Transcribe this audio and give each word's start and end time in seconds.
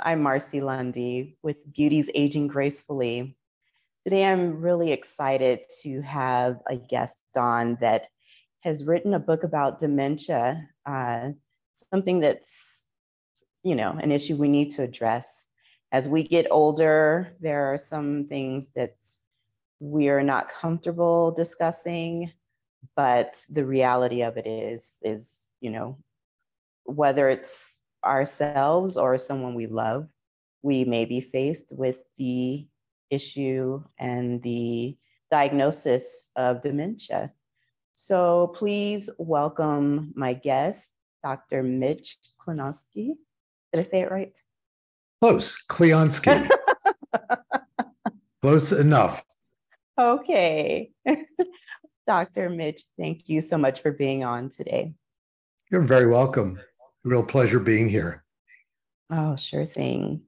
I'm 0.00 0.22
Marcy 0.22 0.60
Lundy 0.60 1.36
with 1.42 1.56
Beauties 1.72 2.10
Aging 2.14 2.46
Gracefully. 2.46 3.36
Today, 4.04 4.26
I'm 4.26 4.60
really 4.60 4.92
excited 4.92 5.60
to 5.82 6.00
have 6.02 6.60
a 6.68 6.76
guest 6.76 7.20
on 7.36 7.76
that 7.80 8.08
has 8.60 8.84
written 8.84 9.14
a 9.14 9.20
book 9.20 9.42
about 9.42 9.78
dementia, 9.78 10.68
uh, 10.86 11.30
something 11.74 12.20
that's, 12.20 12.86
you 13.62 13.74
know, 13.74 13.92
an 14.00 14.12
issue 14.12 14.36
we 14.36 14.48
need 14.48 14.70
to 14.72 14.82
address. 14.82 15.48
As 15.90 16.08
we 16.08 16.22
get 16.22 16.46
older, 16.50 17.36
there 17.40 17.72
are 17.72 17.78
some 17.78 18.26
things 18.28 18.70
that 18.76 18.96
we 19.80 20.08
are 20.08 20.22
not 20.22 20.48
comfortable 20.48 21.32
discussing, 21.32 22.32
but 22.94 23.40
the 23.50 23.64
reality 23.64 24.22
of 24.22 24.36
it 24.36 24.46
is, 24.46 24.98
is, 25.02 25.46
you 25.60 25.70
know, 25.70 25.98
whether 26.84 27.28
it's 27.28 27.77
ourselves 28.08 28.96
or 28.96 29.18
someone 29.18 29.54
we 29.54 29.66
love, 29.66 30.08
we 30.62 30.84
may 30.84 31.04
be 31.04 31.20
faced 31.20 31.72
with 31.76 32.00
the 32.16 32.66
issue 33.10 33.82
and 33.98 34.42
the 34.42 34.96
diagnosis 35.30 36.30
of 36.36 36.62
dementia. 36.62 37.32
So 37.92 38.48
please 38.56 39.10
welcome 39.18 40.12
my 40.16 40.32
guest, 40.32 40.92
Dr. 41.22 41.62
Mitch 41.62 42.18
Klonowski. 42.40 43.14
Did 43.72 43.80
I 43.80 43.82
say 43.82 44.00
it 44.00 44.10
right? 44.10 44.36
Close, 45.20 45.62
Clionsky. 45.68 46.48
Close 48.42 48.72
enough. 48.72 49.24
Okay. 49.98 50.92
Dr. 52.06 52.48
Mitch, 52.48 52.84
thank 52.98 53.28
you 53.28 53.40
so 53.40 53.58
much 53.58 53.82
for 53.82 53.92
being 53.92 54.24
on 54.24 54.48
today. 54.48 54.94
You're 55.70 55.82
very 55.82 56.06
welcome. 56.06 56.58
Real 57.04 57.22
pleasure 57.22 57.60
being 57.60 57.88
here. 57.88 58.24
Oh, 59.10 59.36
sure 59.36 59.64
thing. 59.64 60.22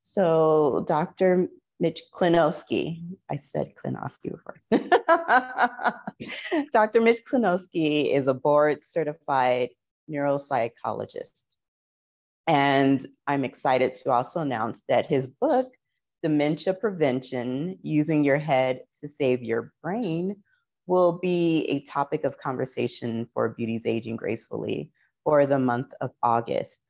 So, 0.00 0.84
Dr. 0.86 1.48
Mitch 1.80 2.02
Klonowski, 2.14 3.02
I 3.30 3.36
said 3.36 3.72
Klonowski 3.74 4.30
before. 4.30 4.60
Dr. 6.72 7.00
Mitch 7.00 7.24
Klonowski 7.24 8.12
is 8.12 8.28
a 8.28 8.34
board 8.34 8.84
certified 8.84 9.70
neuropsychologist. 10.10 11.44
And 12.46 13.06
I'm 13.26 13.44
excited 13.44 13.94
to 13.96 14.10
also 14.10 14.40
announce 14.40 14.84
that 14.88 15.06
his 15.06 15.26
book, 15.26 15.72
Dementia 16.22 16.74
Prevention 16.74 17.78
Using 17.82 18.24
Your 18.24 18.38
Head 18.38 18.82
to 19.00 19.08
Save 19.08 19.42
Your 19.42 19.72
Brain, 19.82 20.36
will 20.86 21.12
be 21.12 21.64
a 21.68 21.80
topic 21.90 22.24
of 22.24 22.38
conversation 22.38 23.28
for 23.32 23.50
Beauties 23.50 23.86
Aging 23.86 24.16
Gracefully 24.16 24.90
for 25.24 25.46
the 25.46 25.58
month 25.58 25.92
of 26.00 26.10
August. 26.22 26.80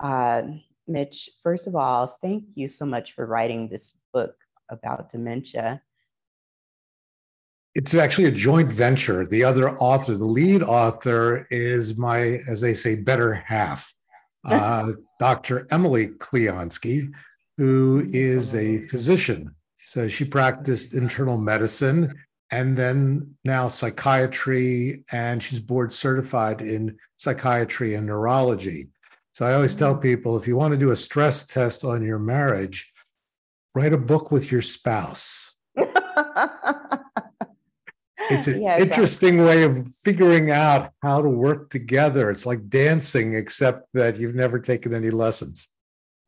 Uh, 0.00 0.42
Mitch, 0.86 1.30
first 1.42 1.66
of 1.66 1.74
all, 1.74 2.18
thank 2.22 2.44
you 2.54 2.68
so 2.68 2.84
much 2.84 3.12
for 3.12 3.26
writing 3.26 3.68
this 3.68 3.96
book 4.12 4.34
about 4.70 5.10
dementia. 5.10 5.82
It's 7.74 7.94
actually 7.94 8.26
a 8.26 8.32
joint 8.32 8.72
venture. 8.72 9.26
The 9.26 9.42
other 9.42 9.70
author, 9.78 10.14
the 10.14 10.24
lead 10.24 10.62
author, 10.62 11.48
is 11.50 11.96
my, 11.96 12.42
as 12.46 12.60
they 12.60 12.72
say, 12.72 12.94
better 12.94 13.34
half, 13.34 13.92
uh, 14.44 14.92
Dr. 15.18 15.66
Emily 15.72 16.08
Clionsky, 16.08 17.10
who 17.56 18.06
is 18.08 18.54
a 18.54 18.86
physician. 18.86 19.54
So 19.84 20.06
she 20.06 20.24
practiced 20.24 20.94
internal 20.94 21.36
medicine 21.36 22.14
and 22.50 22.76
then 22.76 23.36
now 23.44 23.68
psychiatry, 23.68 25.04
and 25.10 25.42
she's 25.42 25.60
board 25.60 25.92
certified 25.92 26.60
in 26.60 26.96
psychiatry 27.16 27.94
and 27.94 28.06
neurology. 28.06 28.88
So 29.32 29.44
I 29.44 29.54
always 29.54 29.74
tell 29.74 29.94
mm-hmm. 29.94 30.02
people 30.02 30.36
if 30.36 30.46
you 30.46 30.56
want 30.56 30.72
to 30.72 30.78
do 30.78 30.92
a 30.92 30.96
stress 30.96 31.46
test 31.46 31.84
on 31.84 32.04
your 32.04 32.18
marriage, 32.18 32.90
write 33.74 33.92
a 33.92 33.98
book 33.98 34.30
with 34.30 34.52
your 34.52 34.62
spouse. 34.62 35.56
it's 38.30 38.46
an 38.46 38.62
yes, 38.62 38.80
interesting 38.80 39.40
I... 39.40 39.44
way 39.44 39.62
of 39.64 39.86
figuring 40.02 40.50
out 40.52 40.92
how 41.02 41.20
to 41.20 41.28
work 41.28 41.70
together. 41.70 42.30
It's 42.30 42.46
like 42.46 42.68
dancing, 42.68 43.34
except 43.34 43.88
that 43.94 44.18
you've 44.18 44.36
never 44.36 44.60
taken 44.60 44.94
any 44.94 45.10
lessons. 45.10 45.68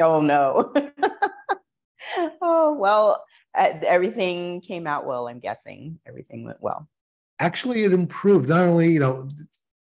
Oh, 0.00 0.20
no. 0.20 0.74
oh, 2.42 2.74
well, 2.74 3.24
everything 3.56 4.60
came 4.60 4.86
out 4.86 5.06
well, 5.06 5.28
I'm 5.28 5.40
guessing. 5.40 5.98
Everything 6.06 6.44
went 6.44 6.60
well. 6.60 6.88
Actually, 7.38 7.84
it 7.84 7.92
improved. 7.92 8.48
Not 8.48 8.62
only, 8.62 8.92
you 8.92 9.00
know, 9.00 9.28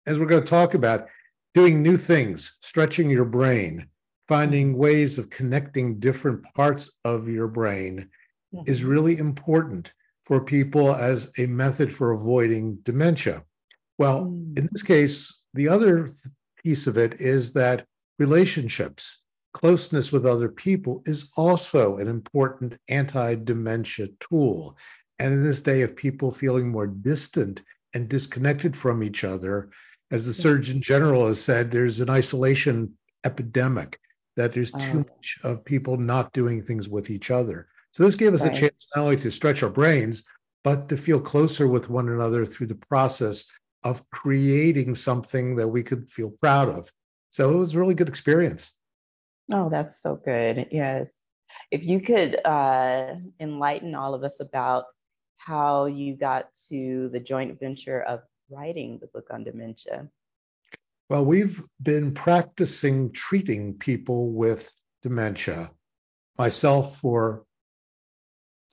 as 0.06 0.20
we're 0.20 0.26
going 0.26 0.44
to 0.44 0.50
talk 0.50 0.74
about, 0.74 1.08
doing 1.54 1.82
new 1.82 1.98
things, 1.98 2.58
stretching 2.62 3.10
your 3.10 3.26
brain, 3.26 3.88
finding 4.28 4.72
mm-hmm. 4.72 4.80
ways 4.80 5.18
of 5.18 5.30
connecting 5.30 6.00
different 6.00 6.44
parts 6.56 6.92
of 7.06 7.28
your 7.28 7.48
brain 7.48 8.10
mm-hmm. 8.54 8.70
is 8.70 8.84
really 8.84 9.18
important 9.18 9.94
for 10.24 10.42
people 10.42 10.94
as 10.96 11.32
a 11.38 11.46
method 11.46 11.92
for 11.92 12.12
avoiding 12.12 12.76
dementia. 12.84 13.44
Well, 13.98 14.26
mm. 14.26 14.58
in 14.58 14.70
this 14.72 14.82
case, 14.82 15.42
the 15.54 15.68
other 15.68 16.10
piece 16.64 16.88
of 16.88 16.98
it 16.98 17.20
is 17.20 17.54
that 17.54 17.86
relationships 18.20 19.23
closeness 19.54 20.12
with 20.12 20.26
other 20.26 20.50
people 20.50 21.02
is 21.06 21.32
also 21.38 21.98
an 21.98 22.08
important 22.08 22.78
anti 22.90 23.36
dementia 23.36 24.08
tool. 24.20 24.78
And 25.20 25.34
in 25.34 25.44
this 25.44 25.62
day 25.62 25.82
of 25.82 25.96
people 25.96 26.32
feeling 26.32 26.70
more 26.70 26.88
distant 26.88 27.62
and 27.94 28.10
disconnected 28.10 28.76
from 28.76 29.04
each 29.04 29.24
other, 29.24 29.70
as 30.12 30.26
the 30.26 30.34
Surgeon 30.34 30.82
General 30.82 31.28
has 31.28 31.42
said, 31.42 31.72
there's 31.72 32.00
an 32.00 32.10
isolation 32.10 32.98
epidemic, 33.26 34.00
that 34.36 34.52
there's 34.54 34.72
too 34.72 35.06
oh. 35.08 35.16
much 35.16 35.38
of 35.44 35.64
people 35.64 35.98
not 35.98 36.34
doing 36.34 36.62
things 36.62 36.90
with 36.90 37.10
each 37.10 37.32
other. 37.32 37.68
So 37.92 38.04
this 38.04 38.16
gave 38.16 38.34
us 38.34 38.44
right. 38.44 38.56
a 38.56 38.60
chance 38.60 38.88
not 38.96 39.04
only 39.04 39.18
to 39.18 39.32
stretch 39.32 39.64
our 39.64 39.70
brains, 39.70 40.24
but 40.64 40.90
to 40.90 40.98
feel 40.98 41.20
closer 41.20 41.68
with 41.68 41.90
one 41.90 42.10
another 42.10 42.46
through 42.46 42.68
the 42.68 42.76
process 42.76 43.46
of 43.84 44.08
creating 44.10 44.96
something 44.96 45.56
that 45.58 45.68
we 45.68 45.84
could 45.84 46.10
feel 46.10 46.32
proud 46.42 46.70
of. 46.70 46.92
So 47.32 47.54
it 47.54 47.58
was 47.58 47.76
a 47.76 47.80
really 47.80 47.96
good 47.96 48.10
experience. 48.10 48.72
Oh, 49.52 49.70
that's 49.70 50.02
so 50.02 50.16
good. 50.16 50.68
Yes. 50.72 51.26
If 51.72 51.86
you 51.86 52.00
could 52.00 52.40
uh, 52.46 53.16
enlighten 53.40 53.96
all 53.96 54.14
of 54.14 54.24
us 54.24 54.40
about 54.40 54.86
how 55.38 55.86
you 55.86 56.16
got 56.16 56.48
to 56.70 57.10
the 57.10 57.20
joint 57.20 57.60
venture 57.60 58.02
of 58.02 58.22
writing 58.50 59.00
the 59.00 59.08
book 59.08 59.28
on 59.32 59.44
dementia. 59.44 60.08
Well, 61.10 61.26
we've 61.26 61.62
been 61.82 62.14
practicing 62.14 63.12
treating 63.12 63.74
people 63.74 64.32
with 64.32 64.74
dementia. 65.02 65.72
Myself, 66.38 66.98
for 67.00 67.46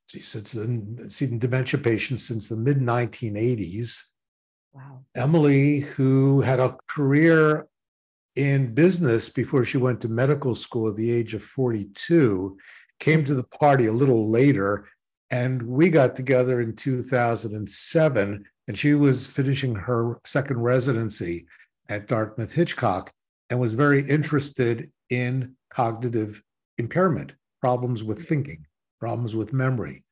since 0.07 0.53
the 0.53 1.07
seen 1.09 1.39
dementia 1.39 1.79
patients 1.79 2.27
since 2.27 2.49
the 2.49 2.57
mid 2.57 2.79
1980s. 2.79 4.01
Wow. 4.73 5.05
Emily, 5.15 5.81
who 5.81 6.41
had 6.41 6.61
a 6.61 6.77
career 6.89 7.67
in 8.41 8.73
business 8.73 9.29
before 9.29 9.67
she 9.67 9.77
went 9.77 10.01
to 10.01 10.09
medical 10.09 10.55
school 10.55 10.89
at 10.89 10.97
the 10.97 11.11
age 11.11 11.35
of 11.35 11.43
42, 11.43 12.57
came 12.99 13.23
to 13.23 13.35
the 13.35 13.45
party 13.45 13.85
a 13.85 13.93
little 13.93 14.31
later. 14.31 14.89
And 15.31 15.61
we 15.63 15.91
got 15.91 16.17
together 16.17 16.63
in 16.63 16.75
2007, 16.75 18.45
and 18.67 18.79
she 18.79 18.95
was 18.95 19.27
finishing 19.27 19.75
her 19.75 20.19
second 20.25 20.59
residency 20.63 21.47
at 21.91 22.09
Dartmouth 22.09 22.51
Hitchcock 22.51 23.13
and 23.51 23.61
was 23.61 23.75
very 23.75 24.09
interested 24.09 24.91
in 25.11 25.55
cognitive 25.69 26.43
impairment, 26.79 27.35
problems 27.61 28.03
with 28.03 28.27
thinking, 28.27 28.65
problems 29.01 29.37
with 29.37 29.53
memory. 29.53 30.03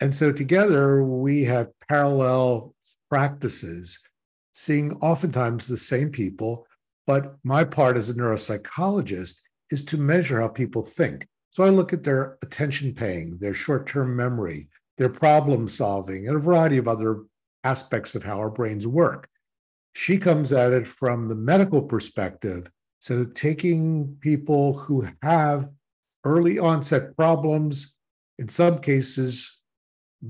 And 0.00 0.12
so 0.12 0.32
together 0.32 1.04
we 1.04 1.44
have 1.44 1.70
parallel 1.88 2.74
practices, 3.08 4.00
seeing 4.52 4.96
oftentimes 4.96 5.68
the 5.68 5.76
same 5.76 6.10
people 6.10 6.66
but 7.08 7.36
my 7.42 7.64
part 7.64 7.96
as 7.96 8.10
a 8.10 8.14
neuropsychologist 8.14 9.40
is 9.70 9.82
to 9.82 9.96
measure 9.96 10.42
how 10.42 10.48
people 10.48 10.84
think. 10.84 11.26
So 11.48 11.64
I 11.64 11.70
look 11.70 11.94
at 11.94 12.04
their 12.04 12.36
attention 12.42 12.94
paying, 12.94 13.38
their 13.38 13.54
short 13.54 13.86
term 13.86 14.14
memory, 14.14 14.68
their 14.98 15.08
problem 15.08 15.68
solving, 15.68 16.28
and 16.28 16.36
a 16.36 16.40
variety 16.40 16.76
of 16.76 16.86
other 16.86 17.22
aspects 17.64 18.14
of 18.14 18.22
how 18.22 18.36
our 18.36 18.50
brains 18.50 18.86
work. 18.86 19.26
She 19.94 20.18
comes 20.18 20.52
at 20.52 20.74
it 20.74 20.86
from 20.86 21.28
the 21.28 21.34
medical 21.34 21.80
perspective. 21.80 22.70
So 23.00 23.24
taking 23.24 24.18
people 24.20 24.74
who 24.74 25.08
have 25.22 25.70
early 26.24 26.58
onset 26.58 27.16
problems, 27.16 27.96
in 28.38 28.50
some 28.50 28.80
cases, 28.80 29.62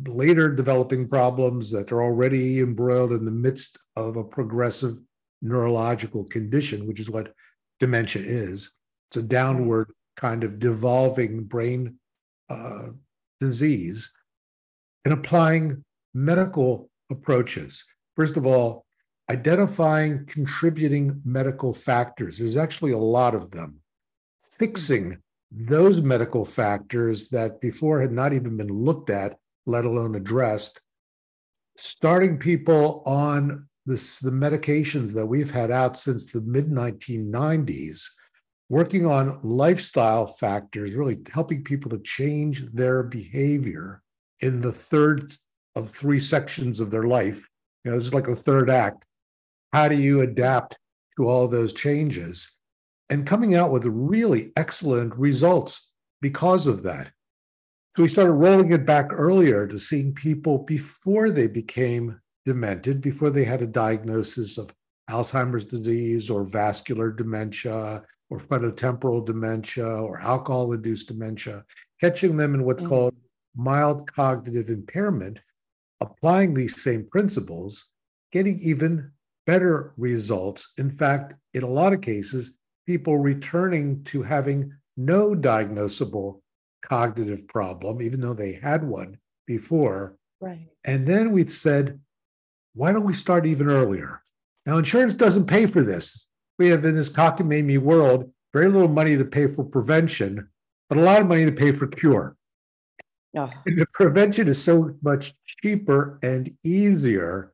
later 0.07 0.55
developing 0.55 1.09
problems 1.09 1.73
that 1.73 1.91
are 1.91 2.03
already 2.03 2.61
embroiled 2.61 3.13
in 3.13 3.25
the 3.25 3.33
midst 3.33 3.79
of 3.97 4.17
a 4.17 4.23
progressive 4.23 4.97
neurological 5.43 6.25
condition, 6.25 6.87
which 6.87 7.01
is 7.01 7.11
what 7.11 7.33
dementia 7.81 8.23
is. 8.23 8.71
It's 9.09 9.17
a 9.19 9.23
downward 9.23 9.93
kind 10.17 10.45
of 10.45 10.59
devolving 10.59 11.45
brain 11.45 11.99
uh, 12.51 12.89
disease, 13.41 14.13
and 15.05 15.15
applying 15.15 15.85
medical 16.15 16.91
approaches. 17.11 17.85
First 18.17 18.37
of 18.37 18.47
all, 18.47 18.85
identifying 19.31 20.27
contributing 20.27 21.21
medical 21.25 21.73
factors. 21.73 22.39
There's 22.39 22.57
actually 22.57 22.93
a 22.93 22.99
lot 22.99 23.35
of 23.35 23.51
them. 23.51 23.81
Fixing 24.59 25.19
those 25.51 26.03
medical 26.03 26.45
factors 26.45 27.29
that 27.29 27.61
before 27.61 28.01
had 28.01 28.13
not 28.13 28.33
even 28.33 28.57
been 28.57 28.69
looked 28.69 29.11
at, 29.11 29.37
let 29.67 29.85
alone 29.85 30.15
addressed, 30.15 30.83
starting 31.77 32.39
people 32.39 33.03
on 33.07 33.69
this, 33.89 34.19
the 34.19 34.31
medications 34.31 35.15
that 35.15 35.27
we've 35.27 35.51
had 35.51 35.71
out 35.71 35.97
since 35.97 36.31
the 36.31 36.41
mid 36.43 36.69
1990s, 36.69 38.07
working 38.69 39.07
on 39.07 39.41
lifestyle 39.43 40.27
factors, 40.27 40.93
really 40.93 41.19
helping 41.33 41.65
people 41.65 41.91
to 41.91 41.99
change 42.01 42.67
their 42.73 43.03
behavior 43.03 44.03
in 44.41 44.61
the 44.61 44.73
third 44.73 45.33
of 45.75 45.91
three 45.91 46.21
sections 46.21 46.81
of 46.81 46.91
their 46.91 47.05
life. 47.05 47.49
You 47.85 47.91
know, 47.91 47.97
this 47.97 48.07
is 48.07 48.15
like 48.15 48.27
the 48.27 48.37
third 48.37 48.71
act. 48.71 49.05
How 49.73 49.89
do 49.89 49.99
you 49.99 50.21
adapt 50.21 50.79
to 51.17 51.29
all 51.29 51.49
those 51.49 51.73
changes? 51.73 52.51
And 53.11 53.27
coming 53.27 53.55
out 53.55 53.73
with 53.73 53.87
really 53.87 54.53
excellent 54.57 55.15
results 55.17 55.93
because 56.21 56.67
of 56.67 56.83
that. 56.83 57.11
So 57.97 58.03
we 58.03 58.09
started 58.09 58.33
rolling 58.33 58.71
it 58.73 58.85
back 58.85 59.09
earlier 59.11 59.67
to 59.67 59.79
seeing 59.79 60.15
people 60.15 60.59
before 60.59 61.31
they 61.31 61.47
became 61.47 62.21
demented, 62.49 63.03
before 63.03 63.29
they 63.29 63.45
had 63.45 63.61
a 63.61 63.67
diagnosis 63.67 64.57
of 64.57 64.75
Alzheimer's 65.11 65.67
disease 65.67 66.31
or 66.31 66.45
vascular 66.45 67.13
dementia 67.13 68.03
or 68.31 68.39
frontotemporal 68.41 69.25
dementia 69.25 69.87
or 69.87 70.19
alcohol 70.21 70.73
induced 70.73 71.09
dementia, 71.09 71.63
catching 72.01 72.39
them 72.39 72.55
in 72.55 72.65
what's 72.65 72.83
mm-hmm. 72.83 72.91
called 72.91 73.15
mild 73.55 74.11
cognitive 74.11 74.71
impairment, 74.71 75.41
applying 76.01 76.55
these 76.55 76.83
same 76.83 77.07
principles, 77.11 77.89
getting 78.33 78.59
even 78.61 79.11
better 79.47 79.93
results. 79.99 80.73
In 80.79 80.91
fact, 80.91 81.35
in 81.53 81.63
a 81.63 81.75
lot 81.81 81.93
of 81.93 82.01
cases, 82.01 82.53
people 82.87 83.19
returning 83.19 84.03
to 84.05 84.23
having 84.23 84.73
no 84.97 85.35
diagnosable 85.35 86.41
cognitive 86.83 87.47
problem, 87.47 88.01
even 88.01 88.21
though 88.21 88.35
they 88.35 88.53
had 88.53 88.85
one 88.85 89.19
before. 89.47 90.17
Right. 90.41 90.69
And 90.85 91.07
then 91.07 91.33
we 91.33 91.47
said, 91.47 92.01
why 92.79 92.93
don't 92.93 93.05
we 93.05 93.13
start 93.13 93.45
even 93.45 93.69
earlier? 93.69 94.23
Now, 94.65 94.79
insurance 94.79 95.15
doesn't 95.15 95.47
pay 95.47 95.67
for 95.67 95.83
this. 95.83 96.29
We 96.61 96.69
have 96.69 96.85
in 96.85 96.95
this 96.95 97.11
cockamamie 97.11 97.79
world 97.79 98.33
very 98.53 98.69
little 98.69 98.89
money 98.89 99.17
to 99.17 99.25
pay 99.25 99.49
for 99.49 99.65
prevention, 99.65 100.49
but 100.89 100.97
a 100.97 101.03
lot 101.03 101.21
of 101.21 101.27
money 101.27 101.45
to 101.45 101.53
pay 101.53 101.73
for 101.73 101.89
cure. 101.89 102.37
Yeah. 103.33 103.51
And 103.67 103.79
the 103.79 103.87
prevention 103.93 104.47
is 104.47 104.63
so 104.63 104.95
much 105.03 105.35
cheaper 105.45 106.21
and 106.23 106.57
easier. 106.63 107.53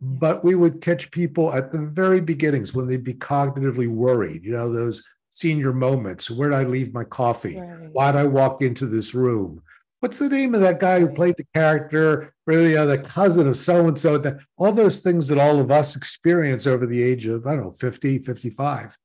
But 0.00 0.44
we 0.44 0.54
would 0.54 0.80
catch 0.80 1.10
people 1.10 1.52
at 1.52 1.72
the 1.72 1.80
very 1.80 2.20
beginnings 2.20 2.72
when 2.72 2.86
they'd 2.86 3.04
be 3.04 3.14
cognitively 3.14 3.88
worried, 3.88 4.44
you 4.44 4.52
know, 4.52 4.72
those 4.72 5.04
senior 5.30 5.72
moments. 5.72 6.30
Where 6.30 6.50
did 6.50 6.56
I 6.56 6.62
leave 6.62 6.94
my 6.94 7.04
coffee? 7.04 7.58
Right. 7.58 7.90
Why 7.92 8.12
did 8.12 8.20
I 8.20 8.24
walk 8.24 8.62
into 8.62 8.86
this 8.86 9.12
room? 9.12 9.60
What's 10.00 10.18
the 10.18 10.30
name 10.30 10.54
of 10.54 10.62
that 10.62 10.80
guy 10.80 11.00
who 11.00 11.08
played 11.08 11.36
the 11.36 11.46
character? 11.54 12.34
Really, 12.46 12.76
uh, 12.76 12.86
the 12.86 12.98
cousin 12.98 13.46
of 13.46 13.56
so 13.56 13.86
and 13.86 13.98
so. 13.98 14.16
That 14.16 14.40
all 14.56 14.72
those 14.72 15.00
things 15.00 15.28
that 15.28 15.38
all 15.38 15.60
of 15.60 15.70
us 15.70 15.94
experience 15.94 16.66
over 16.66 16.86
the 16.86 17.02
age 17.02 17.26
of, 17.26 17.46
I 17.46 17.54
don't 17.54 17.64
know, 17.64 17.72
50, 17.72 18.20
55. 18.20 18.96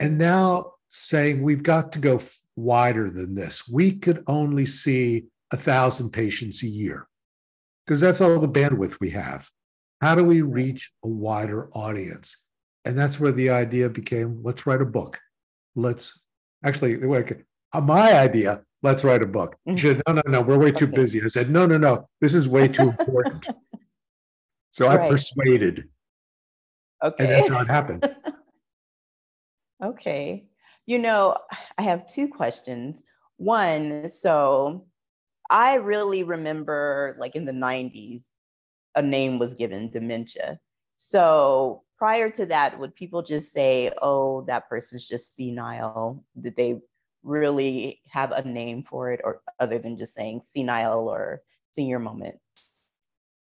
And 0.00 0.16
now 0.16 0.72
saying 0.88 1.42
we've 1.42 1.62
got 1.62 1.92
to 1.92 1.98
go 1.98 2.20
wider 2.56 3.10
than 3.10 3.34
this. 3.34 3.68
We 3.68 3.92
could 3.92 4.24
only 4.26 4.64
see 4.64 5.26
a 5.52 5.56
thousand 5.56 6.10
patients 6.10 6.62
a 6.62 6.68
year 6.68 7.06
because 7.86 8.00
that's 8.00 8.20
all 8.20 8.38
the 8.38 8.48
bandwidth 8.48 8.98
we 8.98 9.10
have. 9.10 9.50
How 10.00 10.14
do 10.14 10.24
we 10.24 10.42
reach 10.42 10.90
a 11.04 11.08
wider 11.08 11.68
audience? 11.72 12.44
And 12.84 12.98
that's 12.98 13.20
where 13.20 13.32
the 13.32 13.50
idea 13.50 13.88
became 13.88 14.40
let's 14.42 14.66
write 14.66 14.80
a 14.80 14.86
book. 14.86 15.18
Let's 15.74 16.22
actually, 16.64 17.02
uh, 17.02 17.80
my 17.80 18.18
idea, 18.18 18.62
let's 18.86 19.04
write 19.04 19.22
a 19.22 19.26
book. 19.26 19.56
Mm-hmm. 19.68 19.76
She 19.76 19.88
said, 19.88 20.02
no, 20.06 20.14
no, 20.14 20.22
no, 20.26 20.40
we're 20.40 20.58
way 20.58 20.70
too 20.70 20.86
busy. 20.86 21.20
I 21.22 21.26
said, 21.26 21.50
no, 21.50 21.66
no, 21.66 21.76
no, 21.76 22.08
this 22.20 22.34
is 22.34 22.48
way 22.48 22.68
too 22.68 22.88
important. 22.88 23.46
so 24.70 24.86
right. 24.86 25.00
I 25.00 25.08
persuaded. 25.08 25.88
Okay. 27.02 27.24
And 27.24 27.32
that's 27.32 27.48
how 27.48 27.60
it 27.60 27.68
happened. 27.68 28.08
okay. 29.84 30.46
You 30.86 30.98
know, 30.98 31.36
I 31.76 31.82
have 31.82 32.06
two 32.06 32.28
questions. 32.28 33.04
One, 33.38 34.08
so 34.08 34.86
I 35.50 35.74
really 35.74 36.22
remember 36.22 37.16
like 37.18 37.34
in 37.34 37.44
the 37.44 37.52
90s, 37.52 38.30
a 38.94 39.02
name 39.02 39.38
was 39.38 39.54
given 39.54 39.90
dementia. 39.90 40.58
So 40.94 41.82
prior 41.98 42.30
to 42.30 42.46
that, 42.46 42.78
would 42.78 42.94
people 42.94 43.22
just 43.22 43.52
say, 43.52 43.90
oh, 44.00 44.42
that 44.42 44.68
person's 44.68 45.06
just 45.06 45.34
senile? 45.34 46.24
Did 46.40 46.56
they 46.56 46.80
really 47.26 48.00
have 48.08 48.30
a 48.30 48.46
name 48.46 48.82
for 48.82 49.10
it 49.10 49.20
or 49.24 49.40
other 49.58 49.78
than 49.78 49.98
just 49.98 50.14
saying 50.14 50.42
senile 50.42 51.08
or 51.08 51.42
senior 51.72 51.98
moments? 51.98 52.80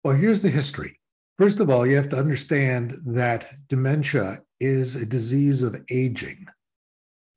Well, 0.04 0.16
here's 0.16 0.42
the 0.42 0.50
history. 0.50 1.00
First 1.38 1.60
of 1.60 1.70
all, 1.70 1.88
you 1.88 1.96
have 1.96 2.10
to 2.10 2.20
understand 2.20 2.98
that 3.06 3.50
dementia 3.70 4.42
is 4.60 4.96
a 4.96 5.06
disease 5.06 5.64
of 5.64 5.82
aging. 5.90 6.46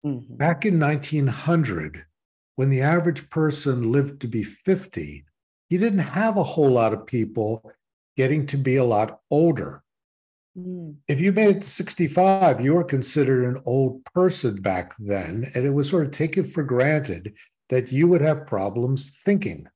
Mm-hmm. 0.05 0.37
Back 0.37 0.67
in 0.67 0.79
1900, 0.79 2.05
when 2.57 2.69
the 2.69 2.83
average 2.83 3.31
person 3.31 3.93
lived 3.93 4.21
to 4.21 4.29
be 4.29 4.43
50, 4.43 5.25
you 5.71 5.79
didn't 5.79 6.01
have 6.01 6.37
a 6.37 6.43
whole 6.43 6.71
lot 6.71 6.93
of 6.93 7.07
people 7.07 7.73
getting 8.17 8.47
to 8.49 8.57
be 8.57 8.77
a 8.77 8.85
lot 8.85 9.21
older. 9.31 9.84
Mm. 10.57 10.97
If 11.09 11.21
you 11.21 11.33
made 11.33 11.57
it 11.57 11.63
to 11.63 11.69
65, 11.69 12.61
you 12.61 12.75
were 12.75 12.85
considered 12.85 13.45
an 13.45 13.63
old 13.67 14.05
person 14.07 14.61
back 14.61 14.95
then, 14.99 15.51
and 15.55 15.67
it 15.67 15.71
was 15.71 15.89
sort 15.89 16.07
of 16.07 16.13
taken 16.13 16.45
for 16.45 16.63
granted 16.63 17.35
that 17.71 17.91
you 17.91 18.07
would 18.09 18.21
have 18.21 18.47
problems 18.47 19.19
thinking. 19.25 19.67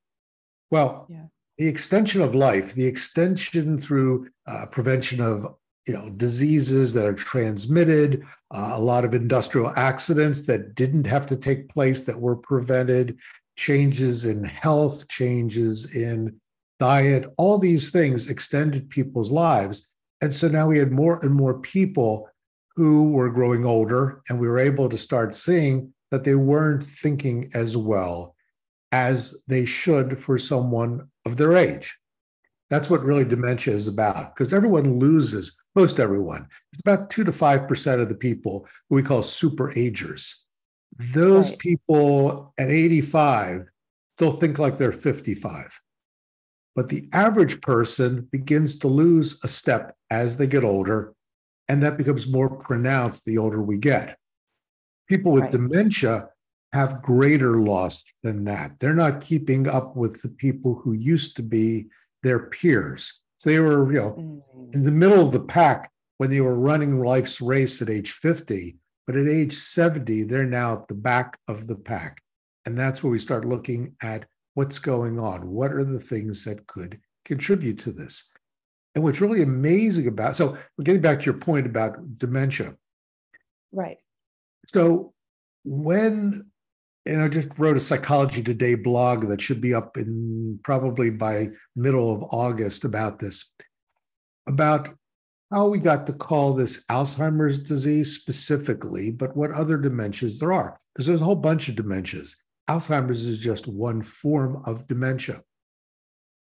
Well, 0.71 1.07
yeah. 1.09 1.25
the 1.57 1.67
extension 1.67 2.23
of 2.23 2.35
life, 2.35 2.75
the 2.75 2.87
extension 2.87 3.79
through 3.79 4.29
uh, 4.47 4.67
prevention 4.67 5.21
of 5.21 5.55
you 5.89 5.95
know 5.95 6.11
diseases 6.11 6.93
that 6.93 7.07
are 7.07 7.15
transmitted 7.15 8.23
uh, 8.55 8.73
a 8.75 8.81
lot 8.81 9.05
of 9.05 9.15
industrial 9.15 9.73
accidents 9.77 10.43
that 10.43 10.75
didn't 10.75 11.07
have 11.07 11.27
to 11.27 11.37
take 11.37 11.69
place 11.71 12.03
that 12.03 12.21
were 12.21 12.37
prevented 12.37 13.19
changes 13.57 14.27
in 14.27 14.45
health 14.45 15.09
changes 15.09 15.97
in 15.97 16.39
diet 16.79 17.33
all 17.39 17.59
these 17.59 17.91
things 17.91 18.29
extended 18.29 18.91
people's 18.91 19.31
lives 19.31 19.97
and 20.21 20.33
so 20.33 20.49
now 20.49 20.67
we 20.67 20.79
had 20.79 20.93
more 20.93 21.19
and 21.25 21.35
more 21.35 21.61
people 21.61 22.29
who 22.77 23.11
were 23.11 23.31
growing 23.31 23.65
older 23.65 24.23
and 24.29 24.39
we 24.39 24.49
were 24.49 24.59
able 24.59 24.89
to 24.89 24.99
start 24.99 25.35
seeing 25.35 25.93
that 26.11 26.25
they 26.25 26.35
weren't 26.35 26.85
thinking 26.85 27.51
as 27.55 27.77
well 27.77 28.35
as 28.93 29.37
they 29.47 29.65
should 29.65 30.19
for 30.19 30.39
someone 30.39 31.09
of 31.27 31.37
their 31.37 31.57
age 31.57 31.97
that's 32.71 32.91
what 32.91 33.05
really 33.05 33.25
dementia 33.25 33.75
is 33.75 33.89
about 33.89 34.35
because 34.35 34.53
everyone 34.53 34.99
loses 34.99 35.57
most 35.79 36.01
everyone. 36.01 36.49
It's 36.73 36.81
about 36.81 37.09
two 37.09 37.23
to 37.23 37.31
5% 37.31 38.01
of 38.01 38.09
the 38.09 38.15
people 38.15 38.67
who 38.89 38.97
we 38.97 39.03
call 39.03 39.23
super 39.23 39.73
agers. 39.79 40.45
Those 40.99 41.51
right. 41.51 41.59
people 41.61 42.53
at 42.59 42.69
85 42.69 43.67
still 44.17 44.33
think 44.33 44.59
like 44.59 44.77
they're 44.77 44.91
55. 44.91 45.81
But 46.75 46.89
the 46.89 47.09
average 47.13 47.61
person 47.61 48.29
begins 48.33 48.79
to 48.81 48.89
lose 48.89 49.39
a 49.45 49.49
step 49.49 49.95
as 50.11 50.37
they 50.37 50.47
get 50.47 50.65
older, 50.65 51.15
and 51.69 51.83
that 51.83 51.99
becomes 51.99 52.29
more 52.29 52.49
pronounced 52.49 53.25
the 53.25 53.39
older 53.39 53.63
we 53.63 53.79
get. 53.79 54.17
People 55.09 55.33
with 55.33 55.45
right. 55.45 55.53
dementia 55.53 56.29
have 56.73 57.03
greater 57.03 57.61
loss 57.61 58.05
than 58.23 58.45
that. 58.45 58.73
They're 58.79 58.95
not 58.95 59.21
keeping 59.21 59.67
up 59.67 59.97
with 59.97 60.21
the 60.23 60.29
people 60.29 60.75
who 60.75 60.93
used 60.93 61.37
to 61.37 61.43
be 61.43 61.87
their 62.23 62.39
peers. 62.51 63.23
So 63.39 63.51
they 63.51 63.59
were, 63.59 63.91
you 63.93 63.99
know, 63.99 64.43
mm. 64.57 64.75
in 64.75 64.83
the 64.83 64.91
middle 64.91 65.25
of 65.25 65.33
the 65.33 65.41
pack 65.41 65.91
when 66.19 66.31
they 66.31 66.41
were 66.41 66.59
running 66.59 67.01
life's 67.01 67.41
race 67.41 67.81
at 67.81 67.89
age 67.89 68.13
50. 68.13 68.77
But 69.07 69.17
at 69.17 69.29
age 69.29 69.55
70, 69.55 70.25
they're 70.25 70.45
now 70.45 70.75
at 70.75 70.89
the 70.89 70.95
back 70.95 71.39
of 71.49 71.67
the 71.67 71.77
pack. 71.77 72.21
And 72.67 72.77
that's 72.77 73.03
where 73.03 73.11
we 73.11 73.19
start 73.19 73.47
looking 73.47 73.95
at 74.03 74.27
what's 74.55 74.79
going 74.79 75.19
on. 75.19 75.49
What 75.49 75.73
are 75.73 75.85
the 75.85 76.01
things 76.01 76.45
that 76.45 76.67
could 76.67 77.01
contribute 77.25 77.79
to 77.81 77.93
this? 77.93 78.31
And 78.99 79.05
what's 79.05 79.21
really 79.21 79.43
amazing 79.43 80.09
about 80.09 80.35
so 80.35 80.59
getting 80.83 81.01
back 81.01 81.21
to 81.21 81.25
your 81.27 81.35
point 81.35 81.67
about 81.67 82.19
dementia. 82.19 82.75
Right. 83.71 83.99
So 84.67 85.15
when 85.63 86.51
and 87.07 87.23
I 87.23 87.29
just 87.29 87.47
wrote 87.59 87.77
a 87.77 87.81
Psychology 87.81 88.43
Today 88.43 88.75
blog 88.75 89.29
that 89.29 89.41
should 89.41 89.61
be 89.61 89.73
up 89.73 89.97
in 89.97 90.59
probably 90.65 91.11
by 91.11 91.51
middle 91.77 92.11
of 92.13 92.25
August 92.33 92.85
about 92.85 93.21
this, 93.21 93.53
about 94.49 94.93
how 95.53 95.69
we 95.69 95.79
got 95.79 96.05
to 96.09 96.13
call 96.13 96.55
this 96.55 96.85
Alzheimer's 96.91 97.63
disease 97.63 98.17
specifically, 98.17 99.13
but 99.13 99.37
what 99.37 99.53
other 99.53 99.79
dementias 99.79 100.41
there 100.41 100.53
are, 100.53 100.77
because 100.93 101.07
there's 101.07 101.21
a 101.21 101.25
whole 101.25 101.37
bunch 101.37 101.69
of 101.69 101.77
dementias. 101.77 102.35
Alzheimer's 102.69 103.27
is 103.27 103.39
just 103.39 103.69
one 103.69 104.03
form 104.03 104.61
of 104.67 104.89
dementia. 104.89 105.41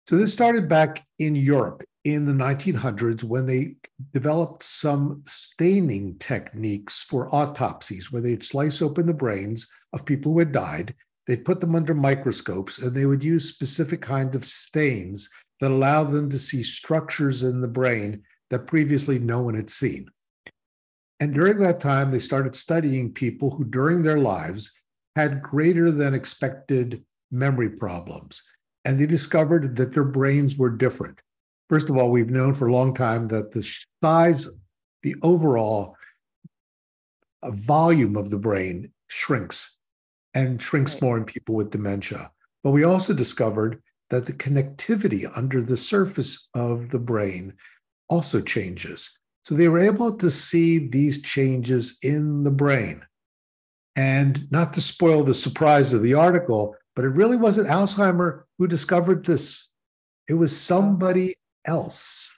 So 0.08 0.18
this 0.18 0.32
started 0.32 0.70
back 0.70 1.04
in 1.18 1.36
Europe 1.36 1.84
in 2.04 2.26
the 2.26 2.34
1900s 2.34 3.24
when 3.24 3.46
they 3.46 3.76
developed 4.14 4.64
some 4.64 5.24
staining 5.26 6.18
techniques 6.20 7.02
for 7.02 7.34
autopsies, 7.34 8.12
where 8.12 8.22
they'd 8.22 8.44
slice 8.44 8.82
open 8.82 9.06
the 9.06 9.14
brains 9.14 9.68
of 9.94 10.06
people 10.06 10.34
who 10.34 10.40
had 10.40 10.52
died. 10.52 10.94
They'd 11.28 11.46
put 11.46 11.62
them 11.62 11.76
under 11.76 11.94
microscopes 11.94 12.80
and 12.80 12.94
they 12.94 13.06
would 13.06 13.24
use 13.24 13.48
specific 13.48 14.02
kind 14.02 14.36
of 14.36 14.46
stains 14.46 15.30
that 15.62 15.72
allowed 15.72 16.12
them 16.12 16.30
to 16.30 16.38
see 16.38 16.62
structures 16.62 17.44
in 17.44 17.62
the 17.62 17.68
brain 17.68 18.24
that 18.50 18.68
previously 18.68 19.20
no 19.20 19.42
one 19.42 19.56
had 19.56 19.70
seen. 19.70 20.10
And 21.22 21.34
during 21.34 21.58
that 21.60 21.80
time, 21.80 22.12
they 22.12 22.20
started 22.20 22.54
studying 22.54 23.14
people 23.14 23.50
who, 23.50 23.64
during 23.64 24.02
their 24.02 24.20
lives, 24.20 24.72
had 25.16 25.42
greater 25.42 25.90
than 25.90 26.14
expected 26.14 27.06
memory 27.32 27.70
problems. 27.70 28.44
And 28.84 29.00
they 29.00 29.06
discovered 29.06 29.78
that 29.78 29.94
their 29.94 30.04
brains 30.04 30.58
were 30.58 30.70
different. 30.70 31.22
First 31.70 31.90
of 31.90 31.98
all, 31.98 32.12
we've 32.12 32.30
known 32.30 32.54
for 32.54 32.68
a 32.68 32.74
long 32.74 32.94
time 32.94 33.28
that 33.30 33.52
the 33.52 33.68
size, 34.04 34.50
the 35.02 35.16
overall 35.22 35.96
uh, 37.42 37.52
volume 37.52 38.16
of 38.16 38.30
the 38.30 38.38
brain 38.38 38.92
shrinks 39.08 39.78
and 40.34 40.62
shrinks 40.62 40.94
right. 40.96 41.02
more 41.02 41.18
in 41.18 41.26
people 41.26 41.56
with 41.56 41.72
dementia. 41.72 42.32
But 42.64 42.72
we 42.72 42.84
also 42.84 43.14
discovered 43.14 43.82
that 44.10 44.26
the 44.26 44.34
connectivity 44.34 45.30
under 45.36 45.62
the 45.62 45.78
surface 45.78 46.50
of 46.54 46.90
the 46.90 47.00
brain 47.00 47.54
also 48.10 48.42
changes. 48.42 49.18
So 49.44 49.56
they 49.56 49.68
were 49.68 49.80
able 49.80 50.18
to 50.18 50.32
see 50.32 50.88
these 50.88 51.22
changes 51.22 51.98
in 52.02 52.44
the 52.44 52.52
brain. 52.52 53.02
And 53.96 54.50
not 54.52 54.74
to 54.74 54.82
spoil 54.82 55.24
the 55.24 55.34
surprise 55.34 55.94
of 55.94 56.02
the 56.02 56.14
article, 56.14 56.76
but 56.96 57.06
it 57.06 57.10
really 57.10 57.38
wasn't 57.38 57.70
Alzheimer 57.70 58.44
who 58.58 58.68
discovered 58.68 59.26
this. 59.26 59.70
It 60.30 60.36
was 60.36 60.56
somebody 60.56 61.36
else. 61.66 62.34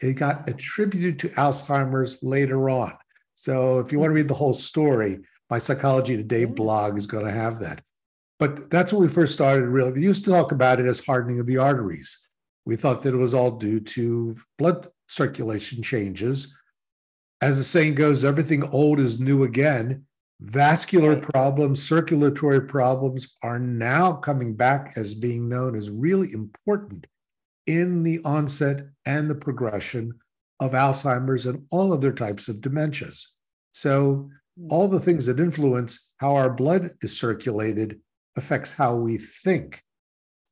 It 0.00 0.14
got 0.14 0.48
attributed 0.48 1.18
to 1.20 1.28
Alzheimer's 1.30 2.22
later 2.22 2.70
on. 2.70 2.96
So 3.34 3.78
if 3.78 3.92
you 3.92 3.98
want 3.98 4.10
to 4.10 4.14
read 4.14 4.28
the 4.28 4.34
whole 4.34 4.52
story, 4.52 5.20
my 5.50 5.58
Psychology 5.58 6.16
Today 6.16 6.46
mm. 6.46 6.54
blog 6.54 6.96
is 6.96 7.06
going 7.06 7.24
to 7.24 7.32
have 7.32 7.60
that. 7.60 7.82
But 8.38 8.70
that's 8.70 8.92
when 8.92 9.02
we 9.02 9.08
first 9.08 9.32
started 9.32 9.66
really. 9.66 9.92
We 9.92 10.02
used 10.02 10.24
to 10.24 10.30
talk 10.30 10.52
about 10.52 10.80
it 10.80 10.86
as 10.86 11.04
hardening 11.04 11.40
of 11.40 11.46
the 11.46 11.56
arteries. 11.56 12.16
We 12.64 12.76
thought 12.76 13.02
that 13.02 13.14
it 13.14 13.18
was 13.18 13.34
all 13.34 13.52
due 13.52 13.80
to 13.80 14.36
blood 14.58 14.86
circulation 15.08 15.82
changes. 15.82 16.56
As 17.40 17.58
the 17.58 17.64
saying 17.64 17.94
goes, 17.94 18.24
everything 18.24 18.62
old 18.70 19.00
is 19.00 19.18
new 19.18 19.44
again. 19.44 20.04
Vascular 20.40 21.16
problems, 21.16 21.82
circulatory 21.82 22.60
problems 22.60 23.36
are 23.42 23.58
now 23.58 24.12
coming 24.12 24.54
back 24.54 24.92
as 24.96 25.14
being 25.14 25.48
known 25.48 25.76
as 25.76 25.90
really 25.90 26.32
important 26.32 27.06
in 27.68 28.02
the 28.02 28.18
onset 28.24 28.86
and 29.06 29.30
the 29.30 29.34
progression 29.34 30.12
of 30.58 30.72
Alzheimer's 30.72 31.46
and 31.46 31.64
all 31.70 31.92
other 31.92 32.12
types 32.12 32.48
of 32.48 32.56
dementias. 32.56 33.26
So, 33.72 34.30
hmm. 34.58 34.66
all 34.70 34.88
the 34.88 34.98
things 34.98 35.26
that 35.26 35.38
influence 35.38 36.10
how 36.16 36.34
our 36.34 36.50
blood 36.50 36.94
is 37.02 37.16
circulated 37.16 38.00
affects 38.36 38.72
how 38.72 38.96
we 38.96 39.18
think 39.18 39.82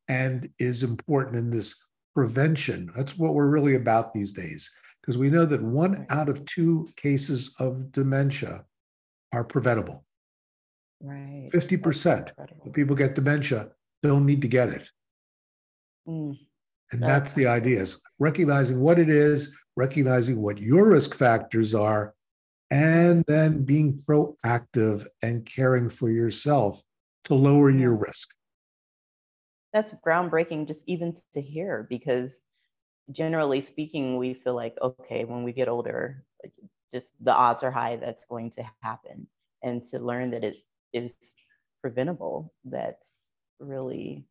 and 0.07 0.49
is 0.59 0.83
important 0.83 1.35
in 1.35 1.49
this 1.49 1.75
prevention. 2.15 2.91
That's 2.95 3.17
what 3.17 3.33
we're 3.33 3.47
really 3.47 3.75
about 3.75 4.13
these 4.13 4.31
days, 4.31 4.71
because 5.01 5.17
we 5.17 5.29
know 5.29 5.45
that 5.45 5.61
one 5.61 6.05
out 6.09 6.29
of 6.29 6.45
two 6.45 6.87
cases 6.95 7.53
of 7.59 7.91
dementia 7.91 8.63
are 9.33 9.43
preventable. 9.43 10.05
Right. 11.01 11.49
50% 11.53 12.31
of 12.65 12.73
people 12.73 12.95
get 12.95 13.13
dementia 13.13 13.69
don't 14.03 14.25
need 14.25 14.41
to 14.41 14.47
get 14.47 14.69
it. 14.69 14.89
Mm. 16.07 16.37
And 16.91 17.01
that's, 17.01 17.11
that's 17.11 17.33
the 17.33 17.47
idea 17.47 17.81
is 17.81 18.01
recognizing 18.19 18.79
what 18.79 18.99
it 18.99 19.09
is, 19.09 19.55
recognizing 19.75 20.41
what 20.41 20.57
your 20.57 20.89
risk 20.89 21.15
factors 21.15 21.75
are, 21.75 22.13
and 22.71 23.23
then 23.27 23.63
being 23.63 23.99
proactive 23.99 25.05
and 25.21 25.45
caring 25.45 25.89
for 25.89 26.09
yourself 26.09 26.81
to 27.25 27.33
lower 27.33 27.69
your 27.69 27.95
risk. 27.95 28.33
That's 29.73 29.93
groundbreaking 30.05 30.67
just 30.67 30.81
even 30.87 31.13
to 31.33 31.41
hear 31.41 31.85
because 31.89 32.43
generally 33.11 33.61
speaking, 33.61 34.17
we 34.17 34.33
feel 34.33 34.55
like, 34.55 34.77
okay, 34.81 35.25
when 35.25 35.43
we 35.43 35.51
get 35.51 35.67
older, 35.67 36.23
just 36.93 37.11
the 37.21 37.33
odds 37.33 37.63
are 37.63 37.71
high 37.71 37.97
that's 37.97 38.25
going 38.25 38.51
to 38.51 38.63
happen. 38.81 39.27
And 39.61 39.83
to 39.85 39.99
learn 39.99 40.31
that 40.31 40.43
it 40.43 40.57
is 40.93 41.15
preventable, 41.81 42.53
that's 42.65 43.29
really 43.59 44.25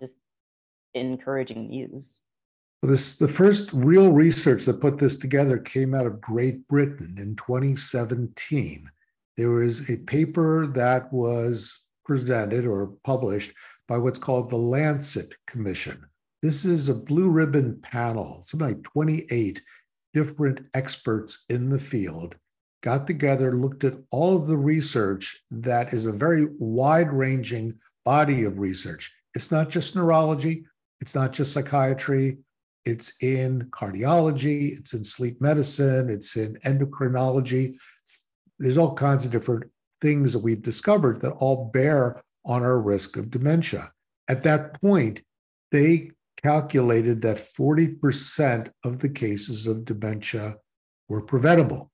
just 0.00 0.16
encouraging 0.94 1.68
news. 1.68 2.20
This 2.82 3.16
the 3.16 3.28
first 3.28 3.72
real 3.72 4.12
research 4.12 4.64
that 4.64 4.80
put 4.80 4.98
this 4.98 5.16
together 5.16 5.58
came 5.58 5.94
out 5.94 6.06
of 6.06 6.20
Great 6.20 6.66
Britain 6.68 7.16
in 7.18 7.34
2017. 7.36 8.90
There 9.36 9.50
was 9.50 9.88
a 9.90 9.96
paper 9.98 10.66
that 10.74 11.12
was 11.12 11.82
presented 12.04 12.66
or 12.66 12.92
published 13.04 13.52
by 13.88 13.98
what's 13.98 14.18
called 14.18 14.50
the 14.50 14.56
Lancet 14.56 15.34
Commission. 15.46 16.04
This 16.42 16.66
is 16.66 16.88
a 16.88 16.94
blue 16.94 17.30
ribbon 17.30 17.80
panel, 17.82 18.42
something 18.46 18.68
like 18.68 18.82
28 18.82 19.62
different 20.12 20.60
experts 20.74 21.44
in 21.48 21.70
the 21.70 21.78
field 21.78 22.36
got 22.84 23.06
together, 23.06 23.56
looked 23.56 23.82
at 23.82 23.94
all 24.10 24.36
of 24.36 24.46
the 24.46 24.58
research 24.58 25.42
that 25.50 25.94
is 25.94 26.04
a 26.04 26.12
very 26.12 26.48
wide 26.58 27.10
ranging 27.10 27.74
body 28.04 28.44
of 28.44 28.58
research. 28.58 29.10
It's 29.34 29.50
not 29.50 29.70
just 29.70 29.96
neurology, 29.96 30.66
it's 31.00 31.14
not 31.14 31.32
just 31.32 31.52
psychiatry, 31.52 32.38
it's 32.84 33.14
in 33.22 33.68
cardiology, 33.70 34.76
it's 34.76 34.92
in 34.92 35.04
sleep 35.04 35.40
medicine, 35.40 36.10
it's 36.10 36.36
in 36.36 36.54
endocrinology. 36.64 37.76
There's 38.58 38.78
all 38.78 38.94
kinds 38.94 39.24
of 39.24 39.32
different 39.32 39.64
things 40.00 40.32
that 40.32 40.40
we've 40.40 40.62
discovered 40.62 41.20
that 41.22 41.32
all 41.32 41.70
bear 41.72 42.22
on 42.44 42.62
our 42.62 42.78
risk 42.78 43.16
of 43.16 43.30
dementia. 43.30 43.90
At 44.28 44.42
that 44.42 44.80
point, 44.80 45.22
they 45.72 46.10
calculated 46.42 47.22
that 47.22 47.38
40% 47.38 48.70
of 48.84 48.98
the 48.98 49.08
cases 49.08 49.66
of 49.66 49.84
dementia 49.84 50.56
were 51.08 51.22
preventable. 51.22 51.90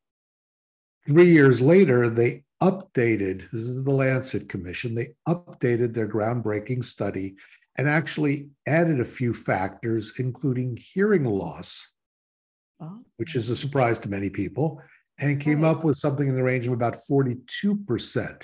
Three 1.07 1.31
years 1.31 1.61
later, 1.61 2.09
they 2.09 2.43
updated, 2.63 3.51
this 3.51 3.63
is 3.63 3.85
the 3.85 3.91
Lancet 3.91 4.49
Commission, 4.49 4.95
they 4.95 5.15
updated 5.29 5.95
their 5.95 6.09
groundbreaking 6.09 6.85
study 6.85 7.37
and 7.81 7.89
actually 7.89 8.51
added 8.69 9.01
a 9.01 9.05
few 9.07 9.33
factors, 9.33 10.13
including 10.19 10.77
hearing 10.77 11.25
loss, 11.25 11.95
oh. 12.79 13.01
which 13.17 13.35
is 13.35 13.49
a 13.49 13.57
surprise 13.57 13.99
to 13.99 14.11
many 14.11 14.29
people, 14.29 14.83
and 15.19 15.41
came 15.41 15.65
up 15.65 15.83
with 15.83 15.97
something 15.97 16.29
in 16.29 16.37
the 16.37 16.43
range 16.43 16.67
of 16.67 16.75
about 16.75 16.99
42%. 17.11 18.43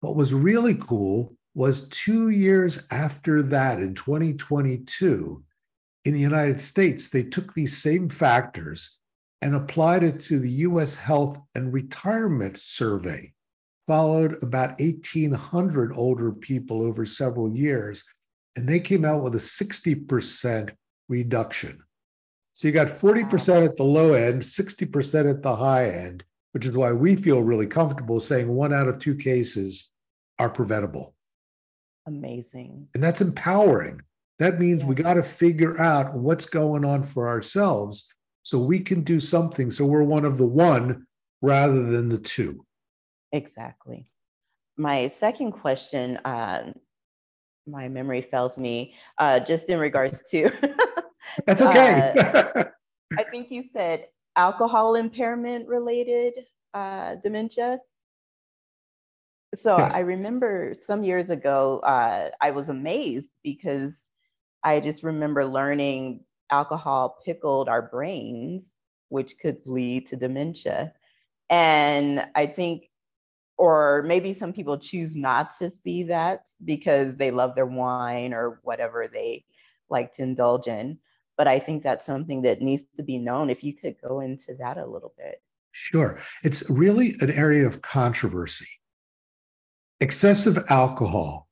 What 0.00 0.16
was 0.16 0.34
really 0.34 0.74
cool 0.74 1.34
was 1.54 1.88
two 1.88 2.28
years 2.28 2.86
after 2.90 3.42
that, 3.42 3.78
in 3.78 3.94
2022, 3.94 5.42
in 6.04 6.12
the 6.12 6.20
United 6.20 6.60
States, 6.60 7.08
they 7.08 7.22
took 7.22 7.54
these 7.54 7.78
same 7.82 8.06
factors 8.10 9.00
and 9.40 9.54
applied 9.54 10.04
it 10.04 10.20
to 10.20 10.38
the 10.38 10.50
US 10.50 10.94
Health 10.94 11.38
and 11.54 11.72
Retirement 11.72 12.58
Survey, 12.58 13.32
followed 13.86 14.42
about 14.42 14.78
1,800 14.78 15.94
older 15.94 16.32
people 16.32 16.82
over 16.82 17.06
several 17.06 17.56
years, 17.56 18.04
and 18.56 18.68
they 18.68 18.80
came 18.80 19.04
out 19.04 19.22
with 19.22 19.34
a 19.34 19.38
60% 19.38 20.70
reduction. 21.08 21.82
So 22.52 22.66
you 22.66 22.72
got 22.72 22.86
40% 22.86 23.66
at 23.66 23.76
the 23.76 23.84
low 23.84 24.14
end, 24.14 24.42
60% 24.42 25.30
at 25.30 25.42
the 25.42 25.54
high 25.54 25.90
end, 25.90 26.24
which 26.52 26.64
is 26.64 26.74
why 26.74 26.92
we 26.92 27.14
feel 27.14 27.42
really 27.42 27.66
comfortable 27.66 28.18
saying 28.18 28.48
one 28.48 28.72
out 28.72 28.88
of 28.88 28.98
two 28.98 29.14
cases 29.14 29.90
are 30.38 30.48
preventable. 30.48 31.14
Amazing. 32.06 32.88
And 32.94 33.04
that's 33.04 33.20
empowering. 33.20 34.00
That 34.38 34.58
means 34.58 34.82
yeah. 34.82 34.88
we 34.88 34.94
got 34.94 35.14
to 35.14 35.22
figure 35.22 35.78
out 35.80 36.14
what's 36.14 36.46
going 36.46 36.84
on 36.84 37.02
for 37.02 37.28
ourselves 37.28 38.06
so 38.42 38.58
we 38.58 38.80
can 38.80 39.02
do 39.02 39.20
something. 39.20 39.70
So 39.70 39.84
we're 39.84 40.02
one 40.02 40.24
of 40.24 40.38
the 40.38 40.46
one 40.46 41.06
rather 41.42 41.84
than 41.84 42.08
the 42.08 42.18
two. 42.18 42.64
Exactly. 43.32 44.06
My 44.78 45.08
second 45.08 45.52
question, 45.52 46.18
uh, 46.24 46.72
my 47.66 47.88
memory 47.88 48.22
fails 48.22 48.56
me, 48.56 48.94
uh, 49.18 49.40
just 49.40 49.68
in 49.68 49.78
regards 49.78 50.22
to 50.30 50.50
That's 51.46 51.62
okay. 51.62 52.14
uh, 52.16 52.64
I 53.18 53.24
think 53.24 53.50
you 53.50 53.62
said 53.62 54.06
alcohol 54.36 54.94
impairment 54.94 55.68
related 55.68 56.46
uh, 56.74 57.16
dementia. 57.16 57.80
So 59.54 59.78
yes. 59.78 59.94
I 59.94 60.00
remember 60.00 60.74
some 60.78 61.02
years 61.02 61.30
ago, 61.30 61.80
uh, 61.80 62.30
I 62.40 62.50
was 62.50 62.68
amazed 62.68 63.32
because 63.42 64.08
I 64.62 64.80
just 64.80 65.02
remember 65.02 65.44
learning 65.46 66.24
alcohol 66.50 67.18
pickled 67.24 67.68
our 67.68 67.82
brains, 67.82 68.74
which 69.08 69.38
could 69.38 69.58
lead 69.66 70.06
to 70.08 70.16
dementia. 70.16 70.92
And 71.48 72.26
I 72.34 72.46
think, 72.46 72.90
or 73.58 74.04
maybe 74.06 74.32
some 74.32 74.52
people 74.52 74.76
choose 74.76 75.16
not 75.16 75.50
to 75.58 75.70
see 75.70 76.04
that 76.04 76.48
because 76.64 77.16
they 77.16 77.30
love 77.30 77.54
their 77.54 77.66
wine 77.66 78.34
or 78.34 78.60
whatever 78.62 79.08
they 79.12 79.44
like 79.88 80.12
to 80.12 80.22
indulge 80.22 80.66
in. 80.66 80.98
But 81.36 81.48
I 81.48 81.58
think 81.58 81.82
that's 81.82 82.06
something 82.06 82.42
that 82.42 82.60
needs 82.60 82.84
to 82.96 83.02
be 83.02 83.18
known. 83.18 83.50
If 83.50 83.62
you 83.62 83.74
could 83.74 83.96
go 84.06 84.20
into 84.20 84.54
that 84.56 84.78
a 84.78 84.86
little 84.86 85.14
bit. 85.16 85.42
Sure. 85.72 86.18
It's 86.42 86.68
really 86.70 87.14
an 87.20 87.30
area 87.30 87.66
of 87.66 87.82
controversy. 87.82 88.68
Excessive 90.00 90.58
alcohol 90.70 91.48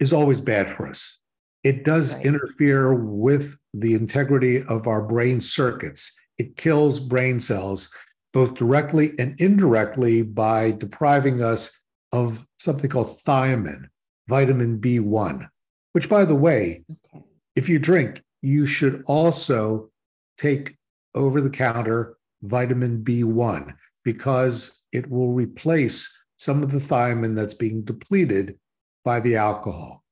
is 0.00 0.12
always 0.12 0.40
bad 0.40 0.70
for 0.70 0.88
us. 0.88 1.20
It 1.62 1.84
does 1.84 2.14
right. 2.14 2.26
interfere 2.26 2.94
with 2.94 3.56
the 3.72 3.94
integrity 3.94 4.62
of 4.64 4.86
our 4.86 5.02
brain 5.02 5.40
circuits. 5.40 6.12
It 6.38 6.56
kills 6.56 6.98
brain 6.98 7.38
cells 7.38 7.90
both 8.32 8.54
directly 8.54 9.12
and 9.18 9.38
indirectly 9.40 10.22
by 10.22 10.72
depriving 10.72 11.42
us 11.42 11.84
of 12.12 12.46
something 12.58 12.90
called 12.90 13.08
thiamine, 13.24 13.86
vitamin 14.28 14.78
B1, 14.78 15.46
which, 15.92 16.08
by 16.08 16.24
the 16.24 16.34
way, 16.34 16.84
okay. 17.14 17.24
if 17.56 17.68
you 17.68 17.78
drink, 17.78 18.22
you 18.42 18.66
should 18.66 19.02
also 19.06 19.90
take 20.38 20.76
over 21.14 21.40
the 21.40 21.50
counter 21.50 22.16
vitamin 22.42 23.02
B1 23.04 23.74
because 24.04 24.84
it 24.92 25.08
will 25.10 25.32
replace 25.32 26.10
some 26.36 26.62
of 26.62 26.72
the 26.72 26.78
thiamine 26.78 27.36
that's 27.36 27.54
being 27.54 27.82
depleted 27.82 28.58
by 29.04 29.20
the 29.20 29.36
alcohol. 29.36 30.02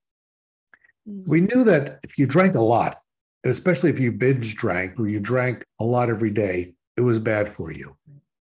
Mm-hmm. 1.09 1.31
We 1.31 1.41
knew 1.41 1.65
that 1.65 2.00
if 2.05 2.19
you 2.19 2.27
drank 2.27 2.55
a 2.55 2.61
lot, 2.61 2.97
especially 3.45 3.91
if 3.91 3.99
you 3.99 4.12
binge 4.12 4.55
drank 4.55 4.99
or 4.99 5.09
you 5.09 5.21
drank 5.21 5.65
a 5.81 5.85
lot 5.85 6.11
every 6.11 6.31
day, 6.31 6.75
it 6.97 7.00
was 7.00 7.19
bad 7.19 7.49
for 7.49 7.73
you. 7.73 7.97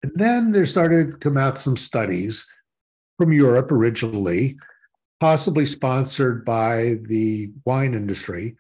And 0.04 0.12
then 0.16 0.50
there 0.50 0.66
started 0.66 1.12
to 1.12 1.16
come 1.16 1.38
out 1.38 1.56
some 1.56 1.78
studies 1.78 2.46
from 3.16 3.32
Europe 3.32 3.72
originally, 3.72 4.58
possibly 5.18 5.64
sponsored 5.64 6.44
by 6.44 6.96
the 7.04 7.50
wine 7.64 7.94
industry, 7.94 8.54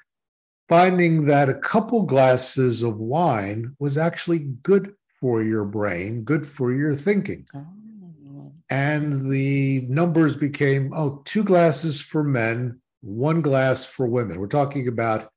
finding 0.70 1.26
that 1.26 1.50
a 1.50 1.60
couple 1.60 2.04
glasses 2.04 2.82
of 2.82 2.96
wine 2.96 3.76
was 3.78 3.98
actually 3.98 4.38
good 4.62 4.94
for 5.20 5.42
your 5.42 5.66
brain, 5.66 6.22
good 6.24 6.46
for 6.46 6.72
your 6.72 6.94
thinking. 6.94 7.46
Oh. 7.54 8.50
And 8.70 9.30
the 9.30 9.82
numbers 9.82 10.38
became 10.38 10.94
oh, 10.94 11.20
two 11.26 11.44
glasses 11.44 12.00
for 12.00 12.24
men, 12.24 12.80
one 13.02 13.42
glass 13.42 13.84
for 13.84 14.06
women. 14.06 14.40
We're 14.40 14.46
talking 14.46 14.88
about 14.88 15.28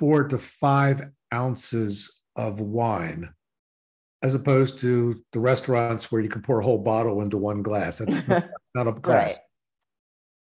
four 0.00 0.26
to 0.26 0.36
five 0.36 1.12
ounces 1.32 2.22
of 2.34 2.60
wine, 2.60 3.32
as 4.22 4.34
opposed 4.34 4.80
to 4.80 5.22
the 5.32 5.40
restaurants 5.40 6.10
where 6.10 6.20
you 6.20 6.28
can 6.28 6.42
pour 6.42 6.60
a 6.60 6.64
whole 6.64 6.78
bottle 6.78 7.22
into 7.22 7.38
one 7.38 7.62
glass. 7.62 7.98
That's 7.98 8.26
not, 8.26 8.48
not 8.74 8.88
a 8.88 8.92
glass. 8.92 9.36
Right. 9.36 9.44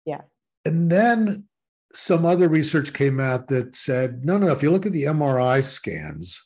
Yeah. 0.06 0.22
And 0.66 0.92
then 0.92 1.48
some 1.94 2.26
other 2.26 2.50
research 2.50 2.94
came 2.94 3.20
out 3.20 3.48
that 3.48 3.76
said 3.76 4.26
no, 4.26 4.38
no, 4.38 4.50
if 4.50 4.64
you 4.64 4.72
look 4.72 4.86
at 4.86 4.92
the 4.92 5.04
MRI 5.04 5.64
scans 5.64 6.42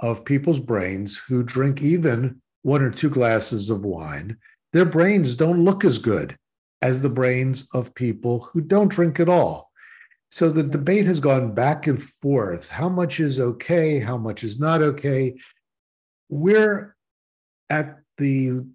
of 0.00 0.24
people's 0.24 0.60
brains 0.60 1.16
who 1.16 1.42
drink 1.42 1.82
even 1.82 2.40
one 2.62 2.82
or 2.82 2.90
two 2.90 3.10
glasses 3.10 3.70
of 3.70 3.84
wine, 3.84 4.36
their 4.72 4.84
brains 4.84 5.36
don't 5.36 5.64
look 5.64 5.84
as 5.84 5.98
good 5.98 6.36
as 6.82 7.00
the 7.00 7.08
brains 7.08 7.66
of 7.74 7.94
people 7.94 8.48
who 8.52 8.60
don't 8.60 8.88
drink 8.88 9.20
at 9.20 9.28
all. 9.28 9.70
So 10.30 10.50
the 10.50 10.64
debate 10.64 11.06
has 11.06 11.20
gone 11.20 11.54
back 11.54 11.86
and 11.86 12.02
forth. 12.02 12.68
How 12.68 12.88
much 12.88 13.20
is 13.20 13.38
okay? 13.38 14.00
How 14.00 14.16
much 14.16 14.42
is 14.42 14.58
not 14.58 14.82
okay? 14.82 15.36
We're 16.34 16.96
at 17.70 18.00
the 18.18 18.66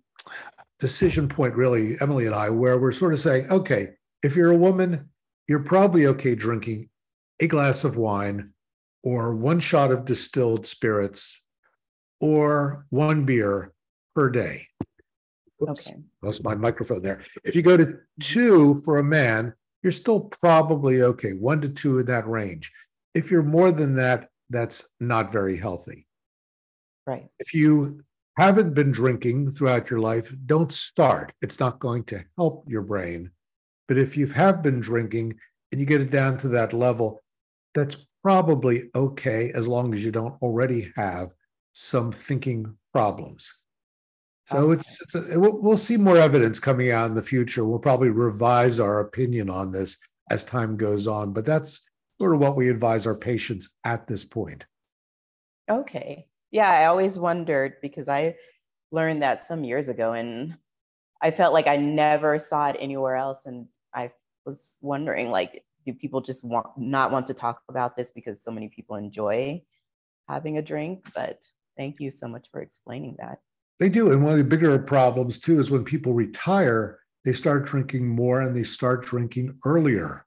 decision 0.80 1.28
point, 1.28 1.56
really, 1.56 1.98
Emily 2.00 2.26
and 2.26 2.34
I, 2.34 2.50
where 2.52 2.80
we're 2.80 2.94
sort 2.94 3.12
of 3.12 3.20
saying, 3.20 3.52
okay, 3.52 3.90
if 4.24 4.38
you're 4.38 4.54
a 4.54 4.58
woman, 4.58 5.10
you're 5.50 5.60
probably 5.60 6.08
okay 6.08 6.36
drinking 6.36 6.88
a 7.42 7.48
glass 7.48 7.84
of 7.84 7.98
wine 7.98 8.54
or 9.04 9.36
one 9.36 9.60
shot 9.60 9.92
of 9.92 10.06
distilled 10.06 10.66
spirits 10.66 11.44
or 12.22 12.86
one 12.92 13.26
beer 13.26 13.74
per 14.16 14.30
day. 14.30 14.66
Oops, 15.62 15.90
okay. 15.90 16.00
Lost 16.22 16.46
my 16.46 16.56
microphone 16.56 17.02
there. 17.02 17.20
If 17.44 17.56
you 17.56 17.62
go 17.62 17.76
to 17.76 17.96
two 18.22 18.82
for 18.86 19.00
a 19.00 19.04
man, 19.04 19.54
you're 19.84 19.92
still 19.92 20.22
probably 20.22 21.02
okay, 21.02 21.32
one 21.32 21.60
to 21.60 21.68
two 21.68 22.00
in 22.00 22.06
that 22.06 22.26
range. 22.26 22.72
If 23.14 23.30
you're 23.30 23.44
more 23.44 23.74
than 23.74 23.96
that, 23.96 24.30
that's 24.50 24.88
not 25.02 25.34
very 25.34 25.58
healthy. 25.58 26.06
Right. 27.10 27.28
If 27.40 27.56
you 27.56 28.04
haven't 28.38 28.76
been 28.76 28.92
drinking 28.92 29.50
throughout 29.50 29.90
your 29.90 30.00
life, 30.00 30.32
don't 30.46 30.72
start. 30.72 31.34
It's 31.42 31.60
not 31.60 31.80
going 31.80 32.04
to 32.04 32.24
help 32.38 32.66
your 32.68 32.84
brain. 32.84 33.32
But 33.88 33.98
if 33.98 34.16
you 34.16 34.28
have 34.28 34.62
been 34.62 34.80
drinking 34.80 35.40
and 35.72 35.82
you 35.82 35.88
get 35.88 36.02
it 36.02 36.12
down 36.12 36.38
to 36.38 36.50
that 36.50 36.72
level, 36.72 37.24
that's 37.74 37.98
probably 38.22 38.92
okay 38.94 39.52
as 39.56 39.68
long 39.68 39.92
as 39.96 40.06
you 40.06 40.12
don't 40.12 40.40
already 40.44 40.92
have 40.96 41.32
some 41.74 42.12
thinking 42.12 42.78
problems. 42.94 43.52
So 44.46 44.58
okay. 44.58 44.74
it's, 44.74 45.02
it's 45.02 45.16
a, 45.16 45.40
we'll, 45.40 45.60
we'll 45.60 45.78
see 45.78 45.98
more 45.98 46.18
evidence 46.18 46.60
coming 46.60 46.92
out 46.92 47.10
in 47.10 47.16
the 47.16 47.24
future. 47.24 47.66
We'll 47.66 47.80
probably 47.80 48.10
revise 48.10 48.80
our 48.80 49.00
opinion 49.00 49.50
on 49.50 49.72
this 49.72 49.98
as 50.30 50.46
time 50.46 50.78
goes 50.78 51.08
on, 51.08 51.34
but 51.34 51.44
that's 51.44 51.82
sort 52.20 52.36
of 52.36 52.40
what 52.40 52.56
we 52.56 52.70
advise 52.70 53.08
our 53.08 53.16
patients 53.16 53.74
at 53.84 54.06
this 54.06 54.26
point. 54.26 54.68
Okay. 55.68 56.28
Yeah, 56.52 56.70
I 56.70 56.86
always 56.86 57.20
wondered 57.20 57.76
because 57.82 58.10
I 58.10 58.36
learned 58.92 59.22
that 59.22 59.44
some 59.44 59.64
years 59.64 59.88
ago 59.90 60.14
and 60.14 60.58
I 61.22 61.32
felt 61.32 61.54
like 61.54 61.68
I 61.68 61.76
never 61.76 62.40
saw 62.40 62.70
it 62.70 62.78
anywhere 62.80 63.16
else. 63.16 63.46
And 63.46 63.68
I 63.94 64.12
was 64.46 64.72
wondering, 64.82 65.30
like, 65.32 65.64
do 65.86 65.94
people 65.94 66.22
just 66.22 66.44
want 66.44 66.68
not 66.78 67.12
want 67.12 67.28
to 67.28 67.34
talk 67.34 67.62
about 67.70 67.96
this 67.96 68.12
because 68.12 68.44
so 68.44 68.52
many 68.52 68.70
people 68.70 68.96
enjoy 68.96 69.62
having 70.28 70.58
a 70.58 70.62
drink? 70.62 71.06
But 71.14 71.40
thank 71.78 72.00
you 72.00 72.10
so 72.10 72.28
much 72.28 72.48
for 72.52 72.62
explaining 72.62 73.18
that. 73.20 73.40
They 73.80 73.90
do. 73.90 74.12
And 74.12 74.24
one 74.24 74.34
of 74.34 74.38
the 74.40 74.44
bigger 74.44 74.78
problems, 74.80 75.40
too, 75.40 75.60
is 75.60 75.72
when 75.72 75.84
people 75.84 76.14
retire, 76.14 77.00
they 77.24 77.34
start 77.34 77.66
drinking 77.66 78.08
more 78.08 78.42
and 78.42 78.56
they 78.56 78.64
start 78.64 79.06
drinking 79.06 79.58
earlier. 79.66 80.26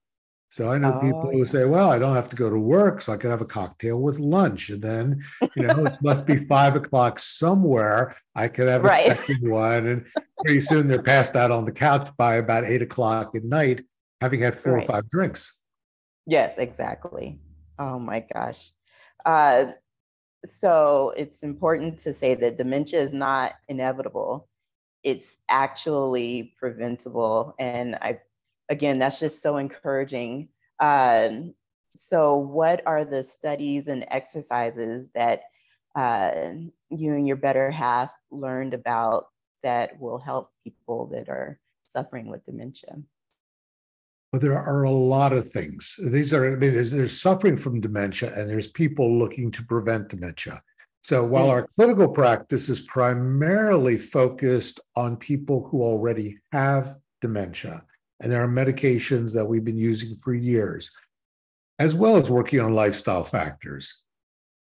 So 0.53 0.71
I 0.71 0.77
know 0.77 0.99
oh, 0.99 1.01
people 1.01 1.31
who 1.31 1.47
say, 1.47 1.65
well, 1.65 1.91
I 1.91 1.99
don't 1.99 2.15
have 2.15 2.29
to 2.29 2.37
go 2.37 2.51
to 2.51 2.59
work, 2.59 3.01
so 3.01 3.15
I 3.15 3.17
can 3.17 3.31
have 3.31 3.41
a 3.41 3.47
cocktail 3.47 4.03
with 4.03 4.19
lunch. 4.19 4.69
And 4.69 4.83
then, 4.83 5.23
you 5.57 5.63
know, 5.63 5.87
it 5.87 5.97
must 6.03 6.27
be 6.27 6.45
five 6.45 6.77
o'clock 6.77 7.19
somewhere. 7.19 8.15
I 8.35 8.49
could 8.49 8.69
have 8.69 8.83
a 8.83 8.89
right. 8.89 9.03
second 9.03 9.51
one. 9.51 9.87
And 9.87 10.07
pretty 10.43 10.61
soon 10.61 10.89
they're 10.89 11.03
passed 11.03 11.37
out 11.37 11.51
on 11.51 11.65
the 11.65 11.73
couch 11.73 12.11
by 12.19 12.37
about 12.37 12.65
eight 12.65 12.83
o'clock 12.83 13.35
at 13.35 13.45
night, 13.45 13.81
having 14.21 14.41
had 14.41 14.55
four 14.55 14.75
right. 14.75 14.85
or 14.85 14.87
five 14.87 15.09
drinks. 15.09 15.59
Yes, 16.27 16.59
exactly. 16.59 17.41
Oh 17.79 17.99
my 17.99 18.23
gosh. 18.35 18.73
Uh, 19.25 19.73
so 20.45 21.15
it's 21.17 21.45
important 21.45 21.99
to 22.01 22.13
say 22.13 22.35
that 22.35 22.59
dementia 22.59 23.01
is 23.01 23.15
not 23.15 23.55
inevitable. 23.69 24.51
It's 25.03 25.39
actually 25.49 26.55
preventable. 26.59 27.55
And 27.59 27.95
I, 27.95 28.21
again, 28.69 28.99
that's 28.99 29.21
just 29.21 29.43
so 29.43 29.57
encouraging. 29.57 30.49
Um, 30.81 31.55
so, 31.95 32.37
what 32.37 32.83
are 32.87 33.05
the 33.05 33.23
studies 33.23 33.89
and 33.89 34.05
exercises 34.11 35.11
that 35.15 35.43
uh, 35.95 36.31
you 36.91 37.15
and 37.15 37.27
your 37.27 37.37
better 37.37 37.71
half 37.71 38.11
learned 38.31 38.75
about 38.75 39.27
that 39.63 40.01
will 40.01 40.19
help 40.19 40.51
people 40.65 41.07
that 41.09 41.29
are 41.29 41.61
suffering 41.87 42.29
with 42.29 42.45
dementia? 42.47 42.97
But 44.33 44.41
there 44.41 44.59
are 44.59 44.85
a 44.85 44.91
lot 44.91 45.35
of 45.35 45.47
things. 45.47 45.97
These 46.07 46.33
are, 46.33 46.47
I 46.47 46.57
mean, 46.57 46.73
there's, 46.73 46.91
there's 46.91 47.21
suffering 47.21 47.59
from 47.59 47.83
dementia 47.83 48.33
and 48.35 48.49
there's 48.49 48.69
people 48.69 49.19
looking 49.19 49.51
to 49.53 49.63
prevent 49.63 50.09
dementia. 50.09 50.63
So 51.03 51.25
while 51.25 51.51
our 51.51 51.69
clinical 51.77 52.09
practice 52.09 52.69
is 52.69 52.81
primarily 52.81 53.99
focused 53.99 54.81
on 54.95 55.17
people 55.17 55.69
who 55.69 55.83
already 55.83 56.39
have 56.53 56.95
dementia, 57.21 57.83
and 58.23 58.31
there 58.31 58.43
are 58.43 58.49
medications 58.49 59.35
that 59.35 59.45
we've 59.45 59.65
been 59.65 59.77
using 59.77 60.15
for 60.15 60.33
years, 60.33 60.91
as 61.79 61.95
well 61.95 62.17
as 62.17 62.31
working 62.31 62.61
on 62.61 62.75
lifestyle 62.75 63.25
factors, 63.25 64.03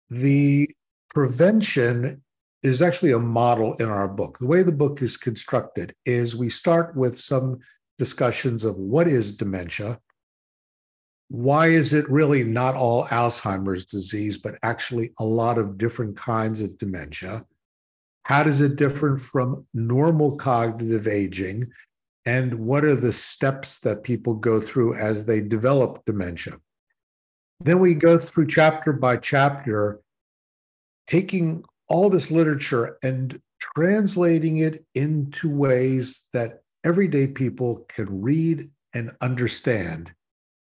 the 0.08 0.70
prevention 1.10 2.22
is 2.62 2.82
actually 2.82 3.12
a 3.12 3.18
model 3.18 3.74
in 3.74 3.88
our 3.88 4.08
book. 4.08 4.38
The 4.38 4.46
way 4.46 4.62
the 4.62 4.72
book 4.72 5.02
is 5.02 5.16
constructed 5.16 5.94
is 6.04 6.34
we 6.34 6.48
start 6.48 6.96
with 6.96 7.18
some 7.18 7.58
discussions 7.98 8.64
of 8.64 8.76
what 8.76 9.08
is 9.08 9.36
dementia, 9.36 10.00
why 11.28 11.66
is 11.66 11.92
it 11.92 12.08
really 12.08 12.42
not 12.42 12.74
all 12.74 13.04
Alzheimer's 13.06 13.84
disease, 13.84 14.38
but 14.38 14.58
actually 14.62 15.12
a 15.18 15.24
lot 15.24 15.58
of 15.58 15.76
different 15.76 16.16
kinds 16.16 16.60
of 16.60 16.78
dementia? 16.78 17.44
How 18.22 18.42
does 18.42 18.60
it 18.60 18.76
differ 18.76 19.18
from 19.18 19.66
normal 19.74 20.36
cognitive 20.36 21.06
aging? 21.06 21.70
And 22.28 22.52
what 22.58 22.84
are 22.84 22.94
the 22.94 23.10
steps 23.10 23.80
that 23.80 24.02
people 24.02 24.34
go 24.34 24.60
through 24.60 24.92
as 24.96 25.24
they 25.24 25.40
develop 25.40 26.04
dementia? 26.04 26.58
Then 27.60 27.78
we 27.78 27.94
go 27.94 28.18
through 28.18 28.48
chapter 28.48 28.92
by 28.92 29.16
chapter, 29.16 30.00
taking 31.06 31.64
all 31.88 32.10
this 32.10 32.30
literature 32.30 32.98
and 33.02 33.40
translating 33.58 34.58
it 34.58 34.84
into 34.94 35.48
ways 35.48 36.28
that 36.34 36.60
everyday 36.84 37.28
people 37.28 37.86
can 37.88 38.20
read 38.20 38.70
and 38.92 39.16
understand 39.22 40.12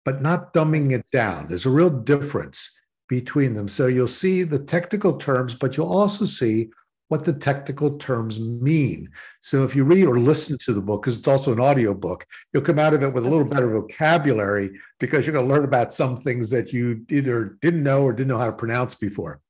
but 0.06 0.21
not 0.21 0.53
dumbing 0.53 0.93
it 0.93 1.06
down. 1.12 1.49
There's 1.49 1.65
a 1.65 1.69
real 1.69 1.89
difference 1.89 2.71
between 3.10 3.56
them. 3.56 3.67
So 3.67 3.88
you'll 3.88 4.08
see 4.08 4.43
the 4.43 4.60
technical 4.60 5.17
terms, 5.17 5.53
but 5.53 5.75
you'll 5.75 5.91
also 5.91 6.23
see 6.23 6.69
what 7.09 7.23
the 7.23 7.33
technical 7.33 7.97
terms 7.97 8.39
mean. 8.39 9.09
So 9.39 9.63
if 9.63 9.75
you 9.75 9.83
read 9.83 10.05
or 10.05 10.19
listen 10.19 10.57
to 10.59 10.73
the 10.73 10.81
book, 10.81 11.03
because 11.03 11.17
it's 11.17 11.27
also 11.27 11.53
an 11.53 11.59
audio 11.59 11.93
book, 11.93 12.25
you'll 12.53 12.63
come 12.63 12.79
out 12.79 12.93
of 12.93 13.03
it 13.03 13.13
with 13.13 13.25
a 13.25 13.29
little 13.29 13.45
better 13.45 13.71
vocabulary 13.71 14.71
because 14.99 15.25
you're 15.25 15.33
going 15.33 15.47
to 15.47 15.53
learn 15.53 15.63
about 15.63 15.93
some 15.93 16.17
things 16.17 16.49
that 16.49 16.73
you 16.73 17.05
either 17.09 17.57
didn't 17.61 17.83
know 17.83 18.03
or 18.03 18.13
didn't 18.13 18.29
know 18.29 18.37
how 18.37 18.47
to 18.47 18.53
pronounce 18.53 18.95
before. 18.95 19.41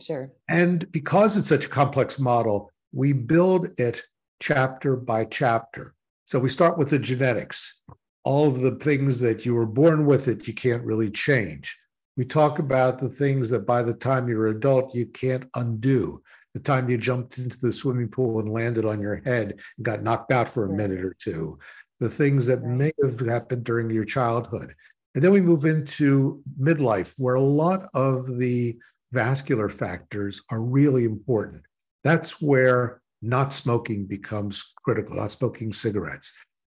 Sure. 0.00 0.32
And 0.48 0.90
because 0.92 1.36
it's 1.36 1.48
such 1.48 1.66
a 1.66 1.70
complex 1.70 2.18
model, 2.18 2.70
we 2.92 3.12
build 3.12 3.68
it 3.78 4.02
chapter 4.40 4.96
by 4.96 5.24
chapter. 5.24 5.94
So 6.24 6.38
we 6.38 6.48
start 6.48 6.78
with 6.78 6.90
the 6.90 6.98
genetics, 6.98 7.82
all 8.24 8.48
of 8.48 8.60
the 8.60 8.76
things 8.76 9.20
that 9.20 9.44
you 9.44 9.54
were 9.54 9.66
born 9.66 10.06
with 10.06 10.24
that 10.24 10.48
you 10.48 10.54
can't 10.54 10.82
really 10.82 11.10
change. 11.10 11.76
We 12.16 12.24
talk 12.24 12.58
about 12.58 12.98
the 12.98 13.08
things 13.08 13.50
that 13.50 13.66
by 13.66 13.82
the 13.82 13.94
time 13.94 14.28
you're 14.28 14.46
adult, 14.48 14.94
you 14.94 15.06
can't 15.06 15.44
undo. 15.56 16.22
The 16.54 16.60
time 16.60 16.88
you 16.88 16.96
jumped 16.96 17.38
into 17.38 17.58
the 17.60 17.72
swimming 17.72 18.08
pool 18.08 18.38
and 18.38 18.52
landed 18.52 18.84
on 18.84 19.00
your 19.00 19.16
head 19.24 19.60
and 19.76 19.84
got 19.84 20.02
knocked 20.02 20.32
out 20.32 20.48
for 20.48 20.64
a 20.64 20.76
minute 20.76 21.04
or 21.04 21.14
two. 21.18 21.58
The 22.00 22.08
things 22.08 22.46
that 22.46 22.62
may 22.62 22.92
have 23.02 23.18
happened 23.20 23.64
during 23.64 23.90
your 23.90 24.04
childhood. 24.04 24.74
And 25.14 25.22
then 25.22 25.32
we 25.32 25.40
move 25.40 25.64
into 25.64 26.42
midlife, 26.60 27.14
where 27.18 27.36
a 27.36 27.40
lot 27.40 27.88
of 27.94 28.38
the 28.38 28.76
vascular 29.12 29.68
factors 29.68 30.42
are 30.50 30.62
really 30.62 31.04
important. 31.04 31.62
That's 32.02 32.40
where 32.40 33.00
not 33.22 33.52
smoking 33.52 34.06
becomes 34.06 34.74
critical, 34.84 35.16
not 35.16 35.30
smoking 35.30 35.72
cigarettes. 35.72 36.32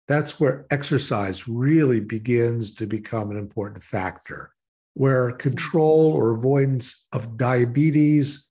That's 0.09 0.41
where 0.41 0.67
exercise 0.71 1.47
really 1.47 2.01
begins 2.01 2.75
to 2.77 2.87
become 2.87 3.31
an 3.31 3.39
important 3.39 3.83
factor, 3.83 4.53
where 4.95 5.29
mm-hmm. 5.29 5.37
control 5.37 6.13
or 6.13 6.33
avoidance 6.33 7.07
of 7.13 7.37
diabetes, 7.37 8.50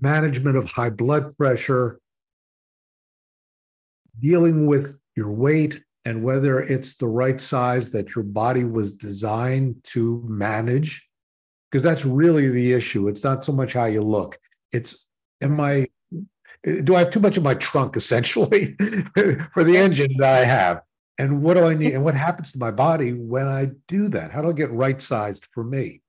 management 0.00 0.56
of 0.56 0.70
high 0.70 0.90
blood 0.90 1.36
pressure, 1.36 1.98
dealing 4.20 4.66
with 4.66 5.00
your 5.16 5.32
weight 5.32 5.82
and 6.04 6.22
whether 6.22 6.60
it's 6.60 6.96
the 6.96 7.08
right 7.08 7.40
size 7.40 7.90
that 7.90 8.14
your 8.14 8.24
body 8.24 8.64
was 8.64 8.92
designed 8.92 9.76
to 9.82 10.22
manage 10.26 11.06
because 11.70 11.82
that's 11.82 12.04
really 12.04 12.48
the 12.48 12.72
issue. 12.72 13.08
It's 13.08 13.24
not 13.24 13.44
so 13.44 13.52
much 13.52 13.72
how 13.72 13.86
you 13.86 14.02
look. 14.02 14.38
It's 14.72 15.06
am 15.42 15.60
I 15.60 15.88
do 16.62 16.94
I 16.94 17.00
have 17.00 17.10
too 17.10 17.20
much 17.20 17.36
of 17.36 17.42
my 17.42 17.54
trunk 17.54 17.96
essentially 17.96 18.76
for 19.52 19.64
the 19.64 19.76
engine 19.76 20.16
that 20.18 20.36
I 20.36 20.44
have? 20.44 20.80
And 21.18 21.42
what 21.42 21.54
do 21.54 21.64
I 21.64 21.74
need? 21.74 21.94
And 21.94 22.04
what 22.04 22.14
happens 22.14 22.52
to 22.52 22.58
my 22.58 22.70
body 22.70 23.12
when 23.12 23.48
I 23.48 23.70
do 23.88 24.08
that? 24.08 24.30
How 24.32 24.42
do 24.42 24.48
I 24.48 24.52
get 24.52 24.70
right 24.70 25.00
sized 25.00 25.46
for 25.52 25.64
me? 25.64 26.02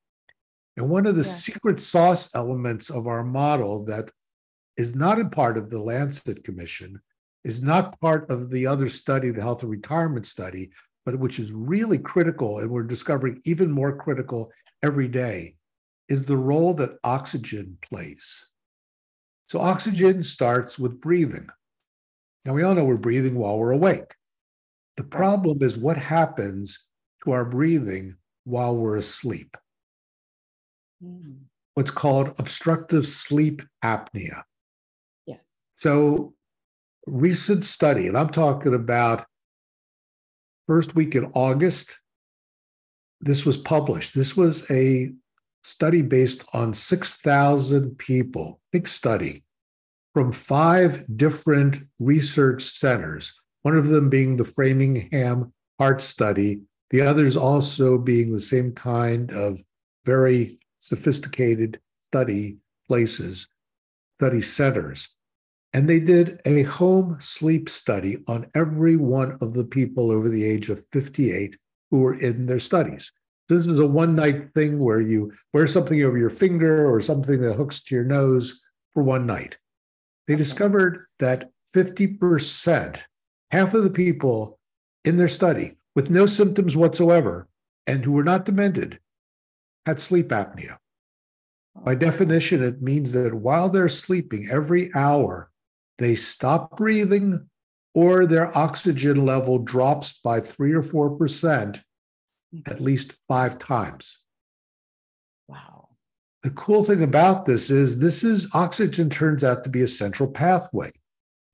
And 0.77 0.89
one 0.89 1.07
of 1.07 1.15
the 1.15 1.23
yeah. 1.23 1.33
secret 1.33 1.79
sauce 1.79 2.33
elements 2.35 2.89
of 2.91 3.07
our 3.07 3.23
model 3.23 3.83
that 3.85 4.09
is 4.77 4.95
not 4.95 5.19
a 5.19 5.25
part 5.25 5.57
of 5.57 5.71
the 5.71 5.81
Lancet 5.81 6.43
Commission, 6.43 7.01
is 7.43 7.63
not 7.63 7.99
part 7.99 8.29
of 8.29 8.51
the 8.51 8.67
other 8.67 8.87
study, 8.87 9.31
the 9.31 9.41
health 9.41 9.63
and 9.63 9.71
retirement 9.71 10.27
study, 10.27 10.69
but 11.03 11.17
which 11.17 11.39
is 11.39 11.51
really 11.51 11.97
critical, 11.97 12.59
and 12.59 12.69
we're 12.69 12.83
discovering 12.83 13.41
even 13.45 13.71
more 13.71 13.95
critical 13.97 14.51
every 14.83 15.07
day, 15.07 15.55
is 16.09 16.23
the 16.23 16.37
role 16.37 16.73
that 16.75 16.97
oxygen 17.03 17.77
plays. 17.81 18.45
So, 19.47 19.59
oxygen 19.59 20.21
starts 20.23 20.77
with 20.77 21.01
breathing. 21.01 21.47
Now, 22.45 22.53
we 22.53 22.63
all 22.63 22.75
know 22.75 22.83
we're 22.83 22.97
breathing 22.97 23.35
while 23.35 23.57
we're 23.57 23.71
awake. 23.71 24.13
The 24.97 25.03
problem 25.03 25.63
is 25.63 25.77
what 25.77 25.97
happens 25.97 26.87
to 27.23 27.31
our 27.31 27.45
breathing 27.45 28.15
while 28.43 28.75
we're 28.75 28.97
asleep. 28.97 29.55
Mm. 31.03 31.39
What's 31.73 31.91
called 31.91 32.33
obstructive 32.39 33.05
sleep 33.05 33.61
apnea. 33.83 34.43
Yes. 35.25 35.39
So, 35.75 36.33
recent 37.05 37.65
study, 37.65 38.07
and 38.07 38.17
I'm 38.17 38.29
talking 38.29 38.73
about 38.73 39.25
first 40.67 40.95
week 40.95 41.15
in 41.15 41.25
August, 41.33 41.99
this 43.21 43.45
was 43.45 43.57
published. 43.57 44.15
This 44.15 44.35
was 44.35 44.69
a 44.71 45.11
study 45.63 46.01
based 46.01 46.45
on 46.53 46.73
6,000 46.73 47.97
people, 47.97 48.59
big 48.71 48.87
study 48.87 49.43
from 50.17 50.31
five 50.31 51.05
different 51.15 51.77
research 51.99 52.63
centers, 52.63 53.39
one 53.61 53.77
of 53.77 53.89
them 53.89 54.09
being 54.09 54.35
the 54.35 54.43
Framingham 54.43 55.53
Heart 55.77 56.01
Study, 56.01 56.61
the 56.89 57.01
others 57.01 57.37
also 57.37 57.99
being 57.99 58.31
the 58.31 58.39
same 58.39 58.71
kind 58.71 59.31
of 59.31 59.61
very 60.05 60.57
sophisticated 60.87 61.79
study 62.03 62.57
places, 62.87 63.49
study 64.19 64.41
centers. 64.41 65.15
And 65.73 65.87
they 65.87 65.99
did 65.99 66.39
a 66.45 66.63
home 66.63 67.17
sleep 67.19 67.67
study 67.67 68.23
on 68.27 68.47
every 68.55 68.95
one 68.95 69.37
of 69.41 69.53
the 69.53 69.65
people 69.65 70.11
over 70.11 70.29
the 70.29 70.45
age 70.45 70.69
of 70.69 70.85
58 70.93 71.57
who 71.91 71.99
were 71.99 72.19
in 72.19 72.45
their 72.45 72.59
studies. 72.59 73.11
This 73.49 73.67
is 73.67 73.79
a 73.79 73.87
one 73.87 74.15
night 74.15 74.53
thing 74.53 74.79
where 74.79 75.01
you 75.01 75.31
wear 75.53 75.67
something 75.67 76.01
over 76.03 76.17
your 76.17 76.29
finger 76.29 76.89
or 76.91 77.01
something 77.01 77.41
that 77.41 77.55
hooks 77.55 77.81
to 77.81 77.95
your 77.95 78.03
nose 78.03 78.65
for 78.93 79.03
one 79.03 79.25
night. 79.25 79.57
They 80.27 80.35
discovered 80.35 81.05
that 81.19 81.49
50%, 81.75 82.99
half 83.51 83.73
of 83.73 83.83
the 83.83 83.89
people 83.89 84.59
in 85.05 85.17
their 85.17 85.27
study 85.27 85.73
with 85.95 86.09
no 86.09 86.25
symptoms 86.25 86.75
whatsoever 86.75 87.47
and 87.87 88.03
who 88.03 88.11
were 88.11 88.23
not 88.23 88.45
demented, 88.45 88.99
had 89.87 90.01
sleep 90.01 90.27
apnea. 90.27 90.77
By 91.73 91.93
oh. 91.93 91.95
definition, 91.95 92.61
it 92.61 92.81
means 92.81 93.13
that 93.13 93.33
while 93.33 93.69
they're 93.69 93.87
sleeping 93.87 94.49
every 94.51 94.91
hour, 94.93 95.49
they 95.97 96.13
stop 96.15 96.75
breathing 96.75 97.49
or 97.95 98.25
their 98.25 98.55
oxygen 98.55 99.25
level 99.25 99.59
drops 99.59 100.19
by 100.21 100.41
three 100.41 100.73
or 100.73 100.83
4% 100.83 101.17
mm-hmm. 101.17 102.59
at 102.67 102.81
least 102.81 103.17
five 103.29 103.57
times. 103.57 104.23
Wow. 105.47 105.87
The 106.43 106.49
cool 106.49 106.83
thing 106.83 107.01
about 107.01 107.45
this 107.45 107.69
is 107.69 107.99
this 107.99 108.25
is 108.25 108.53
oxygen 108.53 109.09
turns 109.09 109.43
out 109.45 109.63
to 109.63 109.69
be 109.69 109.83
a 109.83 109.87
central 109.87 110.29
pathway. 110.29 110.89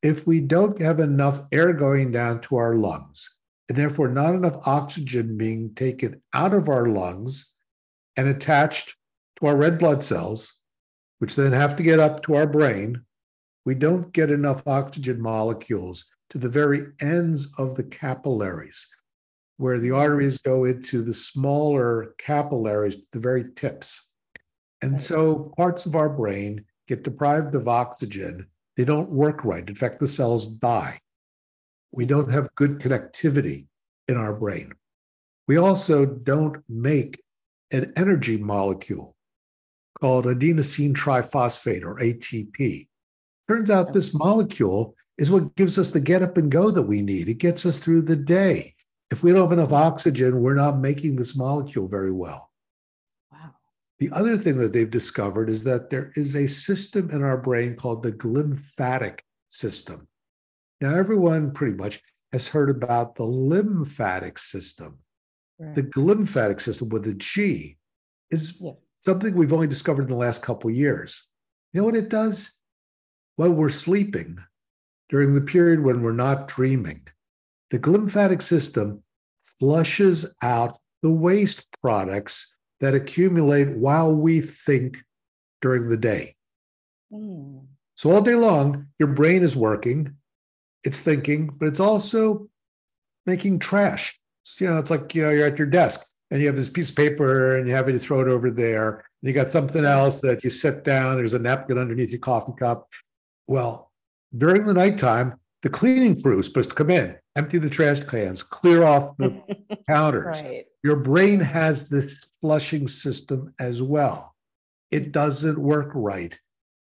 If 0.02 0.26
we 0.26 0.42
don't 0.42 0.82
have 0.82 1.00
enough 1.00 1.44
air 1.52 1.72
going 1.72 2.12
down 2.12 2.42
to 2.42 2.56
our 2.58 2.76
lungs, 2.76 3.30
and 3.70 3.78
therefore 3.78 4.10
not 4.10 4.34
enough 4.34 4.68
oxygen 4.68 5.38
being 5.38 5.74
taken 5.76 6.22
out 6.34 6.54
of 6.56 6.68
our 6.68 6.88
lungs 6.88 7.53
and 8.18 8.28
attached 8.28 8.96
to 9.40 9.48
our 9.48 9.56
red 9.56 9.78
blood 9.78 10.04
cells, 10.04 10.58
which 11.20 11.36
then 11.36 11.52
have 11.52 11.76
to 11.76 11.84
get 11.84 12.00
up 12.00 12.24
to 12.24 12.36
our 12.36 12.48
brain, 12.48 13.02
we 13.66 13.76
don't 13.76 14.12
get 14.14 14.30
enough 14.30 14.68
oxygen 14.68 15.22
molecules 15.22 16.06
to 16.30 16.38
the 16.38 16.50
very 16.50 16.88
ends 17.02 17.48
of 17.58 17.76
the 17.76 17.84
capillaries, 17.84 18.88
where 19.58 19.80
the 19.80 19.92
arteries 19.92 20.38
go 20.38 20.66
into 20.66 21.02
the 21.02 21.14
smaller 21.14 22.14
capillaries, 22.18 23.06
the 23.12 23.20
very 23.20 23.46
tips. 23.56 24.08
And 24.82 25.00
so 25.00 25.54
parts 25.56 25.86
of 25.86 25.96
our 25.96 26.10
brain 26.10 26.66
get 26.88 27.04
deprived 27.04 27.56
of 27.56 27.68
oxygen. 27.68 28.48
They 28.76 28.84
don't 28.84 29.10
work 29.10 29.46
right. 29.46 29.68
In 29.68 29.76
fact, 29.76 30.00
the 30.00 30.08
cells 30.08 30.48
die. 30.48 31.00
We 31.92 32.06
don't 32.06 32.32
have 32.32 32.54
good 32.56 32.80
connectivity 32.80 33.68
in 34.08 34.18
our 34.18 34.34
brain. 34.34 34.74
We 35.48 35.58
also 35.58 36.06
don't 36.06 36.58
make 36.68 37.22
an 37.74 37.92
energy 37.98 38.38
molecule 38.38 39.16
called 40.00 40.26
adenosine 40.26 40.94
triphosphate 40.94 41.84
or 41.84 42.00
ATP. 42.00 42.88
Turns 43.50 43.70
out 43.70 43.92
this 43.92 44.14
molecule 44.14 44.96
is 45.18 45.32
what 45.32 45.56
gives 45.56 45.78
us 45.78 45.92
the 45.92 46.00
get 46.00 46.22
up 46.22 46.38
and 46.38 46.52
go 46.52 46.72
that 46.72 46.84
we 46.84 47.02
need. 47.02 47.28
It 47.28 47.40
gets 47.40 47.66
us 47.66 47.80
through 47.80 48.04
the 48.04 48.16
day. 48.16 48.74
If 49.12 49.24
we 49.24 49.32
don't 49.32 49.50
have 49.50 49.58
enough 49.58 49.74
oxygen, 49.74 50.42
we're 50.42 50.56
not 50.56 50.80
making 50.80 51.16
this 51.16 51.36
molecule 51.36 51.88
very 51.88 52.12
well. 52.12 52.52
Wow. 53.32 53.52
The 54.00 54.12
other 54.12 54.38
thing 54.38 54.58
that 54.58 54.72
they've 54.72 54.90
discovered 54.90 55.50
is 55.50 55.64
that 55.66 55.90
there 55.90 56.12
is 56.16 56.36
a 56.36 56.48
system 56.48 57.12
in 57.12 57.22
our 57.22 57.38
brain 57.38 57.76
called 57.76 58.02
the 58.02 58.12
glymphatic 58.12 59.20
system. 59.50 60.08
Now, 60.82 60.96
everyone 60.96 61.52
pretty 61.52 61.76
much 61.76 62.02
has 62.32 62.48
heard 62.48 62.70
about 62.70 63.16
the 63.16 63.26
lymphatic 63.26 64.40
system. 64.40 65.00
Right. 65.60 65.76
The 65.76 65.84
glymphatic 65.84 66.62
system 66.62 66.90
with 66.90 67.08
a 67.08 67.14
G 67.14 67.78
is 68.32 68.60
yeah. 68.62 68.72
something 69.02 69.36
we've 69.36 69.54
only 69.54 69.68
discovered 69.68 70.04
in 70.04 70.10
the 70.10 70.16
last 70.16 70.42
couple 70.42 70.70
years. 70.70 71.28
You 71.72 71.82
know 71.82 71.86
what 71.86 71.96
it 71.96 72.10
does? 72.10 72.56
while 73.36 73.52
we're 73.52 73.70
sleeping, 73.70 74.38
during 75.10 75.34
the 75.34 75.42
period 75.42 75.84
when 75.84 76.02
we're 76.02 76.14
not 76.14 76.48
dreaming, 76.48 77.02
the 77.72 77.80
glymphatic 77.80 78.42
system 78.42 79.04
flushes 79.60 80.34
out 80.42 80.78
the 81.02 81.10
waste 81.10 81.68
products 81.82 82.56
that 82.80 82.96
accumulate 82.96 83.76
while 83.76 84.14
we 84.14 84.42
think 84.42 84.98
during 85.62 85.90
the 85.90 85.98
day. 85.98 86.36
Mm. 87.12 87.66
So, 87.96 88.12
all 88.12 88.22
day 88.22 88.36
long, 88.36 88.88
your 89.00 89.10
brain 89.10 89.44
is 89.44 89.56
working, 89.56 90.16
it's 90.84 91.00
thinking, 91.00 91.48
but 91.48 91.68
it's 91.68 91.80
also 91.80 92.48
making 93.26 93.60
trash. 93.60 94.20
You 94.60 94.68
know, 94.68 94.78
it's 94.78 94.90
like 94.90 95.14
you 95.16 95.24
know, 95.24 95.30
you're 95.30 95.48
at 95.48 95.58
your 95.58 95.68
desk 95.68 96.06
and 96.32 96.42
you 96.42 96.48
have 96.48 96.56
this 96.56 96.70
piece 96.70 96.90
of 96.90 96.96
paper 96.96 97.58
and 97.58 97.68
you 97.68 97.76
have 97.76 97.86
to 97.86 98.00
throw 98.00 98.22
it 98.22 98.28
over 98.28 98.50
there. 98.50 99.06
And 99.22 99.30
you 99.30 99.34
got 99.34 99.52
something 99.52 99.86
else 99.86 100.22
that 100.22 100.44
you 100.44 100.50
sit 100.50 100.84
down, 100.84 101.18
there's 101.18 101.34
a 101.34 101.40
napkin 101.40 101.78
underneath 101.78 102.10
your 102.10 102.20
coffee 102.20 102.54
cup. 102.58 102.90
Well, 103.48 103.92
during 104.36 104.66
the 104.66 104.74
nighttime, 104.74 105.40
the 105.62 105.70
cleaning 105.70 106.22
crew 106.22 106.40
is 106.40 106.48
supposed 106.48 106.72
to 106.72 106.76
come 106.76 106.90
in, 106.90 107.16
empty 107.36 107.58
the 107.58 107.70
trash 107.70 108.04
cans, 108.04 108.44
clear 108.44 108.84
off 108.84 109.16
the 109.18 109.42
counters. 109.88 110.42
Right. 110.44 110.66
Your 110.84 110.98
brain 110.98 111.40
has 111.40 111.88
this 111.88 112.26
flushing 112.42 112.88
system 112.88 113.54
as 113.60 113.82
well. 113.82 114.36
It 114.92 115.12
doesn't 115.12 115.58
work 115.58 115.92
right 115.94 116.38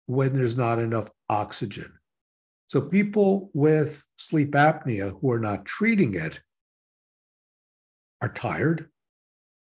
when 0.08 0.34
there's 0.34 0.58
not 0.58 0.80
enough 0.80 1.10
oxygen. 1.30 1.92
So, 2.68 2.82
people 2.82 3.52
with 3.54 4.04
sleep 4.18 4.52
apnea 4.52 5.18
who 5.22 5.32
are 5.32 5.40
not 5.40 5.66
treating 5.66 6.16
it 6.16 6.40
are 8.26 8.34
tired, 8.34 8.90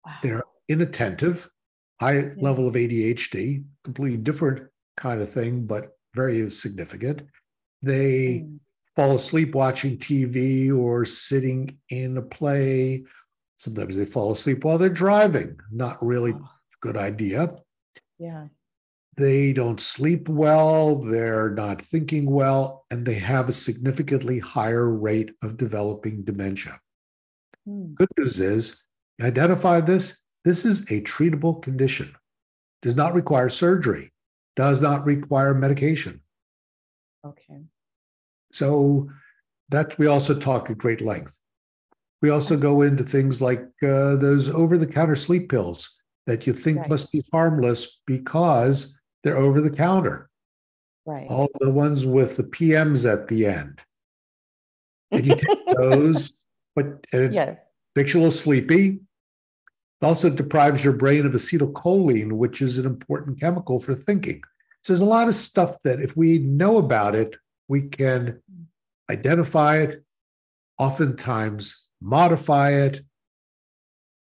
wow. 0.06 0.14
they're 0.24 0.44
inattentive, 0.68 1.50
high 2.00 2.18
yeah. 2.20 2.30
level 2.38 2.68
of 2.68 2.74
ADHD, 2.74 3.64
completely 3.84 4.18
different 4.18 4.68
kind 4.98 5.22
of 5.22 5.32
thing, 5.32 5.66
but 5.66 5.98
very 6.16 6.50
significant. 6.50 7.22
They 7.82 8.46
mm. 8.46 8.60
fall 8.96 9.16
asleep 9.16 9.54
watching 9.54 9.98
TV 9.98 10.76
or 10.76 11.06
sitting 11.06 11.78
in 11.90 12.18
a 12.18 12.22
play. 12.22 13.06
Sometimes 13.58 13.96
they 13.96 14.06
fall 14.06 14.32
asleep 14.32 14.64
while 14.64 14.78
they're 14.78 14.90
driving. 14.90 15.60
Not 15.72 16.04
really 16.04 16.34
good 16.82 16.98
idea. 16.98 17.56
Yeah. 18.18 18.48
They 19.18 19.52
don't 19.52 19.82
sleep 19.82 20.30
well, 20.30 20.96
they're 20.96 21.50
not 21.50 21.82
thinking 21.82 22.32
well, 22.32 22.86
and 22.90 23.06
they 23.06 23.16
have 23.16 23.50
a 23.50 23.54
significantly 23.54 24.40
higher 24.40 24.90
rate 24.90 25.32
of 25.44 25.58
developing 25.58 26.24
dementia. 26.24 26.80
Hmm. 27.66 27.94
Good 27.94 28.10
news 28.18 28.40
is, 28.40 28.84
identify 29.22 29.82
this. 29.82 30.22
This 30.46 30.66
is 30.66 30.82
a 30.84 31.02
treatable 31.02 31.62
condition. 31.62 32.16
Does 32.82 32.96
not 32.96 33.14
require 33.14 33.50
surgery, 33.50 34.12
does 34.56 34.82
not 34.82 35.06
require 35.06 35.54
medication. 35.54 36.22
Okay. 37.26 37.64
So 38.52 39.10
that 39.70 39.98
we 39.98 40.08
also 40.08 40.38
talk 40.38 40.70
at 40.70 40.78
great 40.78 41.02
length. 41.02 41.40
We 42.22 42.30
also 42.30 42.58
go 42.58 42.82
into 42.82 43.04
things 43.04 43.42
like 43.42 43.62
uh, 43.84 44.16
those 44.16 44.50
over 44.50 44.78
the 44.78 44.88
counter 44.88 45.16
sleep 45.16 45.50
pills 45.50 46.00
that 46.28 46.46
you 46.46 46.54
think 46.54 46.80
right. 46.80 46.90
must 46.90 47.12
be 47.12 47.24
harmless 47.32 48.02
because 48.06 49.00
they're 49.24 49.38
over 49.38 49.62
the 49.62 49.72
counter. 49.72 50.30
Right. 51.06 51.28
All 51.30 51.50
the 51.60 51.72
ones 51.72 52.06
with 52.06 52.38
the 52.38 52.44
PMs 52.44 53.12
at 53.12 53.28
the 53.28 53.46
end. 53.46 53.82
And 55.12 55.26
you 55.26 55.36
take 55.36 55.58
those, 55.78 56.38
but 56.80 57.06
it 57.12 57.34
yes. 57.34 57.70
makes 57.96 58.14
you 58.14 58.20
a 58.20 58.22
little 58.22 58.32
sleepy. 58.32 59.00
It 60.02 60.06
also 60.06 60.30
deprives 60.30 60.82
your 60.82 60.94
brain 60.94 61.26
of 61.26 61.34
acetylcholine, 61.34 62.32
which 62.32 62.62
is 62.62 62.78
an 62.78 62.86
important 62.86 63.40
chemical 63.40 63.80
for 63.80 63.94
thinking. 63.94 64.42
So 64.84 64.94
there's 64.94 65.02
a 65.02 65.06
lot 65.06 65.28
of 65.28 65.36
stuff 65.36 65.76
that 65.84 66.00
if 66.00 66.16
we 66.16 66.40
know 66.40 66.78
about 66.78 67.16
it, 67.16 67.36
we 67.68 67.90
can 67.90 68.42
identify 69.12 69.80
it, 69.80 70.06
oftentimes 70.78 71.88
modify 72.02 72.72
it, 72.72 73.02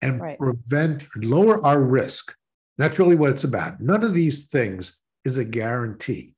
and 0.03 0.21
right. 0.21 0.39
prevent, 0.39 1.05
lower 1.17 1.65
our 1.67 1.83
risk. 1.83 2.33
That's 2.79 3.01
really 3.01 3.17
what 3.17 3.31
it's 3.31 3.43
about. 3.43 3.81
None 3.81 4.05
of 4.05 4.15
these 4.15 4.45
things 4.45 5.01
is 5.25 5.37
a 5.37 5.45
guarantee. 5.45 6.35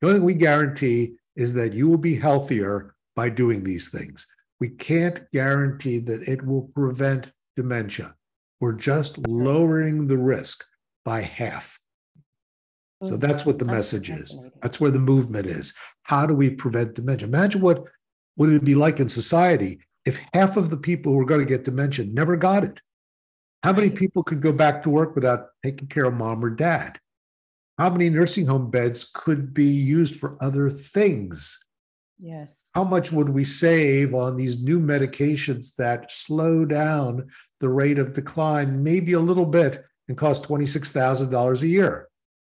The 0.00 0.08
only 0.08 0.18
thing 0.18 0.26
we 0.26 0.34
guarantee 0.34 1.14
is 1.36 1.54
that 1.54 1.74
you 1.74 1.88
will 1.88 1.98
be 1.98 2.16
healthier 2.16 2.96
by 3.14 3.28
doing 3.28 3.62
these 3.62 3.90
things. 3.90 4.26
We 4.60 4.70
can't 4.70 5.20
guarantee 5.32 5.98
that 6.00 6.22
it 6.22 6.44
will 6.44 6.70
prevent 6.74 7.30
dementia. 7.56 8.14
We're 8.60 8.72
just 8.72 9.26
lowering 9.26 10.08
the 10.08 10.18
risk 10.18 10.64
by 11.04 11.20
half. 11.22 11.78
So 13.02 13.16
mm, 13.16 13.20
that's 13.20 13.46
what 13.46 13.58
the 13.58 13.64
message 13.64 14.10
is. 14.10 14.36
That's 14.60 14.80
where 14.80 14.90
the 14.90 14.98
movement 14.98 15.46
is. 15.46 15.72
How 16.02 16.26
do 16.26 16.34
we 16.34 16.50
prevent 16.50 16.94
dementia? 16.94 17.28
Imagine 17.28 17.60
what 17.60 17.88
would 18.36 18.52
it 18.52 18.64
be 18.64 18.74
like 18.74 18.98
in 18.98 19.08
society 19.08 19.80
if 20.04 20.20
half 20.32 20.56
of 20.56 20.70
the 20.70 20.76
people 20.76 21.12
who 21.12 21.20
are 21.20 21.24
going 21.24 21.40
to 21.40 21.46
get 21.46 21.64
dementia 21.64 22.06
never 22.06 22.36
got 22.36 22.64
it? 22.64 22.80
How 23.62 23.72
many 23.72 23.90
people 23.90 24.22
could 24.22 24.40
go 24.40 24.52
back 24.52 24.82
to 24.82 24.90
work 24.90 25.14
without 25.14 25.48
taking 25.64 25.88
care 25.88 26.04
of 26.04 26.14
mom 26.14 26.44
or 26.44 26.50
dad? 26.50 26.98
How 27.76 27.90
many 27.90 28.10
nursing 28.10 28.46
home 28.46 28.70
beds 28.70 29.08
could 29.12 29.54
be 29.54 29.66
used 29.66 30.16
for 30.16 30.36
other 30.42 30.68
things? 30.68 31.58
Yes. 32.20 32.68
How 32.74 32.84
much 32.84 33.12
would 33.12 33.28
we 33.28 33.44
save 33.44 34.14
on 34.14 34.36
these 34.36 34.62
new 34.62 34.80
medications 34.80 35.76
that 35.76 36.10
slow 36.10 36.64
down 36.64 37.28
the 37.60 37.68
rate 37.68 37.98
of 37.98 38.12
decline, 38.12 38.82
maybe 38.82 39.12
a 39.12 39.20
little 39.20 39.46
bit, 39.46 39.84
and 40.08 40.16
cost 40.16 40.44
$26,000 40.48 41.62
a 41.62 41.66
year? 41.66 42.08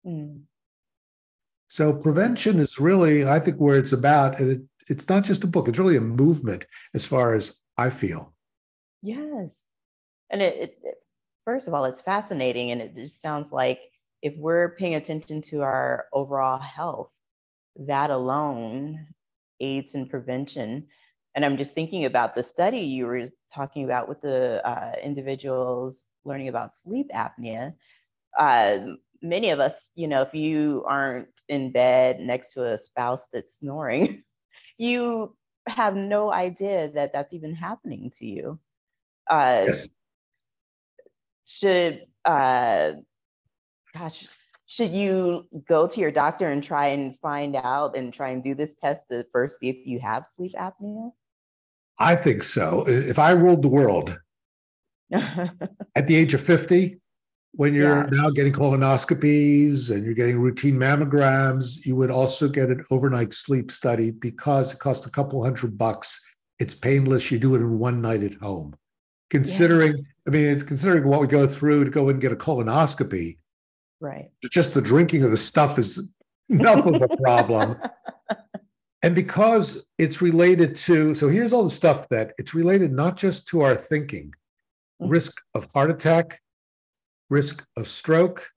Mm. 0.06 0.42
So 1.68 1.92
prevention 1.92 2.58
is 2.58 2.80
really, 2.80 3.24
I 3.24 3.38
think, 3.38 3.58
where 3.58 3.78
it's 3.78 3.92
about, 3.92 4.40
and 4.40 4.50
it, 4.50 4.62
it's 4.88 5.08
not 5.08 5.24
just 5.24 5.44
a 5.44 5.46
book; 5.46 5.68
it's 5.68 5.78
really 5.78 5.96
a 5.96 6.00
movement, 6.00 6.64
as 6.94 7.04
far 7.04 7.34
as 7.34 7.60
I 7.76 7.90
feel. 7.90 8.34
Yes, 9.02 9.62
and 10.30 10.42
it, 10.42 10.56
it, 10.56 10.78
it 10.82 11.04
first 11.44 11.68
of 11.68 11.74
all, 11.74 11.84
it's 11.84 12.00
fascinating, 12.00 12.72
and 12.72 12.82
it 12.82 12.96
just 12.96 13.22
sounds 13.22 13.52
like 13.52 13.78
if 14.20 14.34
we're 14.36 14.74
paying 14.74 14.96
attention 14.96 15.42
to 15.42 15.62
our 15.62 16.06
overall 16.12 16.58
health, 16.58 17.12
that 17.76 18.10
alone 18.10 19.06
aids 19.60 19.94
and 19.94 20.08
prevention. 20.08 20.86
And 21.34 21.44
I'm 21.44 21.56
just 21.56 21.74
thinking 21.74 22.04
about 22.04 22.34
the 22.34 22.42
study 22.42 22.80
you 22.80 23.06
were 23.06 23.26
talking 23.52 23.84
about 23.84 24.08
with 24.08 24.20
the 24.20 24.66
uh, 24.68 24.92
individuals 25.02 26.04
learning 26.24 26.48
about 26.48 26.74
sleep 26.74 27.08
apnea. 27.14 27.74
Uh, 28.38 28.78
many 29.22 29.50
of 29.50 29.60
us, 29.60 29.92
you 29.94 30.08
know, 30.08 30.22
if 30.22 30.34
you 30.34 30.84
aren't 30.86 31.28
in 31.48 31.72
bed 31.72 32.20
next 32.20 32.52
to 32.54 32.64
a 32.64 32.78
spouse 32.78 33.26
that's 33.32 33.58
snoring, 33.58 34.22
you 34.78 35.36
have 35.66 35.94
no 35.94 36.32
idea 36.32 36.90
that 36.90 37.12
that's 37.12 37.32
even 37.32 37.54
happening 37.54 38.10
to 38.18 38.26
you. 38.26 38.58
Uh, 39.28 39.64
yes. 39.66 39.88
Should, 41.46 42.06
uh, 42.24 42.92
gosh, 43.92 44.26
should 44.70 44.94
you 44.94 45.48
go 45.68 45.88
to 45.88 46.00
your 46.00 46.12
doctor 46.12 46.46
and 46.46 46.62
try 46.62 46.86
and 46.86 47.18
find 47.18 47.56
out 47.56 47.96
and 47.96 48.14
try 48.14 48.28
and 48.28 48.44
do 48.44 48.54
this 48.54 48.76
test 48.76 49.02
to 49.10 49.26
first 49.32 49.58
see 49.58 49.68
if 49.68 49.84
you 49.84 49.98
have 49.98 50.24
sleep 50.24 50.52
apnea? 50.56 51.10
I 51.98 52.14
think 52.14 52.44
so. 52.44 52.84
If 52.86 53.18
I 53.18 53.32
ruled 53.32 53.62
the 53.62 53.68
world 53.68 54.16
at 55.12 56.06
the 56.06 56.14
age 56.14 56.34
of 56.34 56.40
50, 56.40 57.00
when 57.50 57.74
you're 57.74 58.04
yeah. 58.04 58.06
now 58.12 58.30
getting 58.30 58.52
colonoscopies 58.52 59.90
and 59.90 60.04
you're 60.04 60.14
getting 60.14 60.38
routine 60.38 60.76
mammograms, 60.76 61.84
you 61.84 61.96
would 61.96 62.12
also 62.12 62.48
get 62.48 62.68
an 62.68 62.84
overnight 62.92 63.34
sleep 63.34 63.72
study 63.72 64.12
because 64.12 64.72
it 64.72 64.78
costs 64.78 65.04
a 65.04 65.10
couple 65.10 65.42
hundred 65.42 65.76
bucks. 65.76 66.24
It's 66.60 66.76
painless. 66.76 67.32
You 67.32 67.40
do 67.40 67.56
it 67.56 67.58
in 67.58 67.80
one 67.80 68.00
night 68.00 68.22
at 68.22 68.34
home. 68.34 68.76
Considering, 69.30 69.96
yeah. 69.96 70.02
I 70.28 70.30
mean, 70.30 70.60
considering 70.60 71.08
what 71.08 71.20
we 71.20 71.26
go 71.26 71.48
through 71.48 71.86
to 71.86 71.90
go 71.90 72.08
and 72.08 72.20
get 72.20 72.30
a 72.30 72.36
colonoscopy. 72.36 73.38
Right. 74.00 74.30
Just 74.50 74.74
the 74.74 74.82
drinking 74.82 75.24
of 75.24 75.30
the 75.30 75.36
stuff 75.36 75.78
is 75.78 76.10
enough 76.48 76.86
of 76.86 77.02
a 77.02 77.16
problem. 77.18 77.76
and 79.02 79.14
because 79.14 79.86
it's 79.98 80.22
related 80.22 80.76
to, 80.76 81.14
so 81.14 81.28
here's 81.28 81.52
all 81.52 81.64
the 81.64 81.70
stuff 81.70 82.08
that 82.08 82.32
it's 82.38 82.54
related 82.54 82.92
not 82.92 83.16
just 83.16 83.48
to 83.48 83.60
our 83.60 83.74
thinking, 83.74 84.32
mm-hmm. 85.00 85.10
risk 85.10 85.40
of 85.54 85.68
heart 85.74 85.90
attack, 85.90 86.40
risk 87.28 87.66
of 87.76 87.88
stroke. 87.88 88.48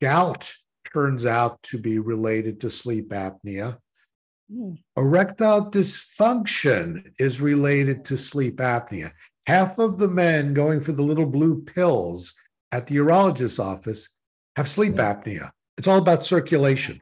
Gout 0.00 0.52
turns 0.92 1.24
out 1.24 1.62
to 1.62 1.78
be 1.78 2.00
related 2.00 2.60
to 2.60 2.70
sleep 2.70 3.10
apnea. 3.10 3.78
Mm. 4.52 4.78
Erectile 4.96 5.70
dysfunction 5.70 7.12
is 7.18 7.40
related 7.40 8.04
to 8.06 8.16
sleep 8.16 8.56
apnea. 8.56 9.12
Half 9.46 9.78
of 9.78 9.98
the 9.98 10.08
men 10.08 10.54
going 10.54 10.80
for 10.80 10.92
the 10.92 11.02
little 11.02 11.26
blue 11.26 11.62
pills 11.62 12.34
at 12.72 12.86
the 12.86 12.96
urologist's 12.96 13.58
office 13.58 14.16
have 14.56 14.68
sleep 14.68 14.94
apnea. 14.94 15.50
It's 15.78 15.88
all 15.88 15.98
about 15.98 16.24
circulation. 16.24 17.00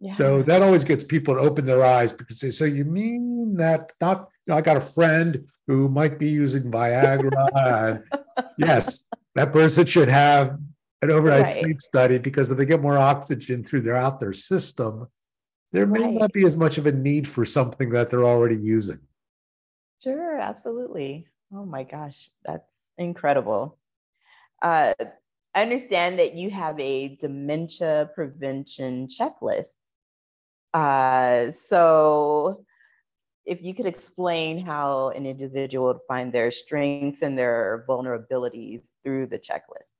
Yeah. 0.00 0.12
So 0.12 0.42
that 0.42 0.62
always 0.62 0.82
gets 0.82 1.04
people 1.04 1.34
to 1.34 1.40
open 1.40 1.66
their 1.66 1.84
eyes 1.84 2.12
because 2.12 2.40
they 2.40 2.50
say, 2.50 2.68
You 2.68 2.84
mean 2.84 3.56
that 3.56 3.92
not? 4.00 4.28
I 4.50 4.60
got 4.62 4.76
a 4.76 4.80
friend 4.80 5.46
who 5.66 5.88
might 5.88 6.18
be 6.18 6.28
using 6.28 6.70
Viagra. 6.70 8.02
yes, 8.58 9.04
that 9.34 9.52
person 9.52 9.86
should 9.86 10.08
have 10.08 10.58
an 11.02 11.10
overnight 11.10 11.46
right. 11.46 11.62
sleep 11.62 11.80
study 11.80 12.18
because 12.18 12.48
if 12.48 12.56
they 12.56 12.64
get 12.64 12.80
more 12.80 12.98
oxygen 12.98 13.62
through 13.62 13.82
their 13.82 13.94
out 13.94 14.18
their 14.18 14.32
system, 14.32 15.06
there 15.72 15.86
may 15.86 16.00
right. 16.00 16.14
not 16.14 16.32
be 16.32 16.44
as 16.44 16.56
much 16.56 16.78
of 16.78 16.86
a 16.86 16.92
need 16.92 17.28
for 17.28 17.44
something 17.44 17.90
that 17.90 18.10
they're 18.10 18.24
already 18.24 18.56
using. 18.56 18.98
Sure, 20.02 20.38
absolutely. 20.38 21.26
Oh 21.54 21.64
my 21.64 21.84
gosh, 21.84 22.30
that's 22.44 22.86
incredible. 22.96 23.78
Uh, 24.62 24.94
I 25.54 25.62
understand 25.62 26.18
that 26.18 26.34
you 26.34 26.50
have 26.50 26.78
a 26.78 27.16
dementia 27.16 28.10
prevention 28.14 29.08
checklist. 29.08 29.74
Uh, 30.72 31.50
so 31.50 32.64
if 33.44 33.62
you 33.62 33.74
could 33.74 33.86
explain 33.86 34.64
how 34.64 35.08
an 35.08 35.26
individual 35.26 35.88
would 35.88 35.98
find 36.06 36.32
their 36.32 36.50
strengths 36.52 37.22
and 37.22 37.36
their 37.36 37.84
vulnerabilities 37.88 38.90
through 39.02 39.26
the 39.26 39.38
checklist. 39.38 39.94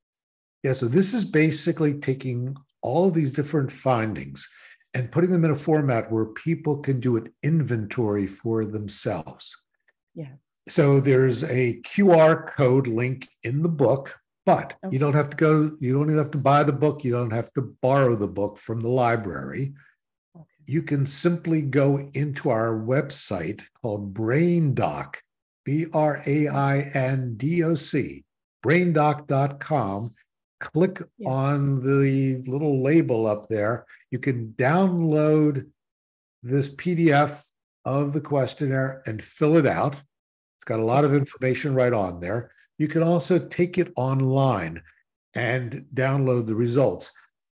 Yeah, 0.63 0.73
so 0.73 0.87
this 0.87 1.13
is 1.13 1.25
basically 1.25 1.95
taking 1.95 2.55
all 2.81 3.07
of 3.07 3.13
these 3.13 3.31
different 3.31 3.71
findings 3.71 4.47
and 4.93 5.11
putting 5.11 5.31
them 5.31 5.43
in 5.43 5.51
a 5.51 5.55
format 5.55 6.11
where 6.11 6.25
people 6.25 6.77
can 6.77 6.99
do 6.99 7.17
an 7.17 7.33
inventory 7.43 8.27
for 8.27 8.65
themselves. 8.65 9.55
Yes. 10.13 10.39
So 10.69 10.99
there's 10.99 11.43
a 11.43 11.81
QR 11.81 12.47
code 12.47 12.87
link 12.87 13.27
in 13.43 13.63
the 13.63 13.69
book, 13.69 14.17
but 14.45 14.75
okay. 14.83 14.93
you 14.93 14.99
don't 14.99 15.13
have 15.13 15.29
to 15.29 15.37
go, 15.37 15.71
you 15.79 15.93
don't 15.93 16.07
even 16.07 16.17
have 16.17 16.31
to 16.31 16.37
buy 16.37 16.63
the 16.63 16.73
book, 16.73 17.03
you 17.03 17.11
don't 17.11 17.31
have 17.31 17.51
to 17.53 17.75
borrow 17.81 18.15
the 18.15 18.27
book 18.27 18.57
from 18.57 18.81
the 18.81 18.89
library. 18.89 19.73
Okay. 20.35 20.45
You 20.65 20.83
can 20.83 21.05
simply 21.05 21.61
go 21.61 21.99
into 22.13 22.49
our 22.49 22.73
website 22.73 23.61
called 23.81 24.13
BrainDoc, 24.13 25.15
B 25.65 25.85
R 25.93 26.21
A 26.25 26.47
I 26.47 26.79
N 26.93 27.35
D 27.37 27.63
O 27.63 27.75
C, 27.75 28.23
braindoc.com, 28.65 30.13
click 30.59 31.01
yeah. 31.17 31.29
on 31.29 31.81
the 31.81 32.43
little 32.49 32.81
label 32.81 33.27
up 33.27 33.47
there. 33.49 33.85
You 34.11 34.19
can 34.19 34.53
download 34.57 35.67
this 36.43 36.73
PDF 36.73 37.45
of 37.85 38.13
the 38.13 38.21
questionnaire 38.21 39.01
and 39.05 39.21
fill 39.21 39.57
it 39.57 39.65
out. 39.67 39.95
It's 40.57 40.63
got 40.65 40.79
a 40.79 40.85
lot 40.85 41.05
of 41.05 41.13
information 41.13 41.73
right 41.73 41.93
on 41.93 42.19
there. 42.19 42.51
You 42.81 42.87
can 42.87 43.03
also 43.03 43.37
take 43.37 43.77
it 43.77 43.93
online 43.95 44.81
and 45.33 45.85
download 45.93 46.47
the 46.47 46.55
results. 46.55 47.11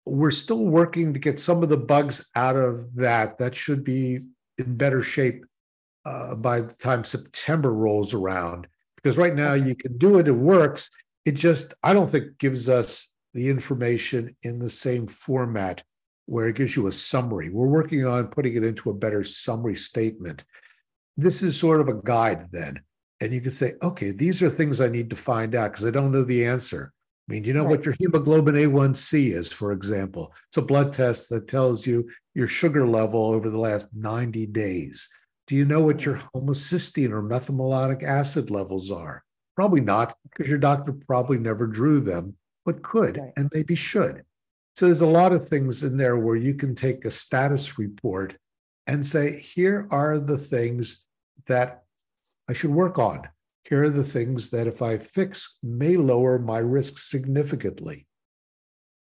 We're 0.07 0.31
still 0.31 0.67
working 0.67 1.13
to 1.13 1.19
get 1.19 1.41
some 1.41 1.63
of 1.63 1.69
the 1.71 1.79
bugs 1.79 2.25
out 2.37 2.57
of 2.57 2.95
that. 2.97 3.39
That 3.39 3.55
should 3.55 3.85
be 3.85 4.21
in 4.59 4.77
better 4.77 5.03
shape 5.03 5.45
uh, 6.05 6.35
by 6.35 6.61
the 6.61 6.75
time 6.75 7.05
September 7.05 7.73
rolls 7.73 8.15
around. 8.15 8.67
Because 8.97 9.17
right 9.17 9.35
now 9.35 9.55
you 9.55 9.75
can 9.75 9.97
do 9.99 10.19
it, 10.19 10.29
it 10.29 10.33
works 10.33 10.91
it 11.25 11.33
just 11.33 11.75
i 11.83 11.93
don't 11.93 12.11
think 12.11 12.39
gives 12.39 12.69
us 12.69 13.13
the 13.33 13.49
information 13.49 14.35
in 14.43 14.59
the 14.59 14.71
same 14.71 15.07
format 15.07 15.83
where 16.27 16.49
it 16.49 16.57
gives 16.57 16.77
you 16.77 16.87
a 16.87 16.93
summary 16.93 17.51
we're 17.51 17.67
working 17.67 18.07
on 18.07 18.27
putting 18.29 18.57
it 18.57 18.65
into 18.65 18.91
a 18.91 18.95
better 18.95 19.25
summary 19.25 19.75
statement 19.75 20.45
this 21.17 21.43
is 21.43 21.59
sort 21.59 21.81
of 21.81 21.89
a 21.89 22.01
guide 22.03 22.49
then 22.53 22.81
and 23.25 23.35
you 23.35 23.41
can 23.41 23.53
say 23.53 23.73
okay 23.83 24.11
these 24.11 24.43
are 24.43 24.51
things 24.51 24.81
i 24.81 24.89
need 24.89 25.11
to 25.11 25.17
find 25.17 25.55
out 25.55 25.73
because 25.73 25.85
i 25.85 25.91
don't 25.91 26.13
know 26.13 26.25
the 26.25 26.45
answer 26.45 26.93
i 27.29 27.33
mean 27.33 27.43
do 27.43 27.49
you 27.49 27.55
know 27.55 27.63
right. 27.63 27.71
what 27.71 27.85
your 27.85 27.95
hemoglobin 27.99 28.55
a1c 28.55 29.33
is 29.33 29.53
for 29.53 29.73
example 29.73 30.33
it's 30.49 30.57
a 30.57 30.63
blood 30.63 30.93
test 30.93 31.29
that 31.31 31.49
tells 31.49 31.87
you 31.87 32.09
your 32.35 32.49
sugar 32.49 32.87
level 32.87 33.33
over 33.33 33.51
the 33.51 33.59
last 33.59 33.89
90 33.95 34.47
days 34.47 35.09
do 35.47 35.55
you 35.55 35.65
know 35.65 35.81
what 35.81 36.05
your 36.05 36.21
homocysteine 36.35 37.11
or 37.11 37.23
methylmalonic 37.23 38.03
acid 38.03 38.51
levels 38.51 38.91
are 38.91 39.25
Probably 39.55 39.81
not, 39.81 40.17
because 40.25 40.49
your 40.49 40.59
doctor 40.59 40.93
probably 40.93 41.39
never 41.39 41.67
drew 41.67 42.01
them, 42.01 42.37
but 42.65 42.83
could 42.83 43.19
right. 43.19 43.33
and 43.37 43.51
maybe 43.55 43.75
should. 43.75 44.23
So 44.75 44.87
there's 44.87 45.01
a 45.01 45.07
lot 45.07 45.33
of 45.33 45.49
things 45.49 45.85
in 45.85 45.97
there 45.97 46.17
where 46.17 46.37
you 46.37 46.55
can 46.55 46.75
take 46.75 47.05
a 47.05 47.11
status 47.11 47.79
report 47.79 48.37
and 48.89 49.07
say, 49.07 49.39
here 49.39 49.87
are 49.93 50.19
the 50.19 50.39
things 50.39 51.07
that 51.47 51.84
I 52.49 52.53
should 52.53 52.71
work 52.71 52.99
on. 52.99 53.29
Here 53.65 53.85
are 53.85 53.91
the 53.91 54.05
things 54.05 54.51
that 54.51 54.67
if 54.67 54.83
I 54.83 54.99
fix 54.99 55.59
may 55.63 55.97
lower 55.97 56.39
my 56.39 56.59
risk 56.59 56.99
significantly. 56.99 58.07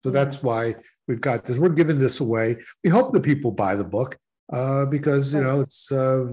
So 0.05 0.11
that's 0.11 0.41
why 0.43 0.77
we've 1.09 1.21
got 1.21 1.45
this. 1.45 1.59
We're 1.59 1.71
giving 1.71 1.99
this 1.99 2.21
away. 2.21 2.59
We 2.85 2.91
hope 2.91 3.13
that 3.13 3.25
people 3.25 3.51
buy 3.51 3.75
the 3.75 3.85
book 3.85 4.17
uh, 4.53 4.87
because 4.87 5.35
you 5.35 5.43
know 5.43 5.63
it's 5.63 5.91
uh, 5.91 6.27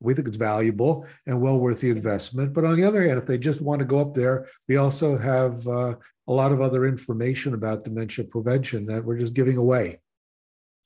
we 0.00 0.12
think 0.12 0.28
it's 0.28 0.36
valuable 0.36 1.06
and 1.26 1.40
well 1.40 1.58
worth 1.58 1.80
the 1.80 1.88
investment. 1.88 2.52
But 2.52 2.66
on 2.66 2.76
the 2.76 2.84
other 2.84 3.02
hand, 3.02 3.18
if 3.18 3.24
they 3.24 3.38
just 3.38 3.62
want 3.62 3.78
to 3.78 3.86
go 3.86 3.98
up 3.98 4.12
there, 4.12 4.46
we 4.68 4.76
also 4.76 5.16
have 5.16 5.66
uh, 5.66 5.94
a 6.28 6.32
lot 6.32 6.52
of 6.52 6.60
other 6.60 6.86
information 6.86 7.54
about 7.54 7.84
dementia 7.84 8.26
prevention 8.26 8.84
that 8.86 9.02
we're 9.02 9.18
just 9.18 9.32
giving 9.32 9.56
away. 9.56 10.00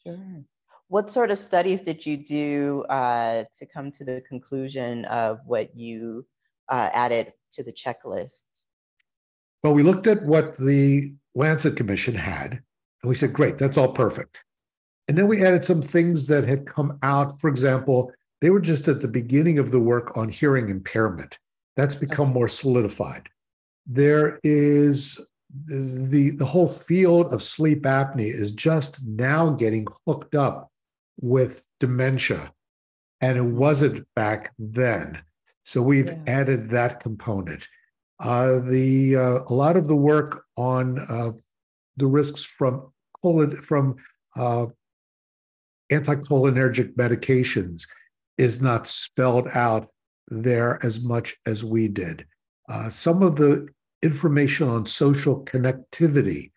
Sure. 0.06 0.44
What 0.88 1.10
sort 1.10 1.30
of 1.30 1.38
studies 1.38 1.82
did 1.82 2.06
you 2.06 2.16
do 2.16 2.84
uh, 2.88 3.44
to 3.56 3.66
come 3.66 3.92
to 3.92 4.04
the 4.04 4.22
conclusion 4.26 5.04
of 5.04 5.40
what 5.44 5.76
you 5.76 6.26
uh, 6.70 6.88
added 6.94 7.34
to 7.52 7.62
the 7.62 7.72
checklist? 7.72 8.44
Well, 9.62 9.74
we 9.74 9.82
looked 9.82 10.06
at 10.06 10.24
what 10.24 10.56
the 10.56 11.12
Lancet 11.34 11.76
Commission 11.76 12.14
had, 12.14 12.52
and 12.52 13.08
we 13.08 13.14
said, 13.14 13.34
great, 13.34 13.58
that's 13.58 13.76
all 13.76 13.92
perfect. 13.92 14.44
And 15.08 15.18
then 15.18 15.26
we 15.26 15.44
added 15.44 15.62
some 15.62 15.82
things 15.82 16.26
that 16.28 16.48
had 16.48 16.66
come 16.66 16.98
out. 17.02 17.38
For 17.38 17.48
example, 17.48 18.10
they 18.40 18.48
were 18.48 18.60
just 18.60 18.88
at 18.88 19.02
the 19.02 19.08
beginning 19.08 19.58
of 19.58 19.70
the 19.70 19.80
work 19.80 20.16
on 20.16 20.30
hearing 20.30 20.70
impairment. 20.70 21.38
That's 21.76 21.94
become 21.94 22.28
more 22.30 22.48
solidified. 22.48 23.28
There 23.86 24.40
is 24.42 25.20
the, 25.66 26.30
the 26.30 26.46
whole 26.46 26.68
field 26.68 27.32
of 27.34 27.42
sleep 27.42 27.82
apnea 27.82 28.32
is 28.32 28.52
just 28.52 29.02
now 29.04 29.50
getting 29.50 29.86
hooked 30.06 30.34
up 30.34 30.70
with 31.20 31.64
dementia, 31.80 32.52
and 33.20 33.36
it 33.36 33.42
wasn't 33.44 34.06
back 34.14 34.52
then. 34.58 35.20
So 35.64 35.82
we've 35.82 36.08
yeah. 36.08 36.22
added 36.26 36.70
that 36.70 37.00
component. 37.00 37.66
Uh, 38.20 38.58
the 38.60 39.16
uh, 39.16 39.40
a 39.48 39.54
lot 39.54 39.76
of 39.76 39.86
the 39.86 39.96
work 39.96 40.44
on 40.56 40.98
uh, 40.98 41.32
the 41.96 42.06
risks 42.06 42.44
from 42.44 42.92
colon, 43.22 43.56
from 43.56 43.96
uh, 44.36 44.66
anticholinergic 45.92 46.94
medications 46.94 47.86
is 48.36 48.60
not 48.60 48.86
spelled 48.86 49.48
out 49.54 49.88
there 50.28 50.78
as 50.84 51.00
much 51.00 51.36
as 51.46 51.64
we 51.64 51.88
did. 51.88 52.26
Uh, 52.68 52.90
some 52.90 53.22
of 53.22 53.36
the 53.36 53.66
information 54.02 54.68
on 54.68 54.84
social 54.84 55.44
connectivity. 55.44 56.52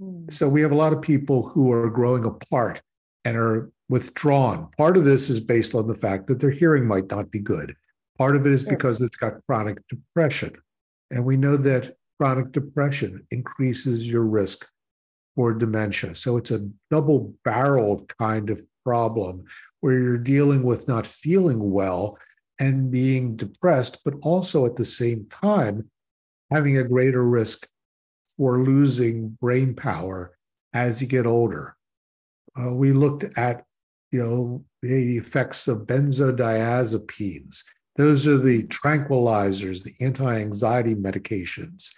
Mm. 0.00 0.32
So 0.32 0.48
we 0.48 0.62
have 0.62 0.72
a 0.72 0.76
lot 0.76 0.92
of 0.92 1.02
people 1.02 1.48
who 1.48 1.72
are 1.72 1.90
growing 1.90 2.24
apart 2.24 2.80
and 3.24 3.36
are 3.36 3.71
withdrawn. 3.88 4.68
Part 4.76 4.96
of 4.96 5.04
this 5.04 5.28
is 5.28 5.40
based 5.40 5.74
on 5.74 5.86
the 5.86 5.94
fact 5.94 6.26
that 6.26 6.40
their 6.40 6.50
hearing 6.50 6.86
might 6.86 7.10
not 7.10 7.30
be 7.30 7.40
good. 7.40 7.74
Part 8.18 8.36
of 8.36 8.46
it 8.46 8.52
is 8.52 8.64
because 8.64 9.00
it's 9.00 9.16
got 9.16 9.44
chronic 9.46 9.78
depression. 9.88 10.54
And 11.10 11.24
we 11.24 11.36
know 11.36 11.56
that 11.56 11.96
chronic 12.18 12.52
depression 12.52 13.26
increases 13.30 14.10
your 14.10 14.24
risk 14.24 14.66
for 15.34 15.52
dementia. 15.52 16.14
So 16.14 16.36
it's 16.36 16.50
a 16.50 16.68
double 16.90 17.34
barreled 17.44 18.06
kind 18.18 18.50
of 18.50 18.62
problem 18.84 19.44
where 19.80 19.98
you're 19.98 20.18
dealing 20.18 20.62
with 20.62 20.88
not 20.88 21.06
feeling 21.06 21.72
well 21.72 22.18
and 22.58 22.90
being 22.90 23.36
depressed, 23.36 24.02
but 24.04 24.14
also 24.22 24.66
at 24.66 24.76
the 24.76 24.84
same 24.84 25.26
time 25.30 25.90
having 26.50 26.78
a 26.78 26.84
greater 26.84 27.24
risk 27.24 27.66
for 28.36 28.62
losing 28.62 29.30
brain 29.40 29.74
power 29.74 30.36
as 30.72 31.00
you 31.00 31.08
get 31.08 31.26
older. 31.26 31.76
Uh, 32.60 32.72
we 32.72 32.92
looked 32.92 33.24
at, 33.36 33.64
you 34.12 34.22
know, 34.22 34.64
the 34.82 35.16
effects 35.16 35.66
of 35.68 35.78
benzodiazepines. 35.78 37.62
Those 37.96 38.26
are 38.26 38.38
the 38.38 38.62
tranquilizers, 38.64 39.82
the 39.82 40.04
anti-anxiety 40.04 40.94
medications 40.94 41.88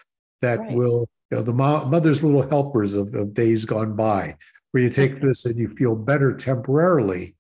that 0.42 0.59
right. 0.59 0.74
will, 0.74 1.09
you 1.31 1.38
know, 1.38 1.42
the 1.42 1.53
mo- 1.53 1.85
mother's 1.85 2.24
little 2.24 2.48
helpers 2.48 2.94
of, 2.94 3.14
of 3.14 3.35
days 3.35 3.64
gone 3.64 3.94
by, 3.94 4.37
where 4.72 4.83
you 4.83 4.90
take 4.90 5.20
this 5.20 5.44
and 5.44 5.59
you 5.59 5.68
feel 5.77 5.94
better 5.94 6.35
temporarily, 6.35 7.35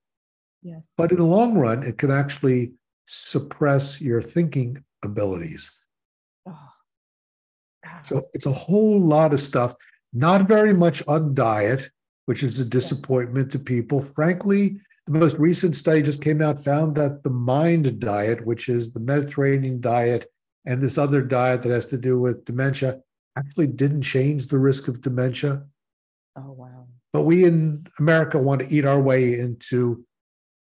Yes. 0.64 0.90
But 0.96 1.12
in 1.12 1.18
the 1.18 1.24
long 1.24 1.54
run, 1.56 1.82
it 1.82 1.98
can 1.98 2.10
actually 2.10 2.72
suppress 3.06 4.00
your 4.00 4.22
thinking 4.22 4.82
abilities. 5.04 5.70
Oh. 6.48 6.68
So 8.02 8.28
it's 8.32 8.46
a 8.46 8.52
whole 8.52 8.98
lot 8.98 9.34
of 9.34 9.42
stuff, 9.42 9.76
not 10.14 10.48
very 10.48 10.72
much 10.72 11.02
on 11.06 11.34
diet, 11.34 11.90
which 12.26 12.42
is 12.42 12.58
a 12.58 12.64
disappointment 12.64 13.52
to 13.52 13.58
people. 13.58 14.02
Frankly, 14.02 14.80
the 15.06 15.18
most 15.18 15.38
recent 15.38 15.76
study 15.76 16.02
just 16.02 16.22
came 16.22 16.40
out 16.40 16.64
found 16.64 16.94
that 16.96 17.22
the 17.22 17.30
mind 17.30 18.00
diet, 18.00 18.44
which 18.46 18.68
is 18.68 18.92
the 18.92 19.00
Mediterranean 19.00 19.80
diet, 19.80 20.26
and 20.66 20.82
this 20.82 20.96
other 20.96 21.20
diet 21.20 21.62
that 21.62 21.72
has 21.72 21.86
to 21.86 21.98
do 21.98 22.18
with 22.18 22.44
dementia, 22.44 23.00
actually 23.36 23.66
didn't 23.66 24.02
change 24.02 24.46
the 24.46 24.58
risk 24.58 24.88
of 24.88 25.02
dementia. 25.02 25.64
Oh, 26.36 26.52
wow. 26.52 26.86
But 27.12 27.22
we 27.22 27.44
in 27.44 27.86
America 27.98 28.38
want 28.38 28.62
to 28.62 28.74
eat 28.74 28.86
our 28.86 29.00
way 29.00 29.38
into 29.38 30.04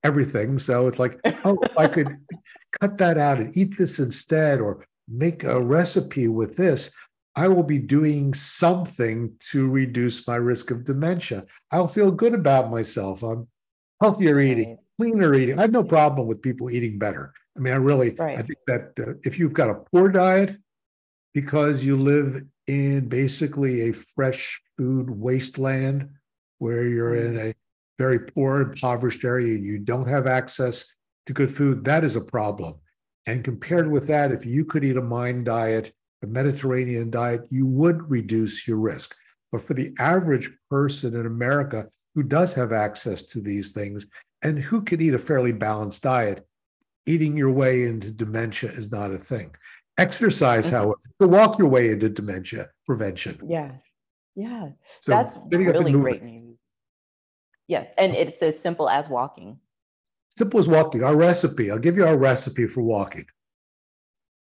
everything. 0.03 0.57
So 0.57 0.87
it's 0.87 0.99
like, 0.99 1.19
oh, 1.43 1.57
I 1.77 1.87
could 1.87 2.17
cut 2.79 2.97
that 2.99 3.17
out 3.17 3.39
and 3.39 3.55
eat 3.57 3.77
this 3.77 3.99
instead, 3.99 4.61
or 4.61 4.85
make 5.07 5.43
a 5.43 5.59
recipe 5.59 6.27
with 6.27 6.55
this, 6.55 6.91
I 7.35 7.47
will 7.47 7.63
be 7.63 7.79
doing 7.79 8.33
something 8.33 9.33
to 9.51 9.69
reduce 9.69 10.27
my 10.27 10.35
risk 10.35 10.71
of 10.71 10.85
dementia. 10.85 11.45
I'll 11.71 11.87
feel 11.87 12.11
good 12.11 12.33
about 12.33 12.71
myself. 12.71 13.23
I'm 13.23 13.47
healthier 14.01 14.39
eating, 14.39 14.77
cleaner 14.99 15.33
eating. 15.33 15.57
I 15.57 15.61
have 15.61 15.71
no 15.71 15.83
problem 15.83 16.27
with 16.27 16.41
people 16.41 16.69
eating 16.69 16.97
better. 16.99 17.33
I 17.55 17.59
mean, 17.59 17.73
I 17.73 17.77
really, 17.77 18.11
right. 18.11 18.37
I 18.39 18.41
think 18.41 18.59
that 18.67 18.91
uh, 18.99 19.13
if 19.23 19.37
you've 19.37 19.53
got 19.53 19.69
a 19.69 19.75
poor 19.75 20.09
diet 20.09 20.57
because 21.33 21.85
you 21.85 21.97
live 21.97 22.43
in 22.67 23.07
basically 23.07 23.89
a 23.89 23.93
fresh 23.93 24.59
food 24.77 25.09
wasteland 25.09 26.09
where 26.57 26.87
you're 26.87 27.15
in 27.15 27.33
mm. 27.33 27.51
a 27.51 27.55
very 27.97 28.19
poor, 28.19 28.61
impoverished 28.61 29.23
area, 29.23 29.57
you 29.57 29.79
don't 29.79 30.07
have 30.07 30.27
access 30.27 30.95
to 31.25 31.33
good 31.33 31.51
food, 31.51 31.83
that 31.85 32.03
is 32.03 32.15
a 32.15 32.21
problem. 32.21 32.75
And 33.27 33.43
compared 33.43 33.91
with 33.91 34.07
that, 34.07 34.31
if 34.31 34.45
you 34.45 34.65
could 34.65 34.83
eat 34.83 34.97
a 34.97 35.01
mind 35.01 35.45
diet, 35.45 35.93
a 36.23 36.27
Mediterranean 36.27 37.09
diet, 37.09 37.41
you 37.49 37.65
would 37.65 38.09
reduce 38.09 38.67
your 38.67 38.77
risk. 38.77 39.15
But 39.51 39.61
for 39.61 39.73
the 39.73 39.93
average 39.99 40.51
person 40.69 41.15
in 41.15 41.25
America 41.25 41.87
who 42.15 42.23
does 42.23 42.53
have 42.53 42.71
access 42.71 43.23
to 43.23 43.41
these 43.41 43.71
things 43.71 44.05
and 44.43 44.59
who 44.59 44.81
can 44.81 45.01
eat 45.01 45.13
a 45.13 45.19
fairly 45.19 45.51
balanced 45.51 46.03
diet, 46.03 46.45
eating 47.05 47.35
your 47.35 47.51
way 47.51 47.83
into 47.83 48.11
dementia 48.11 48.69
is 48.69 48.91
not 48.91 49.11
a 49.11 49.17
thing. 49.17 49.55
Exercise, 49.97 50.67
mm-hmm. 50.67 50.75
however, 50.75 50.99
to 51.19 51.27
walk 51.27 51.57
your 51.59 51.67
way 51.67 51.89
into 51.89 52.09
dementia 52.09 52.69
prevention. 52.85 53.39
Yeah. 53.47 53.71
Yeah. 54.35 54.69
So 55.01 55.11
That's 55.11 55.37
really 55.51 55.91
great 55.91 56.23
news. 56.23 56.57
Yes. 57.67 57.93
And 57.97 58.15
it's 58.15 58.41
as 58.41 58.59
simple 58.59 58.89
as 58.89 59.09
walking. 59.09 59.59
Simple 60.29 60.59
as 60.59 60.69
walking. 60.69 61.03
Our 61.03 61.15
recipe, 61.15 61.69
I'll 61.71 61.79
give 61.79 61.97
you 61.97 62.05
our 62.05 62.17
recipe 62.17 62.67
for 62.67 62.81
walking. 62.81 63.25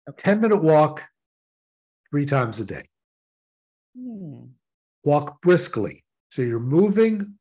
A 0.07 0.11
10 0.11 0.41
minute 0.41 0.63
walk 0.63 1.03
three 2.09 2.25
times 2.25 2.59
a 2.59 2.65
day. 2.65 2.85
Hmm. 3.97 4.45
Walk 5.03 5.41
briskly. 5.41 6.03
So 6.29 6.41
you're 6.41 6.59
moving 6.59 7.37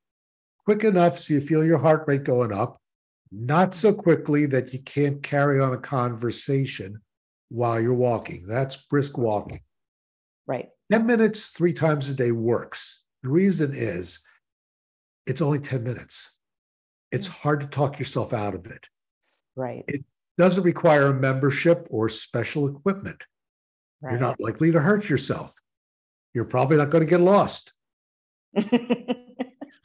quick 0.65 0.85
enough 0.85 1.19
so 1.19 1.35
you 1.35 1.41
feel 1.41 1.65
your 1.65 1.79
heart 1.79 2.05
rate 2.07 2.25
going 2.25 2.53
up, 2.53 2.81
not 3.31 3.75
so 3.75 3.93
quickly 3.93 4.47
that 4.47 4.73
you 4.73 4.81
can't 4.81 5.23
carry 5.23 5.61
on 5.61 5.73
a 5.73 5.79
conversation 5.79 7.01
while 7.49 7.81
you're 7.81 7.95
walking. 7.95 8.47
That's 8.47 8.77
brisk 8.77 9.19
walking. 9.19 9.61
Right. 10.47 10.69
10 10.93 11.07
minutes 11.07 11.47
three 11.47 11.73
times 11.73 12.09
a 12.09 12.15
day 12.15 12.33
works. 12.33 13.03
The 13.23 13.29
reason 13.29 13.73
is 13.75 14.21
it's 15.27 15.43
only 15.43 15.59
10 15.59 15.83
minutes. 15.83 16.33
It's 17.11 17.27
hard 17.27 17.61
to 17.61 17.67
talk 17.67 17.99
yourself 17.99 18.33
out 18.33 18.55
of 18.55 18.67
it. 18.67 18.89
Right. 19.57 19.85
It 19.89 20.05
doesn't 20.39 20.65
require 20.65 21.07
a 21.07 21.15
membership 21.15 21.87
or 21.91 22.09
special 22.09 22.69
equipment. 22.69 23.23
Right. 24.01 24.13
You're 24.13 24.21
not 24.21 24.41
likely 24.41 24.73
to 24.73 24.81
hurt 24.81 25.09
yourself. 25.09 25.55
You're 26.35 26.45
probably 26.45 26.77
not 26.77 26.91
going 26.91 27.05
to 27.05 27.11
get 27.11 27.21
lost. 27.21 27.73
the 28.55 29.13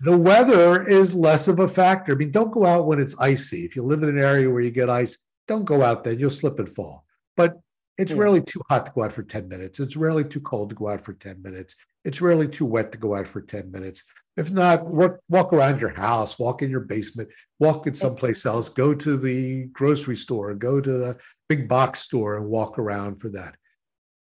weather 0.05 0.85
is 0.85 1.15
less 1.15 1.47
of 1.47 1.59
a 1.59 1.67
factor. 1.67 2.13
I 2.13 2.15
mean, 2.15 2.31
don't 2.31 2.51
go 2.51 2.65
out 2.65 2.87
when 2.87 2.99
it's 2.99 3.19
icy. 3.19 3.65
If 3.65 3.75
you 3.75 3.83
live 3.83 4.03
in 4.03 4.09
an 4.09 4.19
area 4.19 4.49
where 4.49 4.61
you 4.61 4.71
get 4.71 4.89
ice, 4.89 5.17
don't 5.47 5.65
go 5.65 5.81
out 5.81 6.03
then. 6.03 6.19
You'll 6.19 6.29
slip 6.29 6.59
and 6.59 6.69
fall. 6.69 7.05
But 7.37 7.59
it's 7.97 8.11
yes. 8.11 8.17
rarely 8.17 8.41
too 8.41 8.61
hot 8.69 8.85
to 8.87 8.91
go 8.93 9.03
out 9.03 9.13
for 9.13 9.23
10 9.23 9.47
minutes. 9.47 9.79
It's 9.79 9.95
rarely 9.95 10.23
too 10.23 10.41
cold 10.41 10.69
to 10.69 10.75
go 10.75 10.89
out 10.89 11.01
for 11.01 11.13
10 11.13 11.41
minutes. 11.41 11.75
It's 12.03 12.21
rarely 12.21 12.47
too 12.47 12.65
wet 12.65 12.91
to 12.93 12.97
go 12.97 13.15
out 13.15 13.27
for 13.27 13.41
10 13.41 13.71
minutes. 13.71 14.03
If 14.37 14.51
not, 14.51 14.87
work, 14.87 15.21
walk 15.29 15.53
around 15.53 15.81
your 15.81 15.89
house, 15.89 16.39
walk 16.39 16.61
in 16.61 16.69
your 16.69 16.79
basement, 16.79 17.29
walk 17.59 17.85
in 17.85 17.93
someplace 17.93 18.45
else, 18.45 18.69
go 18.69 18.95
to 18.95 19.17
the 19.17 19.65
grocery 19.65 20.15
store, 20.15 20.53
go 20.55 20.79
to 20.81 20.91
the 20.91 21.17
big 21.49 21.67
box 21.67 21.99
store 21.99 22.37
and 22.37 22.47
walk 22.47 22.79
around 22.79 23.19
for 23.19 23.29
that. 23.29 23.55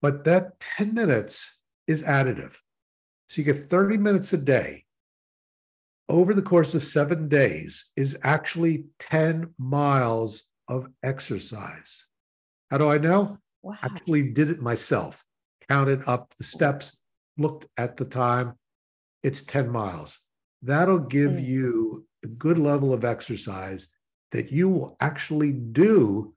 But 0.03 0.25
that 0.25 0.59
10 0.59 0.93
minutes 0.93 1.59
is 1.87 2.03
additive. 2.03 2.57
So 3.27 3.41
you 3.41 3.45
get 3.45 3.63
30 3.63 3.97
minutes 3.97 4.33
a 4.33 4.37
day 4.37 4.83
over 6.09 6.33
the 6.33 6.41
course 6.41 6.75
of 6.75 6.83
seven 6.83 7.29
days 7.29 7.91
is 7.95 8.17
actually 8.21 8.83
10 8.99 9.53
miles 9.57 10.43
of 10.67 10.87
exercise. 11.03 12.05
How 12.69 12.79
do 12.79 12.89
I 12.89 12.97
know? 12.97 13.37
Wow. 13.61 13.77
Actually 13.81 14.23
did 14.23 14.49
it 14.49 14.61
myself. 14.61 15.23
Counted 15.69 16.03
up 16.05 16.33
the 16.37 16.43
steps, 16.43 16.97
looked 17.37 17.65
at 17.77 17.95
the 17.95 18.05
time. 18.05 18.55
It's 19.23 19.41
10 19.43 19.69
miles. 19.69 20.19
That'll 20.61 20.99
give 20.99 21.31
mm. 21.31 21.47
you 21.47 22.07
a 22.25 22.27
good 22.27 22.57
level 22.57 22.91
of 22.91 23.05
exercise 23.05 23.87
that 24.33 24.51
you 24.51 24.67
will 24.67 24.97
actually 24.99 25.53
do. 25.53 26.33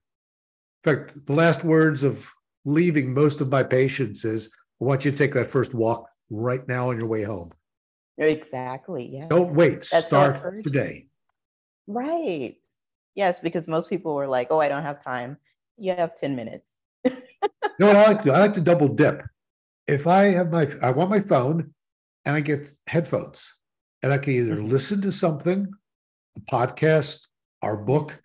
In 0.85 0.95
fact, 0.95 1.27
the 1.27 1.33
last 1.33 1.64
words 1.64 2.05
of 2.05 2.31
leaving 2.67 3.14
most 3.14 3.41
of 3.41 3.49
my 3.49 3.62
patients 3.62 4.27
is 4.27 4.55
I 4.83 4.85
want 4.85 5.07
you 5.07 5.11
to 5.11 5.17
take 5.17 5.33
that 5.35 5.51
first 5.51 5.73
walk 5.73 6.07
right 6.29 6.67
now 6.69 6.91
on 6.91 6.99
your 6.99 7.09
way 7.09 7.23
home. 7.23 7.53
Exactly. 8.19 9.09
Yeah. 9.11 9.29
Don't 9.29 9.55
wait. 9.55 9.87
That's 9.91 10.07
Start 10.07 10.62
today. 10.62 11.07
Right. 11.87 12.57
Yes, 13.14 13.41
because 13.41 13.67
most 13.67 13.89
people 13.89 14.14
were 14.14 14.27
like, 14.27 14.49
oh, 14.51 14.61
I 14.61 14.69
don't 14.69 14.83
have 14.83 15.03
time 15.03 15.39
you 15.79 15.95
have 15.95 16.14
10 16.14 16.37
minutes. 16.37 16.81
what 17.03 17.17
I 17.81 18.07
like 18.07 18.19
to 18.19 18.25
do? 18.25 18.31
I 18.33 18.41
like 18.41 18.55
to 18.55 18.61
double 18.61 18.89
dip. 18.89 19.23
If 19.87 20.07
I 20.07 20.25
have 20.25 20.51
my, 20.51 20.69
I 20.83 20.91
want 20.91 21.11
my 21.11 21.21
phone 21.21 21.73
and 22.25 22.35
I 22.35 22.41
get 22.41 22.71
headphones 22.87 23.55
and 24.03 24.12
I 24.12 24.19
can 24.19 24.33
either 24.33 24.57
mm-hmm. 24.57 24.67
listen 24.67 25.01
to 25.03 25.12
something, 25.12 25.69
a 26.37 26.41
podcast, 26.41 27.27
our 27.62 27.77
book, 27.77 28.21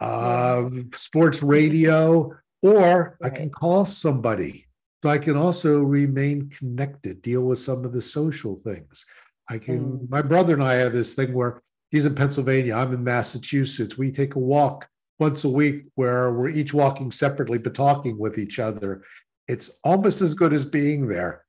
uh, 0.00 0.68
sports 0.94 1.42
radio, 1.42 2.32
or 2.66 3.16
right. 3.20 3.32
I 3.32 3.34
can 3.34 3.50
call 3.50 3.84
somebody. 3.84 4.66
So 5.02 5.10
I 5.10 5.18
can 5.18 5.36
also 5.36 5.82
remain 5.82 6.48
connected, 6.48 7.22
deal 7.22 7.42
with 7.42 7.58
some 7.58 7.84
of 7.84 7.92
the 7.92 8.00
social 8.00 8.58
things. 8.58 9.06
I 9.48 9.58
can, 9.58 9.98
mm. 9.98 10.10
my 10.10 10.22
brother 10.22 10.54
and 10.54 10.62
I 10.62 10.74
have 10.74 10.92
this 10.92 11.14
thing 11.14 11.32
where 11.32 11.62
he's 11.90 12.06
in 12.06 12.14
Pennsylvania, 12.14 12.74
I'm 12.74 12.92
in 12.92 13.04
Massachusetts. 13.04 13.96
We 13.96 14.10
take 14.10 14.34
a 14.34 14.40
walk 14.40 14.88
once 15.18 15.44
a 15.44 15.48
week 15.48 15.84
where 15.94 16.32
we're 16.32 16.48
each 16.48 16.74
walking 16.74 17.10
separately 17.10 17.58
but 17.58 17.74
talking 17.74 18.18
with 18.18 18.38
each 18.38 18.58
other. 18.58 19.02
It's 19.46 19.78
almost 19.84 20.20
as 20.22 20.34
good 20.34 20.52
as 20.52 20.64
being 20.64 21.08
there. 21.08 21.44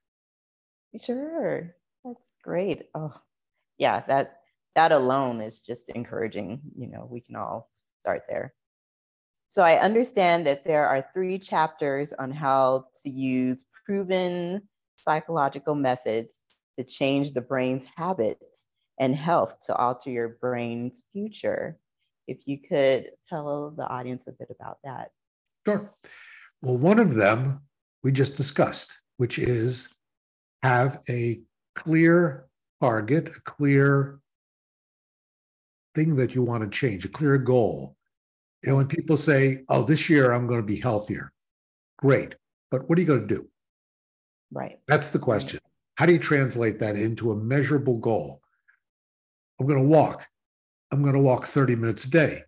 Sure. 1.04 1.76
That's 2.06 2.38
great. 2.44 2.84
Oh, 2.94 3.14
yeah, 3.78 4.02
that 4.08 4.38
that 4.76 4.92
alone 4.92 5.42
is 5.42 5.60
just 5.60 5.90
encouraging. 5.90 6.62
You 6.78 6.88
know, 6.88 7.08
we 7.10 7.22
can 7.22 7.36
all 7.36 7.70
start 7.74 8.24
there. 8.30 8.54
So 9.50 9.64
I 9.64 9.80
understand 9.80 10.46
that 10.48 10.66
there 10.66 10.88
are 10.88 11.08
three 11.14 11.40
chapters 11.40 12.14
on 12.14 12.32
how 12.32 12.86
to 13.04 13.10
use 13.10 13.64
proven 13.86 14.68
psychological 14.98 15.76
methods 15.76 16.42
to 16.78 16.84
change 16.84 17.34
the 17.34 17.42
brain's 17.42 17.86
habits 17.96 18.68
and 19.00 19.16
health 19.16 19.58
to 19.62 19.76
alter 19.76 20.10
your 20.10 20.38
brain's 20.42 21.04
future 21.14 21.78
if 22.28 22.40
you 22.46 22.58
could 22.60 23.12
tell 23.30 23.72
the 23.72 23.88
audience 23.88 24.28
a 24.28 24.32
bit 24.32 24.50
about 24.60 24.80
that. 24.84 25.12
Sure. 25.66 25.94
Well, 26.62 26.78
one 26.78 27.00
of 27.00 27.16
them 27.16 27.62
we 28.04 28.12
just 28.12 28.36
discussed, 28.36 29.02
which 29.18 29.40
is 29.40 29.90
have 30.64 31.00
a 31.10 31.42
clear 31.76 32.48
target, 32.82 33.30
a 33.30 33.42
clear 33.42 34.20
thing 35.96 36.16
that 36.18 36.36
you 36.36 36.44
want 36.44 36.64
to 36.64 36.70
change, 36.70 37.06
a 37.06 37.10
clear 37.10 37.38
goal. 37.38 37.97
Know, 38.68 38.76
when 38.76 38.88
people 38.88 39.16
say, 39.16 39.64
oh, 39.70 39.84
this 39.84 40.10
year 40.10 40.34
I'm 40.34 40.46
going 40.46 40.60
to 40.60 40.66
be 40.66 40.76
healthier, 40.76 41.32
great. 41.98 42.36
But 42.70 42.90
what 42.90 42.98
are 42.98 43.02
you 43.02 43.08
going 43.08 43.26
to 43.26 43.36
do? 43.36 43.48
Right. 44.52 44.80
That's 44.88 45.10
the 45.10 45.20
question. 45.20 45.60
How 45.96 46.06
do 46.06 46.12
you 46.12 46.20
translate 46.20 46.80
that 46.80 46.98
into 46.98 47.32
a 47.32 47.36
measurable 47.36 47.98
goal? 47.98 48.42
I'm 49.60 49.68
going 49.68 49.82
to 49.82 49.88
walk. 49.88 50.28
I'm 50.92 51.02
going 51.02 51.14
to 51.14 51.20
walk 51.20 51.46
30 51.46 51.76
minutes 51.76 52.04
a 52.06 52.10
day. 52.10 52.42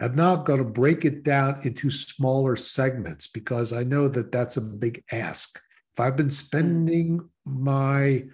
I'm 0.00 0.14
not 0.14 0.46
going 0.46 0.58
to 0.58 0.64
break 0.64 1.04
it 1.04 1.22
down 1.22 1.60
into 1.64 1.90
smaller 1.90 2.56
segments 2.56 3.28
because 3.28 3.72
I 3.74 3.84
know 3.84 4.08
that 4.08 4.32
that's 4.32 4.56
a 4.56 4.62
big 4.62 5.02
ask. 5.12 5.60
If 5.94 6.00
I've 6.00 6.16
been 6.16 6.30
spending 6.30 7.18
mm. 7.18 7.28
my 7.44 8.24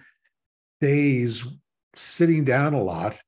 days 0.79 1.45
sitting 1.95 2.45
down 2.45 2.73
a 2.73 2.81
lot, 2.81 3.19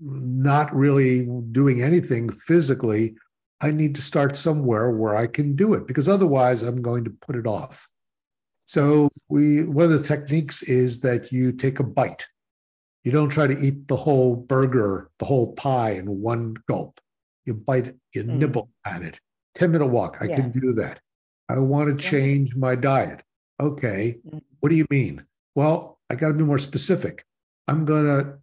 not 0.00 0.74
really 0.74 1.28
doing 1.52 1.82
anything 1.82 2.30
physically, 2.30 3.14
I 3.60 3.70
need 3.70 3.94
to 3.94 4.02
start 4.02 4.36
somewhere 4.36 4.90
where 4.90 5.16
I 5.16 5.26
can 5.26 5.54
do 5.54 5.74
it 5.74 5.86
because 5.86 6.08
otherwise 6.08 6.62
I'm 6.62 6.82
going 6.82 7.04
to 7.04 7.10
put 7.10 7.36
it 7.36 7.46
off. 7.46 7.88
So 8.66 9.08
we 9.28 9.64
one 9.64 9.86
of 9.86 9.90
the 9.90 10.02
techniques 10.02 10.62
is 10.62 11.00
that 11.00 11.30
you 11.32 11.52
take 11.52 11.78
a 11.78 11.84
bite 11.84 12.26
you 13.04 13.10
don't 13.10 13.30
try 13.30 13.46
to 13.46 13.58
eat 13.58 13.88
the 13.88 13.96
whole 13.96 14.36
burger, 14.36 15.10
the 15.18 15.24
whole 15.24 15.52
pie 15.54 15.92
in 15.92 16.20
one 16.20 16.54
gulp. 16.68 17.00
You 17.44 17.54
bite, 17.54 17.94
you 18.14 18.22
mm. 18.22 18.36
nibble 18.36 18.70
at 18.86 19.02
it. 19.02 19.18
10 19.56 19.72
minute 19.72 19.86
walk, 19.86 20.18
I 20.20 20.26
yeah. 20.26 20.36
can 20.36 20.52
do 20.52 20.72
that. 20.74 21.00
I 21.48 21.58
want 21.58 21.98
to 21.98 22.04
change 22.04 22.54
my 22.54 22.74
diet. 22.74 23.22
Okay. 23.60 24.18
Mm. 24.28 24.40
What 24.60 24.68
do 24.68 24.76
you 24.76 24.86
mean? 24.88 25.24
Well, 25.54 25.98
I 26.10 26.14
got 26.14 26.28
to 26.28 26.34
be 26.34 26.44
more 26.44 26.58
specific. 26.58 27.24
I'm 27.66 27.84
going 27.84 28.04
to 28.04 28.38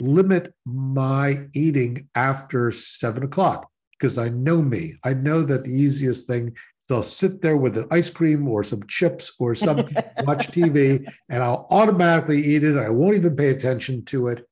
limit 0.00 0.52
my 0.64 1.46
eating 1.54 2.08
after 2.14 2.70
seven 2.70 3.22
o'clock 3.22 3.70
because 3.98 4.18
I 4.18 4.28
know 4.28 4.60
me. 4.60 4.94
I 5.04 5.14
know 5.14 5.42
that 5.42 5.64
the 5.64 5.72
easiest 5.72 6.26
thing 6.26 6.54
They'll 6.88 7.02
sit 7.02 7.42
there 7.42 7.56
with 7.56 7.76
an 7.76 7.88
ice 7.90 8.10
cream 8.10 8.46
or 8.46 8.62
some 8.62 8.82
chips 8.86 9.34
or 9.40 9.54
some 9.54 9.76
watch 10.24 10.48
TV, 10.48 11.04
and 11.28 11.42
I'll 11.42 11.66
automatically 11.70 12.42
eat 12.42 12.62
it. 12.62 12.76
I 12.78 12.90
won't 12.90 13.16
even 13.16 13.34
pay 13.34 13.50
attention 13.50 14.04
to 14.06 14.28
it. 14.28 14.46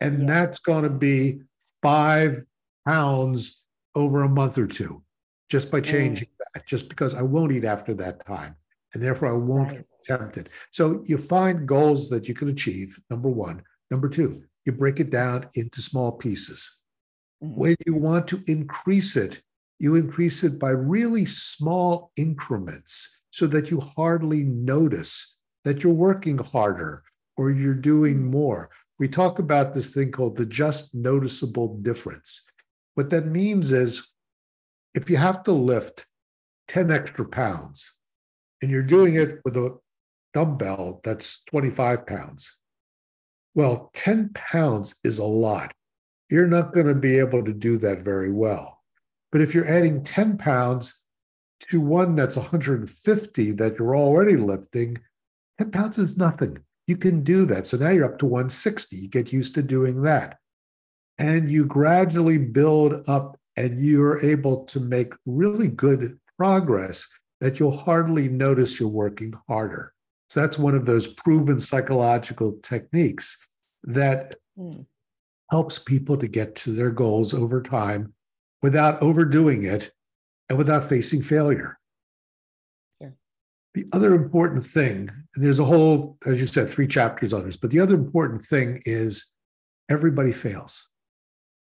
And 0.00 0.20
yes. 0.20 0.28
that's 0.28 0.58
going 0.58 0.84
to 0.84 0.90
be 0.90 1.40
five 1.82 2.42
pounds 2.86 3.64
over 3.94 4.22
a 4.22 4.28
month 4.28 4.58
or 4.58 4.66
two 4.66 5.02
just 5.50 5.70
by 5.70 5.80
changing 5.80 6.28
mm. 6.28 6.44
that, 6.54 6.66
just 6.66 6.90
because 6.90 7.14
I 7.14 7.22
won't 7.22 7.52
eat 7.52 7.64
after 7.64 7.94
that 7.94 8.24
time. 8.26 8.54
And 8.92 9.02
therefore, 9.02 9.28
I 9.28 9.32
won't 9.32 9.68
right. 9.68 9.84
attempt 10.02 10.36
it. 10.36 10.50
So 10.70 11.02
you 11.06 11.16
find 11.16 11.66
goals 11.66 12.10
that 12.10 12.28
you 12.28 12.34
can 12.34 12.48
achieve, 12.48 12.98
number 13.08 13.28
one. 13.28 13.62
Number 13.90 14.10
two, 14.10 14.42
you 14.68 14.72
break 14.72 15.00
it 15.00 15.08
down 15.08 15.48
into 15.54 15.80
small 15.80 16.12
pieces. 16.12 16.82
Mm-hmm. 17.42 17.58
When 17.58 17.76
you 17.86 17.94
want 17.94 18.28
to 18.28 18.42
increase 18.46 19.16
it, 19.16 19.40
you 19.78 19.94
increase 19.94 20.44
it 20.44 20.58
by 20.58 20.70
really 20.70 21.24
small 21.24 22.12
increments 22.16 23.20
so 23.30 23.46
that 23.46 23.70
you 23.70 23.80
hardly 23.80 24.44
notice 24.44 25.38
that 25.64 25.82
you're 25.82 25.92
working 25.94 26.36
harder 26.36 27.02
or 27.38 27.50
you're 27.50 27.72
doing 27.72 28.16
mm-hmm. 28.16 28.30
more. 28.30 28.70
We 28.98 29.08
talk 29.08 29.38
about 29.38 29.72
this 29.72 29.94
thing 29.94 30.12
called 30.12 30.36
the 30.36 30.44
just 30.44 30.94
noticeable 30.94 31.78
difference. 31.78 32.42
What 32.94 33.08
that 33.08 33.26
means 33.26 33.72
is 33.72 34.06
if 34.94 35.08
you 35.08 35.16
have 35.16 35.44
to 35.44 35.52
lift 35.52 36.04
10 36.66 36.90
extra 36.90 37.24
pounds 37.24 37.96
and 38.60 38.70
you're 38.70 38.82
doing 38.82 39.14
it 39.14 39.38
with 39.46 39.56
a 39.56 39.78
dumbbell 40.34 41.00
that's 41.04 41.42
25 41.44 42.06
pounds, 42.06 42.57
well, 43.54 43.90
10 43.94 44.30
pounds 44.34 44.96
is 45.04 45.18
a 45.18 45.24
lot. 45.24 45.72
You're 46.30 46.46
not 46.46 46.74
going 46.74 46.86
to 46.86 46.94
be 46.94 47.18
able 47.18 47.44
to 47.44 47.52
do 47.52 47.78
that 47.78 48.02
very 48.02 48.30
well. 48.30 48.82
But 49.32 49.40
if 49.40 49.54
you're 49.54 49.68
adding 49.68 50.04
10 50.04 50.38
pounds 50.38 51.02
to 51.70 51.80
one 51.80 52.14
that's 52.14 52.36
150 52.36 53.52
that 53.52 53.78
you're 53.78 53.96
already 53.96 54.36
lifting, 54.36 54.98
10 55.58 55.70
pounds 55.70 55.98
is 55.98 56.16
nothing. 56.16 56.58
You 56.86 56.96
can 56.96 57.22
do 57.22 57.44
that. 57.46 57.66
So 57.66 57.76
now 57.76 57.90
you're 57.90 58.04
up 58.04 58.18
to 58.20 58.26
160. 58.26 58.96
You 58.96 59.08
get 59.08 59.32
used 59.32 59.54
to 59.54 59.62
doing 59.62 60.02
that. 60.02 60.38
And 61.18 61.50
you 61.50 61.66
gradually 61.66 62.38
build 62.38 63.08
up 63.08 63.38
and 63.56 63.84
you're 63.84 64.24
able 64.24 64.64
to 64.66 64.80
make 64.80 65.12
really 65.26 65.68
good 65.68 66.18
progress 66.38 67.06
that 67.40 67.58
you'll 67.58 67.76
hardly 67.76 68.28
notice 68.28 68.78
you're 68.78 68.88
working 68.88 69.34
harder. 69.48 69.92
So 70.28 70.40
that's 70.40 70.58
one 70.58 70.74
of 70.74 70.86
those 70.86 71.06
proven 71.06 71.58
psychological 71.58 72.58
techniques 72.62 73.36
that 73.84 74.34
mm. 74.58 74.84
helps 75.50 75.78
people 75.78 76.16
to 76.18 76.28
get 76.28 76.54
to 76.56 76.72
their 76.72 76.90
goals 76.90 77.32
over 77.32 77.62
time 77.62 78.12
without 78.62 79.02
overdoing 79.02 79.64
it 79.64 79.90
and 80.48 80.58
without 80.58 80.84
facing 80.84 81.22
failure. 81.22 81.78
Yeah. 83.00 83.10
The 83.74 83.86
other 83.92 84.14
important 84.14 84.66
thing, 84.66 85.10
and 85.34 85.44
there's 85.44 85.60
a 85.60 85.64
whole, 85.64 86.18
as 86.26 86.40
you 86.40 86.46
said, 86.46 86.68
three 86.68 86.88
chapters 86.88 87.32
on 87.32 87.44
this, 87.44 87.56
but 87.56 87.70
the 87.70 87.80
other 87.80 87.94
important 87.94 88.44
thing 88.44 88.80
is 88.84 89.26
everybody 89.88 90.32
fails. 90.32 90.88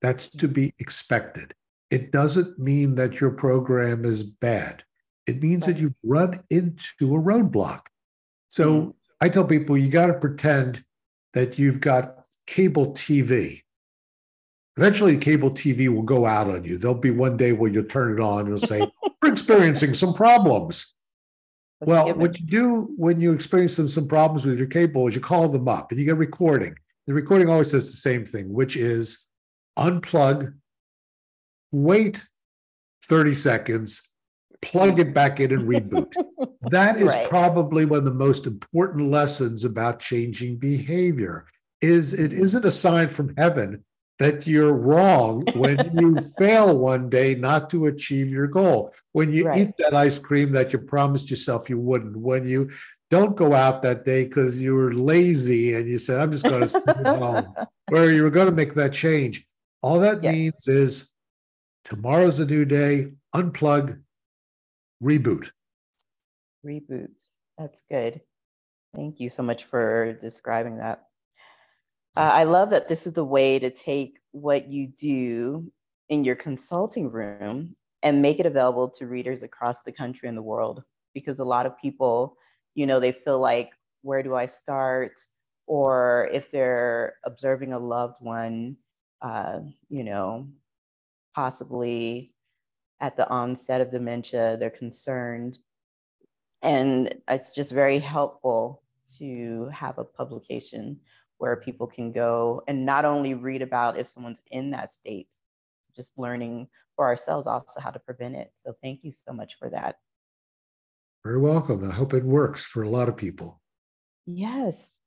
That's 0.01 0.29
to 0.31 0.47
be 0.47 0.73
expected. 0.79 1.53
It 1.91 2.11
doesn't 2.11 2.57
mean 2.57 2.95
that 2.95 3.19
your 3.19 3.31
program 3.31 4.05
is 4.05 4.23
bad. 4.23 4.83
It 5.27 5.43
means 5.43 5.65
that 5.65 5.77
you've 5.77 5.95
run 6.03 6.41
into 6.49 7.15
a 7.15 7.21
roadblock. 7.21 7.81
So 8.49 8.81
mm-hmm. 8.81 8.89
I 9.21 9.29
tell 9.29 9.45
people 9.45 9.77
you 9.77 9.89
got 9.89 10.07
to 10.07 10.13
pretend 10.13 10.83
that 11.33 11.57
you've 11.57 11.79
got 11.79 12.25
cable 12.47 12.93
TV. 12.93 13.61
Eventually, 14.77 15.17
cable 15.17 15.51
TV 15.51 15.93
will 15.93 16.03
go 16.03 16.25
out 16.25 16.49
on 16.49 16.63
you. 16.63 16.77
There'll 16.77 16.95
be 16.95 17.11
one 17.11 17.37
day 17.37 17.51
where 17.51 17.71
you'll 17.71 17.83
turn 17.85 18.17
it 18.17 18.21
on 18.21 18.41
and 18.41 18.55
it'll 18.55 18.67
say, 18.67 18.79
We're 19.21 19.31
experiencing 19.31 19.93
some 19.93 20.13
problems. 20.13 20.93
well, 21.81 22.13
what 22.15 22.39
you 22.39 22.45
do 22.45 22.93
when 22.95 23.19
you 23.19 23.33
experience 23.33 23.75
some, 23.75 23.87
some 23.87 24.07
problems 24.07 24.45
with 24.45 24.57
your 24.57 24.67
cable 24.67 25.07
is 25.07 25.15
you 25.15 25.21
call 25.21 25.47
them 25.49 25.67
up 25.67 25.91
and 25.91 25.99
you 25.99 26.05
get 26.05 26.17
recording. 26.17 26.75
The 27.07 27.13
recording 27.13 27.49
always 27.49 27.71
says 27.71 27.91
the 27.91 27.97
same 27.97 28.25
thing, 28.25 28.53
which 28.53 28.77
is 28.77 29.25
unplug, 29.77 30.53
wait 31.71 32.23
30 33.05 33.33
seconds, 33.33 34.08
plug 34.61 34.99
it 34.99 35.13
back 35.13 35.39
in 35.39 35.51
and 35.51 35.63
reboot. 35.63 36.13
that 36.69 36.97
is 36.97 37.13
right. 37.13 37.29
probably 37.29 37.85
one 37.85 37.99
of 37.99 38.05
the 38.05 38.11
most 38.11 38.45
important 38.45 39.11
lessons 39.11 39.63
about 39.63 39.99
changing 39.99 40.57
behavior 40.57 41.45
is 41.81 42.13
it 42.13 42.33
isn't 42.33 42.65
a 42.65 42.71
sign 42.71 43.09
from 43.09 43.33
heaven 43.37 43.83
that 44.19 44.45
you're 44.45 44.73
wrong 44.73 45.43
when 45.55 45.77
you 45.97 46.17
fail 46.37 46.77
one 46.77 47.09
day 47.09 47.35
not 47.35 47.69
to 47.69 47.85
achieve 47.85 48.29
your 48.29 48.47
goal. 48.47 48.93
When 49.13 49.31
you 49.31 49.45
right. 49.45 49.61
eat 49.61 49.71
that 49.79 49.95
ice 49.95 50.19
cream 50.19 50.51
that 50.51 50.73
you 50.73 50.79
promised 50.79 51.29
yourself 51.29 51.69
you 51.69 51.79
wouldn't, 51.79 52.17
when 52.17 52.45
you 52.45 52.69
don't 53.09 53.35
go 53.35 53.53
out 53.53 53.81
that 53.81 54.05
day 54.05 54.25
because 54.25 54.61
you 54.61 54.75
were 54.75 54.93
lazy 54.93 55.73
and 55.73 55.89
you 55.89 55.97
said, 55.97 56.19
I'm 56.19 56.31
just 56.31 56.43
going 56.43 56.61
to 56.61 56.67
stay 56.67 56.93
home, 57.05 57.55
where 57.87 58.11
you 58.11 58.23
were 58.23 58.29
going 58.29 58.45
to 58.45 58.51
make 58.51 58.75
that 58.75 58.93
change. 58.93 59.45
All 59.81 59.99
that 60.01 60.21
means 60.21 60.67
is 60.67 61.09
tomorrow's 61.85 62.39
a 62.39 62.45
new 62.45 62.65
day, 62.65 63.13
unplug, 63.33 63.99
reboot. 65.03 65.49
Reboot. 66.65 67.29
That's 67.57 67.83
good. 67.89 68.21
Thank 68.95 69.19
you 69.19 69.29
so 69.29 69.43
much 69.43 69.65
for 69.65 70.13
describing 70.13 70.77
that. 70.77 71.03
Uh, 72.15 72.31
I 72.33 72.43
love 72.43 72.71
that 72.71 72.87
this 72.87 73.05
is 73.07 73.13
the 73.13 73.23
way 73.23 73.59
to 73.59 73.69
take 73.69 74.17
what 74.31 74.67
you 74.67 74.87
do 74.87 75.71
in 76.09 76.23
your 76.23 76.35
consulting 76.35 77.09
room 77.11 77.75
and 78.01 78.21
make 78.21 78.39
it 78.39 78.45
available 78.45 78.89
to 78.89 79.07
readers 79.07 79.43
across 79.43 79.81
the 79.81 79.91
country 79.91 80.27
and 80.27 80.37
the 80.37 80.41
world. 80.41 80.83
Because 81.13 81.39
a 81.39 81.45
lot 81.45 81.65
of 81.65 81.77
people, 81.79 82.35
you 82.75 82.85
know, 82.85 82.99
they 82.99 83.11
feel 83.11 83.39
like, 83.39 83.71
where 84.01 84.23
do 84.23 84.35
I 84.35 84.47
start? 84.47 85.19
Or 85.67 86.29
if 86.31 86.51
they're 86.51 87.15
observing 87.25 87.73
a 87.73 87.79
loved 87.79 88.17
one, 88.19 88.77
uh, 89.21 89.59
you 89.89 90.03
know, 90.03 90.47
possibly 91.35 92.33
at 93.01 93.15
the 93.15 93.27
onset 93.29 93.81
of 93.81 93.91
dementia, 93.91 94.57
they're 94.57 94.69
concerned. 94.69 95.57
And 96.61 97.13
it's 97.29 97.51
just 97.51 97.71
very 97.71 97.99
helpful 97.99 98.83
to 99.17 99.69
have 99.73 99.97
a 99.97 100.03
publication 100.03 100.99
where 101.37 101.55
people 101.55 101.87
can 101.87 102.11
go 102.11 102.61
and 102.67 102.85
not 102.85 103.05
only 103.05 103.33
read 103.33 103.61
about 103.61 103.97
if 103.97 104.07
someone's 104.07 104.41
in 104.51 104.71
that 104.71 104.91
state, 104.91 105.29
just 105.95 106.17
learning 106.17 106.67
for 106.95 107.05
ourselves 107.05 107.47
also 107.47 107.79
how 107.79 107.89
to 107.89 107.99
prevent 107.99 108.35
it. 108.35 108.51
So 108.55 108.73
thank 108.83 109.03
you 109.03 109.11
so 109.11 109.31
much 109.31 109.57
for 109.57 109.69
that. 109.69 109.95
Very 111.23 111.39
welcome. 111.39 111.83
I 111.83 111.93
hope 111.93 112.13
it 112.13 112.23
works 112.23 112.65
for 112.65 112.83
a 112.83 112.89
lot 112.89 113.09
of 113.09 113.15
people. 113.15 113.61
Yes. 114.25 114.97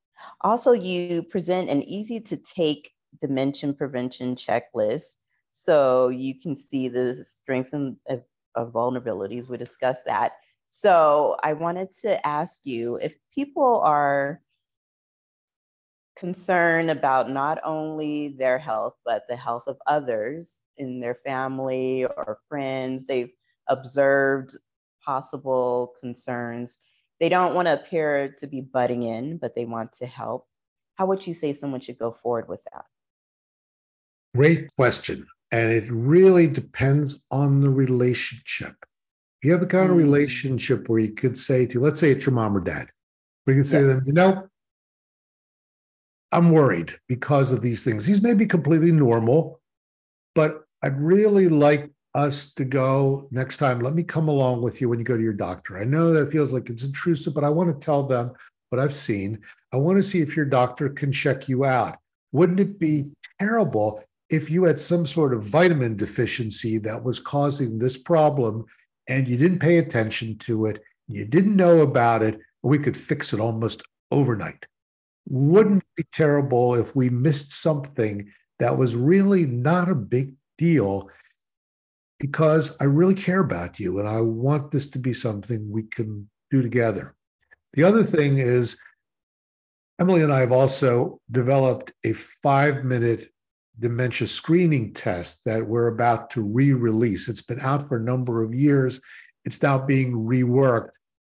Also, 0.40 0.72
you 0.72 1.22
present 1.22 1.68
an 1.68 1.82
easy 1.82 2.20
to 2.20 2.36
take 2.36 2.92
dementia 3.20 3.72
prevention 3.72 4.36
checklist 4.36 5.16
so 5.52 6.08
you 6.08 6.34
can 6.38 6.56
see 6.56 6.88
the 6.88 7.14
strengths 7.14 7.72
and 7.72 7.96
of, 8.08 8.22
of 8.54 8.72
vulnerabilities. 8.72 9.48
We 9.48 9.58
discussed 9.58 10.06
that. 10.06 10.32
So 10.70 11.36
I 11.42 11.52
wanted 11.52 11.92
to 12.02 12.26
ask 12.26 12.62
you 12.64 12.96
if 12.96 13.16
people 13.34 13.80
are 13.80 14.40
concerned 16.16 16.90
about 16.90 17.30
not 17.30 17.60
only 17.64 18.28
their 18.28 18.58
health, 18.58 18.94
but 19.04 19.24
the 19.28 19.36
health 19.36 19.64
of 19.66 19.76
others 19.86 20.60
in 20.78 21.00
their 21.00 21.16
family 21.26 22.04
or 22.04 22.38
friends, 22.48 23.04
they've 23.04 23.32
observed 23.68 24.56
possible 25.04 25.94
concerns. 26.00 26.78
They 27.20 27.28
don't 27.28 27.54
want 27.54 27.68
to 27.68 27.74
appear 27.74 28.34
to 28.38 28.46
be 28.46 28.60
butting 28.60 29.02
in, 29.02 29.36
but 29.36 29.54
they 29.54 29.64
want 29.64 29.92
to 29.94 30.06
help. 30.06 30.46
How 30.94 31.06
would 31.06 31.26
you 31.26 31.34
say 31.34 31.52
someone 31.52 31.80
should 31.80 31.98
go 31.98 32.12
forward 32.12 32.48
with 32.48 32.60
that? 32.72 32.84
Great 34.34 34.74
question. 34.76 35.26
And 35.52 35.70
it 35.70 35.84
really 35.90 36.46
depends 36.46 37.22
on 37.30 37.60
the 37.60 37.70
relationship. 37.70 38.74
If 39.40 39.46
You 39.46 39.52
have 39.52 39.60
the 39.60 39.66
kind 39.66 39.90
of 39.90 39.96
mm. 39.96 40.00
relationship 40.00 40.88
where 40.88 41.00
you 41.00 41.12
could 41.12 41.36
say 41.36 41.66
to, 41.66 41.80
let's 41.80 42.00
say 42.00 42.10
it's 42.10 42.24
your 42.24 42.34
mom 42.34 42.56
or 42.56 42.60
dad, 42.60 42.88
we 43.46 43.54
could 43.54 43.66
say 43.66 43.82
yes. 43.82 43.88
to 43.88 43.94
them, 43.94 44.02
you 44.06 44.12
know, 44.14 44.48
I'm 46.32 46.50
worried 46.50 46.94
because 47.06 47.52
of 47.52 47.60
these 47.60 47.84
things. 47.84 48.06
These 48.06 48.22
may 48.22 48.32
be 48.32 48.46
completely 48.46 48.92
normal, 48.92 49.60
but 50.34 50.62
I'd 50.82 50.98
really 50.98 51.48
like 51.48 51.90
us 52.14 52.54
to 52.54 52.64
go 52.64 53.28
next 53.30 53.58
time. 53.58 53.80
Let 53.80 53.94
me 53.94 54.02
come 54.02 54.28
along 54.28 54.62
with 54.62 54.80
you 54.80 54.88
when 54.88 54.98
you 54.98 55.04
go 55.04 55.16
to 55.16 55.22
your 55.22 55.32
doctor. 55.34 55.78
I 55.78 55.84
know 55.84 56.12
that 56.12 56.32
feels 56.32 56.52
like 56.52 56.70
it's 56.70 56.84
intrusive, 56.84 57.34
but 57.34 57.44
I 57.44 57.50
want 57.50 57.68
to 57.78 57.84
tell 57.84 58.02
them 58.02 58.32
what 58.70 58.80
I've 58.80 58.94
seen. 58.94 59.40
I 59.72 59.76
want 59.76 59.98
to 59.98 60.02
see 60.02 60.20
if 60.20 60.34
your 60.34 60.46
doctor 60.46 60.88
can 60.88 61.12
check 61.12 61.48
you 61.48 61.64
out. 61.64 61.98
Wouldn't 62.32 62.60
it 62.60 62.78
be 62.78 63.12
terrible 63.38 64.02
if 64.32 64.48
you 64.48 64.64
had 64.64 64.80
some 64.80 65.04
sort 65.04 65.34
of 65.34 65.44
vitamin 65.44 65.94
deficiency 65.94 66.78
that 66.78 67.04
was 67.04 67.20
causing 67.20 67.78
this 67.78 67.98
problem 67.98 68.64
and 69.06 69.28
you 69.28 69.36
didn't 69.36 69.58
pay 69.58 69.76
attention 69.76 70.38
to 70.38 70.66
it, 70.66 70.82
you 71.06 71.26
didn't 71.26 71.54
know 71.54 71.80
about 71.80 72.22
it, 72.22 72.40
we 72.62 72.78
could 72.78 72.96
fix 72.96 73.34
it 73.34 73.40
almost 73.40 73.82
overnight. 74.10 74.64
Wouldn't 75.28 75.82
it 75.82 75.96
be 75.96 76.04
terrible 76.12 76.74
if 76.74 76.96
we 76.96 77.10
missed 77.10 77.52
something 77.52 78.32
that 78.58 78.76
was 78.76 78.96
really 78.96 79.44
not 79.44 79.90
a 79.90 79.94
big 79.94 80.34
deal 80.56 81.10
because 82.18 82.80
I 82.80 82.84
really 82.84 83.14
care 83.14 83.40
about 83.40 83.78
you 83.78 83.98
and 83.98 84.08
I 84.08 84.20
want 84.20 84.70
this 84.70 84.88
to 84.90 84.98
be 84.98 85.12
something 85.12 85.70
we 85.70 85.82
can 85.82 86.30
do 86.50 86.62
together. 86.62 87.14
The 87.74 87.84
other 87.84 88.04
thing 88.04 88.38
is, 88.38 88.78
Emily 90.00 90.22
and 90.22 90.32
I 90.32 90.40
have 90.40 90.52
also 90.52 91.20
developed 91.30 91.92
a 92.04 92.12
five 92.12 92.84
minute 92.84 93.31
dementia 93.78 94.26
screening 94.26 94.92
test 94.92 95.44
that 95.44 95.66
we're 95.66 95.88
about 95.88 96.30
to 96.30 96.42
re 96.42 96.72
release. 96.72 97.28
It's 97.28 97.42
been 97.42 97.60
out 97.60 97.88
for 97.88 97.96
a 97.96 98.02
number 98.02 98.42
of 98.42 98.54
years, 98.54 99.00
it's 99.44 99.62
now 99.62 99.78
being 99.78 100.12
reworked. 100.12 100.92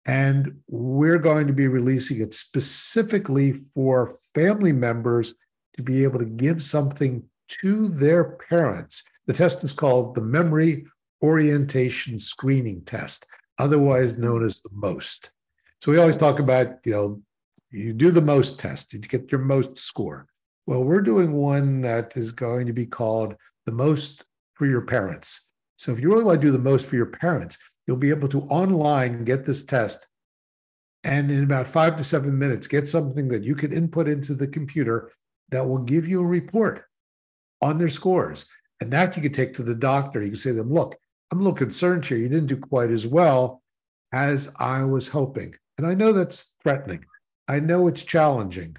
And 0.06 0.60
we're 0.68 1.20
going 1.20 1.48
to 1.48 1.54
be 1.54 1.68
releasing 1.68 2.22
it 2.22 2.34
specifically 2.34 3.54
for 3.54 4.14
family 4.36 4.74
members 4.74 5.36
to 5.76 5.82
be 5.82 6.04
able 6.04 6.20
to 6.20 6.26
give 6.26 6.62
something 6.62 7.24
to 7.48 7.88
their 7.88 8.38
parents. 8.50 9.04
The 9.28 9.34
test 9.34 9.64
is 9.64 9.72
called 9.72 10.16
the 10.16 10.22
Memory 10.22 10.86
Orientation 11.22 12.20
Screening 12.20 12.82
Test, 12.82 13.26
otherwise 13.58 14.18
known 14.18 14.44
as 14.44 14.62
the 14.62 14.70
MOST. 14.74 15.32
So 15.80 15.92
we 15.92 15.98
always 15.98 16.18
talk 16.18 16.40
about, 16.40 16.86
you 16.86 16.92
know, 16.92 17.22
you 17.72 17.94
do 17.94 18.12
the 18.12 18.22
MOST 18.22 18.60
test, 18.60 18.94
you 18.94 19.00
get 19.00 19.32
your 19.32 19.42
MOST 19.42 19.78
score. 19.78 20.28
Well, 20.66 20.84
we're 20.84 21.02
doing 21.02 21.34
one 21.34 21.82
that 21.82 22.16
is 22.16 22.32
going 22.32 22.68
to 22.68 22.74
be 22.74 22.86
called 22.86 23.36
the 23.66 23.72
most 23.72 24.24
for 24.54 24.66
your 24.66 24.82
parents. 24.82 25.50
So 25.78 25.92
if 25.92 26.00
you 26.00 26.10
really 26.10 26.24
want 26.24 26.40
to 26.42 26.48
do 26.48 26.52
the 26.52 26.60
most 26.60 26.86
for 26.86 26.96
your 26.96 27.08
parents, 27.08 27.58
you'll 27.86 27.98
be 27.98 28.12
able 28.12 28.30
to 28.30 28.42
online 28.44 29.26
get 29.26 29.46
this 29.46 29.66
test 29.66 30.08
and 31.04 31.30
in 31.30 31.44
about 31.44 31.68
five 31.68 31.98
to 31.98 32.04
seven 32.04 32.38
minutes 32.38 32.68
get 32.68 32.88
something 32.88 33.28
that 33.28 33.44
you 33.44 33.56
can 33.56 33.74
input 33.74 34.08
into 34.08 34.34
the 34.34 34.48
computer 34.48 35.12
that 35.50 35.68
will 35.68 35.80
give 35.80 36.08
you 36.08 36.22
a 36.22 36.26
report 36.26 36.86
on 37.62 37.78
their 37.78 37.90
scores. 37.90 38.46
And 38.80 38.92
that 38.92 39.16
you 39.16 39.22
can 39.22 39.32
take 39.32 39.54
to 39.56 39.64
the 39.64 39.76
doctor. 39.76 40.22
You 40.22 40.30
can 40.30 40.36
say 40.38 40.50
to 40.52 40.56
them, 40.56 40.74
look, 40.74 40.96
I'm 41.32 41.40
a 41.40 41.44
little 41.44 41.56
concerned 41.56 42.06
here. 42.06 42.18
You 42.18 42.30
didn't 42.30 42.48
do 42.48 42.58
quite 42.58 42.92
as 42.92 43.08
well 43.08 43.62
as 44.14 44.54
I 44.60 44.84
was 44.84 45.08
hoping. 45.08 45.56
And 45.78 45.88
I 45.88 45.94
know 45.94 46.12
that's 46.12 46.56
threatening. 46.62 47.06
I 47.48 47.60
know 47.60 47.88
it's 47.88 48.04
challenging. 48.04 48.78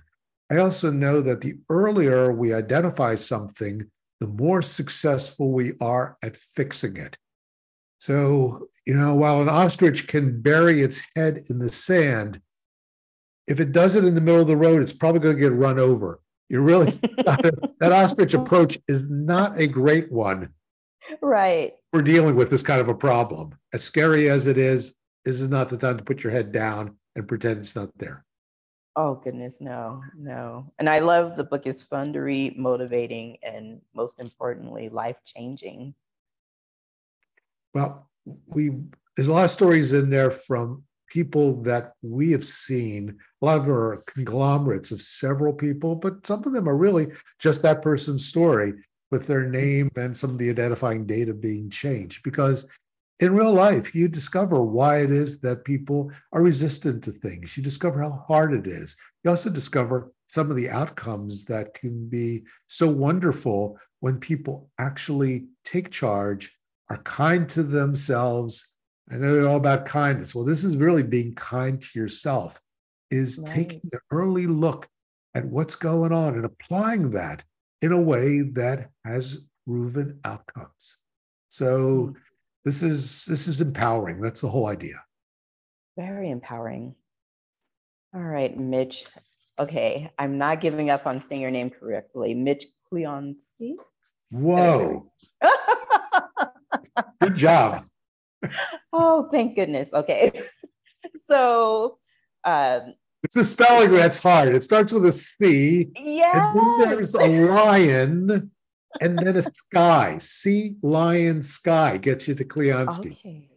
I 0.55 0.59
also 0.59 0.91
know 0.91 1.21
that 1.21 1.41
the 1.41 1.55
earlier 1.71 2.33
we 2.33 2.53
identify 2.53 3.15
something, 3.15 3.91
the 4.21 4.27
more 4.27 4.63
successful 4.63 5.53
we 5.53 5.73
are 5.81 6.17
at 6.23 6.37
fixing 6.37 6.97
it. 6.97 7.17
So, 7.99 8.69
you 8.85 8.95
know, 8.95 9.15
while 9.15 9.41
an 9.41 9.49
ostrich 9.49 10.07
can 10.07 10.43
bury 10.43 10.83
its 10.83 11.01
head 11.17 11.45
in 11.49 11.59
the 11.59 11.73
sand, 11.73 12.41
if 13.47 13.61
it 13.61 13.73
does 13.73 13.97
it 13.97 14.05
in 14.05 14.15
the 14.15 14.21
middle 14.21 14.41
of 14.41 14.47
the 14.47 14.57
road, 14.57 14.83
it's 14.83 14.93
probably 14.93 15.21
going 15.21 15.37
to 15.37 15.41
get 15.41 15.53
run 15.53 15.79
over. 15.79 16.21
You 16.49 16.61
really, 16.61 16.91
that 17.81 17.93
ostrich 17.93 18.35
approach 18.35 18.79
is 18.89 19.03
not 19.09 19.59
a 19.59 19.67
great 19.67 20.13
one. 20.13 20.51
Right. 21.21 21.73
We're 21.93 22.03
dealing 22.03 22.37
with 22.37 22.51
this 22.51 22.63
kind 22.63 22.81
of 22.81 22.89
a 22.89 22.95
problem. 22.95 23.55
As 23.73 23.83
scary 23.83 24.29
as 24.31 24.47
it 24.47 24.59
is, 24.59 24.95
this 25.25 25.41
is 25.41 25.49
not 25.49 25.69
the 25.69 25.77
time 25.77 25.97
to 25.97 26.05
put 26.05 26.23
your 26.23 26.33
head 26.33 26.53
down 26.53 26.97
and 27.17 27.29
pretend 27.29 27.61
it's 27.61 27.77
not 27.77 27.91
there. 27.97 28.25
Oh 28.97 29.17
goodness, 29.17 29.61
no, 29.61 30.03
no. 30.17 30.73
And 30.79 30.89
I 30.89 31.01
love 31.01 31.37
the 31.37 31.45
book 31.45 31.67
is 31.67 31.83
fun 31.83 32.13
to 32.13 32.21
read, 32.21 32.57
motivating, 32.57 33.39
and 33.43 33.81
most 33.93 34.21
importantly, 34.21 34.89
life 34.89 35.17
changing. 35.25 35.95
Well, 37.73 38.09
we 38.47 38.71
there's 39.17 39.29
a 39.29 39.33
lot 39.33 39.45
of 39.45 39.51
stories 39.51 39.93
in 39.93 40.11
there 40.11 40.31
from 40.31 40.85
people 41.09 41.63
that 41.63 41.93
we 42.03 42.31
have 42.33 42.45
seen. 42.45 43.19
A 43.43 43.45
lot 43.45 43.59
of 43.59 43.65
them 43.65 43.75
are 43.75 44.03
conglomerates 44.07 44.93
of 44.93 45.03
several 45.03 45.53
people, 45.53 45.95
but 45.95 46.27
some 46.27 46.45
of 46.45 46.53
them 46.53 46.69
are 46.69 46.77
really 46.77 47.09
just 47.39 47.63
that 47.63 47.83
person's 47.83 48.27
story 48.27 48.75
with 49.11 49.27
their 49.27 49.49
name 49.49 49.91
and 49.97 50.17
some 50.17 50.31
of 50.31 50.39
the 50.39 50.51
identifying 50.51 51.07
data 51.07 51.33
being 51.33 51.71
changed. 51.71 52.23
Because 52.25 52.67
in 53.21 53.35
real 53.35 53.53
life, 53.53 53.95
you 53.95 54.09
discover 54.09 54.63
why 54.63 55.03
it 55.03 55.11
is 55.11 55.39
that 55.41 55.65
people 55.65 56.11
are 56.33 56.43
resistant 56.43 57.05
to 57.05 57.13
things. 57.13 57.57
You 57.57 57.63
discover 57.63 58.03
how 58.03 58.25
hard 58.27 58.53
it 58.55 58.67
is. 58.67 58.97
You 59.23 59.31
also 59.31 59.51
discover 59.51 60.13
some 60.27 60.51
of 60.51 60.57
the 60.57 60.69
outcomes 60.69 61.45
that 61.45 61.75
can 61.75 62.09
be 62.09 62.43
so 62.67 62.89
wonderful 62.89 63.79
when 64.01 64.19
people 64.19 64.69
actually 64.79 65.47
take 65.65 65.91
charge, 65.91 66.53
are 66.91 66.99
kind 66.99 67.49
to 67.51 67.63
themselves. 67.63 68.73
I 69.11 69.17
know 69.17 69.35
they're 69.35 69.49
all 69.49 69.57
about 69.57 69.87
kindness. 69.87 70.35
Well, 70.35 70.45
this 70.45 70.65
is 70.65 70.77
really 70.77 71.05
being 71.05 71.35
kind 71.35 71.81
to 71.81 71.99
yourself, 71.99 72.61
is 73.11 73.39
right. 73.39 73.55
taking 73.55 73.81
the 73.93 74.01
early 74.11 74.47
look 74.47 74.89
at 75.37 75.45
what's 75.45 75.77
going 75.77 76.13
on 76.13 76.35
and 76.35 76.45
applying 76.45 77.11
that 77.13 77.45
in 77.81 77.93
a 77.93 78.01
way 78.01 78.43
that 78.55 78.89
has 79.05 79.47
proven 79.67 80.19
outcomes. 80.25 80.97
So, 81.49 82.09
mm 82.09 82.15
this 82.65 82.83
is 82.83 83.25
this 83.27 83.47
is 83.49 83.61
empowering. 83.61 84.21
That's 84.21 84.41
the 84.41 84.49
whole 84.49 84.67
idea. 84.67 85.03
Very 85.97 86.31
empowering. 86.31 86.95
All 88.15 88.23
right 88.23 88.57
mitch. 88.57 89.05
Okay 89.59 90.11
i'm 90.19 90.37
not 90.39 90.61
giving 90.61 90.91
up 90.91 91.07
on 91.07 91.19
saying 91.19 91.41
your 91.41 91.51
name 91.51 91.71
correctly. 91.71 92.35
Mitch 92.35 92.67
Clionsky 92.93 93.75
whoa. 94.31 95.11
Good 97.21 97.37
job. 97.37 97.85
Oh 98.93 99.29
thank 99.31 99.57
goodness. 99.57 99.93
Okay. 99.93 100.33
So 101.27 101.99
um, 102.45 102.95
it's 103.23 103.35
the 103.35 103.45
spelling 103.45 103.91
that's 103.91 104.19
hard. 104.19 104.55
It 104.55 104.65
starts 104.65 104.91
with 104.91 105.05
a 105.05 105.13
C. 105.13 105.91
Yeah. 105.95 106.55
There's 106.79 107.15
a 107.15 107.27
lion 107.47 108.51
and 109.01 109.19
then 109.19 109.37
a 109.37 109.43
sky, 109.43 110.19
sea 110.19 110.77
lion 110.83 111.43
sky 111.43 111.97
gets 111.97 112.29
you 112.29 112.35
to 112.35 112.45
Clionsky. 112.45 113.13
Okay. 113.13 113.49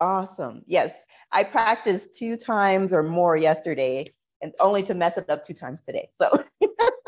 Awesome. 0.00 0.62
Yes. 0.66 0.96
I 1.32 1.44
practiced 1.44 2.14
two 2.14 2.36
times 2.36 2.92
or 2.92 3.02
more 3.02 3.36
yesterday 3.36 4.12
and 4.40 4.52
only 4.60 4.82
to 4.84 4.94
mess 4.94 5.18
it 5.18 5.28
up 5.30 5.44
two 5.44 5.54
times 5.54 5.82
today. 5.82 6.10
So 6.20 6.44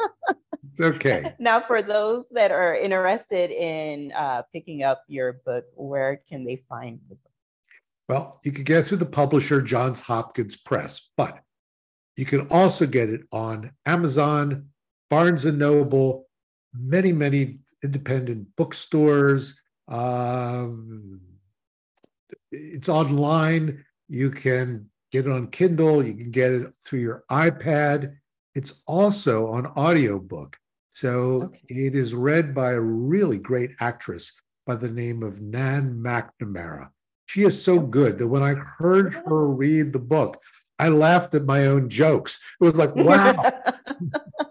okay. 0.81 1.35
Now, 1.39 1.61
for 1.61 1.83
those 1.83 2.29
that 2.31 2.51
are 2.51 2.75
interested 2.75 3.51
in 3.51 4.13
uh, 4.13 4.43
picking 4.53 4.83
up 4.83 5.03
your 5.07 5.35
book, 5.45 5.67
where 5.75 6.23
can 6.29 6.45
they 6.45 6.65
find 6.69 6.99
the 7.09 7.15
book? 7.15 7.33
Well, 8.09 8.41
you 8.45 8.53
can 8.53 8.65
get 8.65 8.79
it 8.79 8.83
through 8.85 8.99
the 8.99 9.07
publisher, 9.07 9.61
Johns 9.61 10.01
Hopkins 10.01 10.57
Press, 10.57 11.11
but 11.17 11.41
you 12.17 12.25
can 12.25 12.49
also 12.49 12.87
get 12.87 13.11
it 13.11 13.23
on 13.33 13.73
Amazon, 13.85 14.69
Barnes 15.11 15.45
and 15.45 15.59
Noble, 15.59 16.26
many, 16.79 17.13
many 17.13 17.59
independent 17.83 18.49
bookstores. 18.57 19.61
Um, 19.89 21.21
it's 22.51 22.89
online. 22.89 23.85
You 24.09 24.31
can 24.31 24.89
get 25.13 25.27
it 25.27 25.33
on 25.33 25.49
Kindle. 25.49 26.07
You 26.07 26.15
can 26.15 26.31
get 26.31 26.53
it 26.53 26.75
through 26.85 27.01
your 27.01 27.25
iPad. 27.31 28.17
It's 28.55 28.83
also 28.87 29.49
on 29.49 29.67
audiobook. 29.67 30.57
So 30.91 31.43
okay. 31.43 31.61
it 31.69 31.95
is 31.95 32.15
read 32.15 32.55
by 32.55 32.73
a 32.73 32.81
really 32.81 33.39
great 33.39 33.75
actress 33.81 34.33
by 34.67 34.77
the 34.77 34.91
name 34.91 35.23
of 35.23 35.41
Nan 35.41 36.03
McNamara. 36.03 36.89
She 37.27 37.43
is 37.43 37.63
so 37.63 37.81
good 37.81 38.19
that 38.19 38.29
when 38.29 38.43
I 38.43 38.55
heard 38.55 39.15
her 39.15 39.49
read 39.49 39.93
the 39.93 39.99
book, 39.99 40.41
I 40.79 40.89
laughed 40.89 41.35
at 41.35 41.45
my 41.45 41.67
own 41.67 41.89
jokes. 41.89 42.39
It 42.61 42.65
was 42.65 42.77
like, 42.77 42.95
wow. 42.97 43.35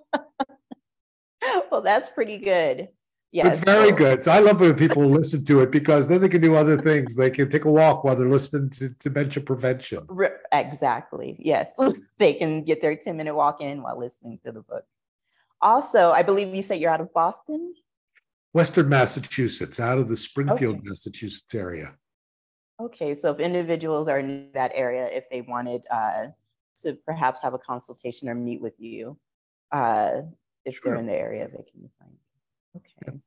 that's 1.81 2.09
pretty 2.09 2.37
good. 2.37 2.89
Yes. 3.35 3.55
It's 3.55 3.65
very 3.65 3.91
good. 3.91 4.23
So 4.23 4.31
I 4.31 4.39
love 4.39 4.61
when 4.61 4.75
people 4.75 5.05
listen 5.05 5.43
to 5.43 5.59
it 5.59 5.69
because 5.69 6.07
then 6.07 6.21
they 6.21 6.29
can 6.29 6.39
do 6.39 6.55
other 6.55 6.81
things. 6.81 7.17
They 7.17 7.29
can 7.29 7.49
take 7.49 7.65
a 7.65 7.69
walk 7.69 8.05
while 8.05 8.15
they're 8.15 8.29
listening 8.29 8.69
to 8.71 8.89
dementia 8.89 9.43
prevention. 9.43 10.07
Exactly. 10.53 11.35
Yes. 11.37 11.67
they 12.17 12.33
can 12.33 12.63
get 12.63 12.81
their 12.81 12.95
10 12.95 13.17
minute 13.17 13.35
walk 13.35 13.59
in 13.59 13.81
while 13.81 13.99
listening 13.99 14.39
to 14.45 14.53
the 14.53 14.61
book. 14.61 14.85
Also, 15.61 16.11
I 16.11 16.23
believe 16.23 16.55
you 16.55 16.63
said 16.63 16.79
you're 16.79 16.91
out 16.91 17.01
of 17.01 17.13
Boston? 17.13 17.73
Western 18.53 18.87
Massachusetts, 18.87 19.81
out 19.81 19.97
of 19.97 20.07
the 20.07 20.15
Springfield, 20.15 20.75
okay. 20.75 20.83
Massachusetts 20.85 21.53
area. 21.53 21.93
Okay. 22.79 23.13
So 23.15 23.31
if 23.31 23.39
individuals 23.41 24.07
are 24.07 24.19
in 24.19 24.47
that 24.53 24.71
area, 24.73 25.07
if 25.07 25.29
they 25.29 25.41
wanted 25.41 25.83
uh, 25.91 26.27
to 26.83 26.93
perhaps 27.05 27.41
have 27.41 27.53
a 27.53 27.59
consultation 27.59 28.29
or 28.29 28.35
meet 28.35 28.61
with 28.61 28.79
you, 28.79 29.17
uh, 29.73 30.21
if 30.65 30.75
sure. 30.75 30.91
they're 30.91 30.99
in 30.99 31.07
the 31.07 31.13
area, 31.13 31.47
they 31.47 31.63
can 31.63 31.89
find 31.99 32.11
you. 32.11 32.81
Okay. 32.81 33.19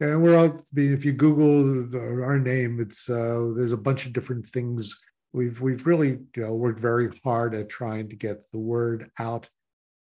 Yeah. 0.00 0.08
And 0.08 0.22
we're 0.22 0.36
all. 0.36 0.58
If 0.74 1.04
you 1.04 1.12
Google 1.12 1.88
our 1.96 2.38
name, 2.38 2.80
it's 2.80 3.08
uh, 3.08 3.52
there's 3.56 3.72
a 3.72 3.76
bunch 3.76 4.06
of 4.06 4.12
different 4.12 4.48
things. 4.48 4.98
We've 5.32 5.60
we've 5.60 5.86
really 5.86 6.18
you 6.36 6.42
know 6.42 6.54
worked 6.54 6.80
very 6.80 7.10
hard 7.22 7.54
at 7.54 7.68
trying 7.68 8.08
to 8.08 8.16
get 8.16 8.42
the 8.52 8.58
word 8.58 9.10
out 9.18 9.48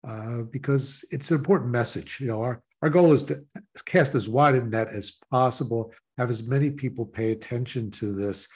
uh, 0.07 0.43
because 0.43 1.05
it's 1.11 1.31
an 1.31 1.37
important 1.37 1.71
message. 1.71 2.19
You 2.19 2.27
know, 2.27 2.41
our 2.41 2.63
our 2.81 2.89
goal 2.89 3.13
is 3.13 3.23
to 3.23 3.43
cast 3.85 4.15
as 4.15 4.27
wide 4.27 4.55
a 4.55 4.61
net 4.63 4.89
as 4.89 5.19
possible, 5.31 5.93
have 6.17 6.29
as 6.29 6.43
many 6.43 6.69
people 6.71 7.05
pay 7.05 7.31
attention 7.31 7.91
to 7.91 8.13
this, 8.13 8.47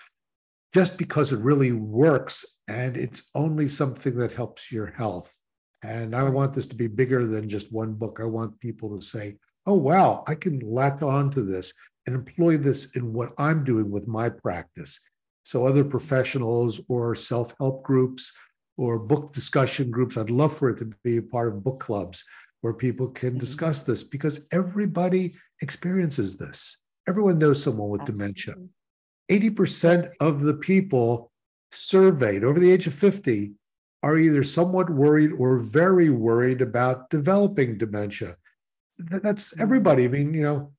just 0.74 0.98
because 0.98 1.32
it 1.32 1.40
really 1.40 1.72
works 1.72 2.46
and 2.68 2.98
it's 2.98 3.30
only 3.36 3.68
something 3.68 4.18
that 4.18 4.34
helps 4.34 4.72
your 4.72 4.88
health 4.88 5.38
and 5.84 6.16
I 6.16 6.28
want 6.30 6.54
this 6.54 6.68
to 6.68 6.76
be 6.76 6.88
bigger 6.88 7.26
than 7.26 7.50
just 7.50 7.72
one 7.72 7.94
book. 7.94 8.20
I 8.22 8.26
want 8.26 8.60
people 8.60 8.96
to 8.96 9.02
say, 9.02 9.38
oh, 9.66 9.76
wow, 9.76 10.24
I 10.28 10.36
can 10.36 10.60
latch 10.60 11.02
on 11.02 11.30
to 11.32 11.42
this 11.42 11.74
and 12.06 12.16
employ 12.16 12.58
this 12.58 12.96
in 12.96 13.14
what 13.14 13.34
I'm 13.38 13.64
doing 13.64 13.92
with 13.92 14.08
my 14.08 14.30
practice. 14.30 15.00
So, 15.44 15.66
other 15.66 15.84
professionals 15.84 16.82
or 16.90 17.16
self 17.16 17.54
help 17.60 17.84
groups 17.84 18.36
or 18.78 19.00
book 19.00 19.34
discussion 19.34 19.92
groups, 19.92 20.18
I'd 20.18 20.30
love 20.30 20.56
for 20.56 20.70
it 20.70 20.80
to 20.80 20.92
be 21.04 21.18
a 21.18 21.22
part 21.22 21.50
of 21.50 21.64
book 21.64 21.80
clubs 21.80 22.24
where 22.62 22.74
people 22.74 23.08
can 23.08 23.30
mm-hmm. 23.30 23.40
discuss 23.40 23.84
this 23.84 24.04
because 24.04 24.42
everybody 24.52 25.36
experiences 25.62 26.38
this. 26.38 26.78
Everyone 27.08 27.38
knows 27.38 27.62
someone 27.62 27.90
with 27.90 28.02
Absolutely. 28.02 28.34
dementia. 28.34 28.56
80% 29.30 30.10
of 30.20 30.42
the 30.42 30.56
people 30.56 31.32
surveyed 31.72 32.44
over 32.44 32.60
the 32.60 32.72
age 32.72 32.88
of 32.88 32.94
50 32.94 33.52
are 34.04 34.18
either 34.18 34.44
somewhat 34.44 34.90
worried 34.90 35.32
or 35.38 35.60
very 35.60 36.10
worried 36.10 36.62
about 36.62 37.10
developing 37.10 37.78
dementia. 37.78 38.36
that's 38.98 39.56
hmm. 39.56 39.62
everybody. 39.62 40.06
I 40.06 40.08
mean, 40.08 40.34
you 40.34 40.44
know, 40.44 40.74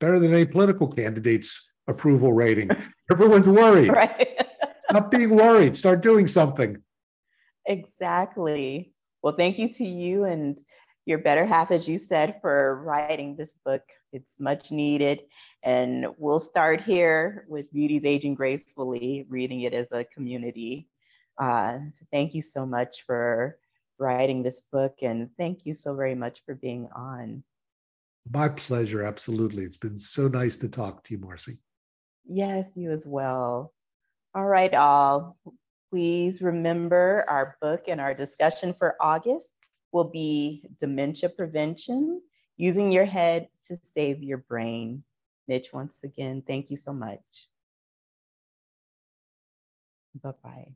better 0.00 0.18
than 0.18 0.34
any 0.34 0.44
political 0.44 0.88
candidate's 0.88 1.70
approval 1.88 2.32
rating. 2.32 2.70
Everyone's 3.10 3.48
worried. 3.48 3.90
Right. 4.02 4.28
Stop 4.90 5.10
being 5.10 5.30
worried. 5.30 5.76
Start 5.76 6.02
doing 6.02 6.26
something. 6.26 6.76
Exactly. 7.66 8.92
Well, 9.22 9.34
thank 9.34 9.58
you 9.58 9.72
to 9.74 9.84
you 9.86 10.24
and 10.24 10.58
your 11.06 11.18
better 11.18 11.46
half, 11.46 11.70
as 11.70 11.88
you 11.88 11.96
said, 11.96 12.38
for 12.40 12.82
writing 12.82 13.36
this 13.36 13.54
book. 13.64 13.82
It's 14.12 14.38
much 14.38 14.70
needed. 14.70 15.20
And 15.62 16.06
we'll 16.18 16.40
start 16.40 16.82
here 16.82 17.46
with 17.48 17.72
Beauties 17.72 18.04
Aging 18.04 18.34
Gracefully, 18.34 19.24
reading 19.28 19.62
it 19.62 19.72
as 19.72 19.92
a 19.92 20.04
community. 20.04 20.88
Uh, 21.38 21.78
thank 22.10 22.34
you 22.34 22.42
so 22.42 22.66
much 22.66 23.04
for 23.06 23.58
writing 23.98 24.42
this 24.42 24.62
book. 24.72 24.96
And 25.02 25.30
thank 25.38 25.64
you 25.64 25.74
so 25.74 25.94
very 25.94 26.14
much 26.14 26.42
for 26.44 26.54
being 26.54 26.88
on. 26.94 27.42
My 28.30 28.48
pleasure. 28.48 29.04
Absolutely. 29.04 29.64
It's 29.64 29.76
been 29.76 29.96
so 29.96 30.28
nice 30.28 30.56
to 30.58 30.68
talk 30.68 31.04
to 31.04 31.14
you, 31.14 31.20
Marcy. 31.20 31.58
Yes, 32.24 32.76
you 32.76 32.90
as 32.90 33.06
well. 33.06 33.72
All 34.34 34.46
right, 34.46 34.74
all. 34.74 35.36
Please 35.90 36.40
remember 36.40 37.24
our 37.28 37.56
book 37.60 37.84
and 37.88 38.00
our 38.00 38.14
discussion 38.14 38.74
for 38.78 38.96
August 39.00 39.52
will 39.92 40.04
be 40.04 40.64
Dementia 40.80 41.28
Prevention 41.28 42.22
Using 42.56 42.90
Your 42.90 43.04
Head 43.04 43.48
to 43.64 43.76
Save 43.76 44.22
Your 44.22 44.38
Brain. 44.38 45.04
Mitch, 45.48 45.72
once 45.72 46.02
again, 46.04 46.42
thank 46.46 46.70
you 46.70 46.76
so 46.76 46.92
much. 46.92 47.48
Bye 50.22 50.32
bye. 50.42 50.72